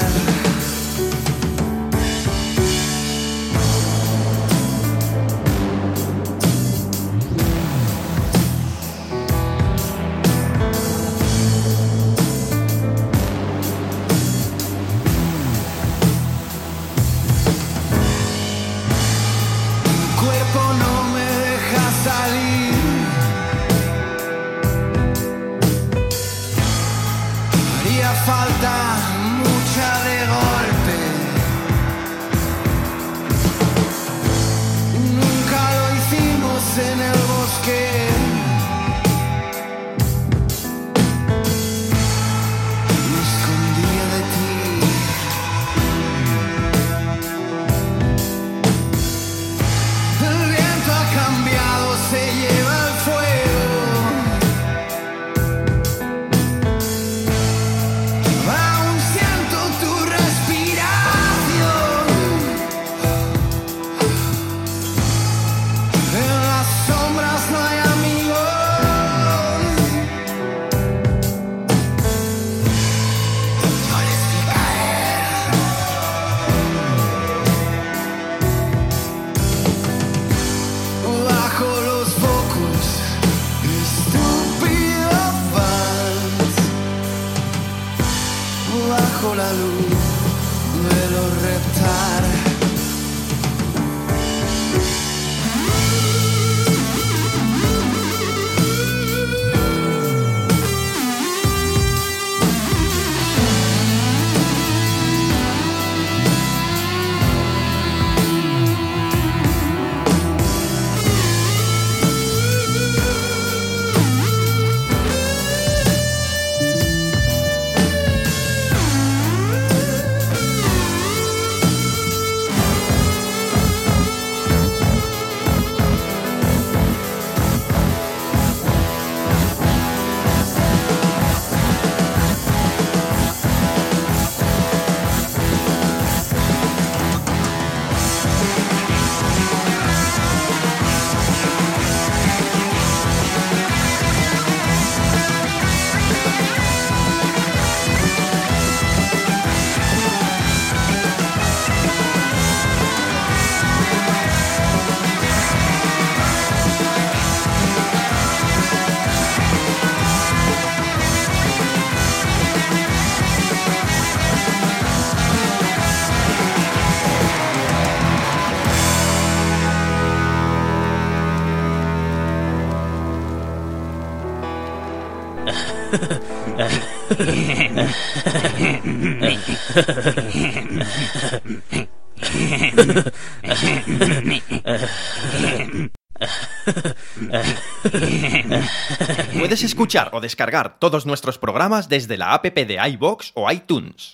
escuchar 189.72 190.10
o 190.12 190.20
descargar 190.20 190.76
todos 190.78 191.06
nuestros 191.06 191.38
programas 191.38 191.88
desde 191.88 192.18
la 192.18 192.34
app 192.34 192.44
de 192.44 192.76
iBox 192.92 193.32
o 193.34 193.50
iTunes. 193.50 194.10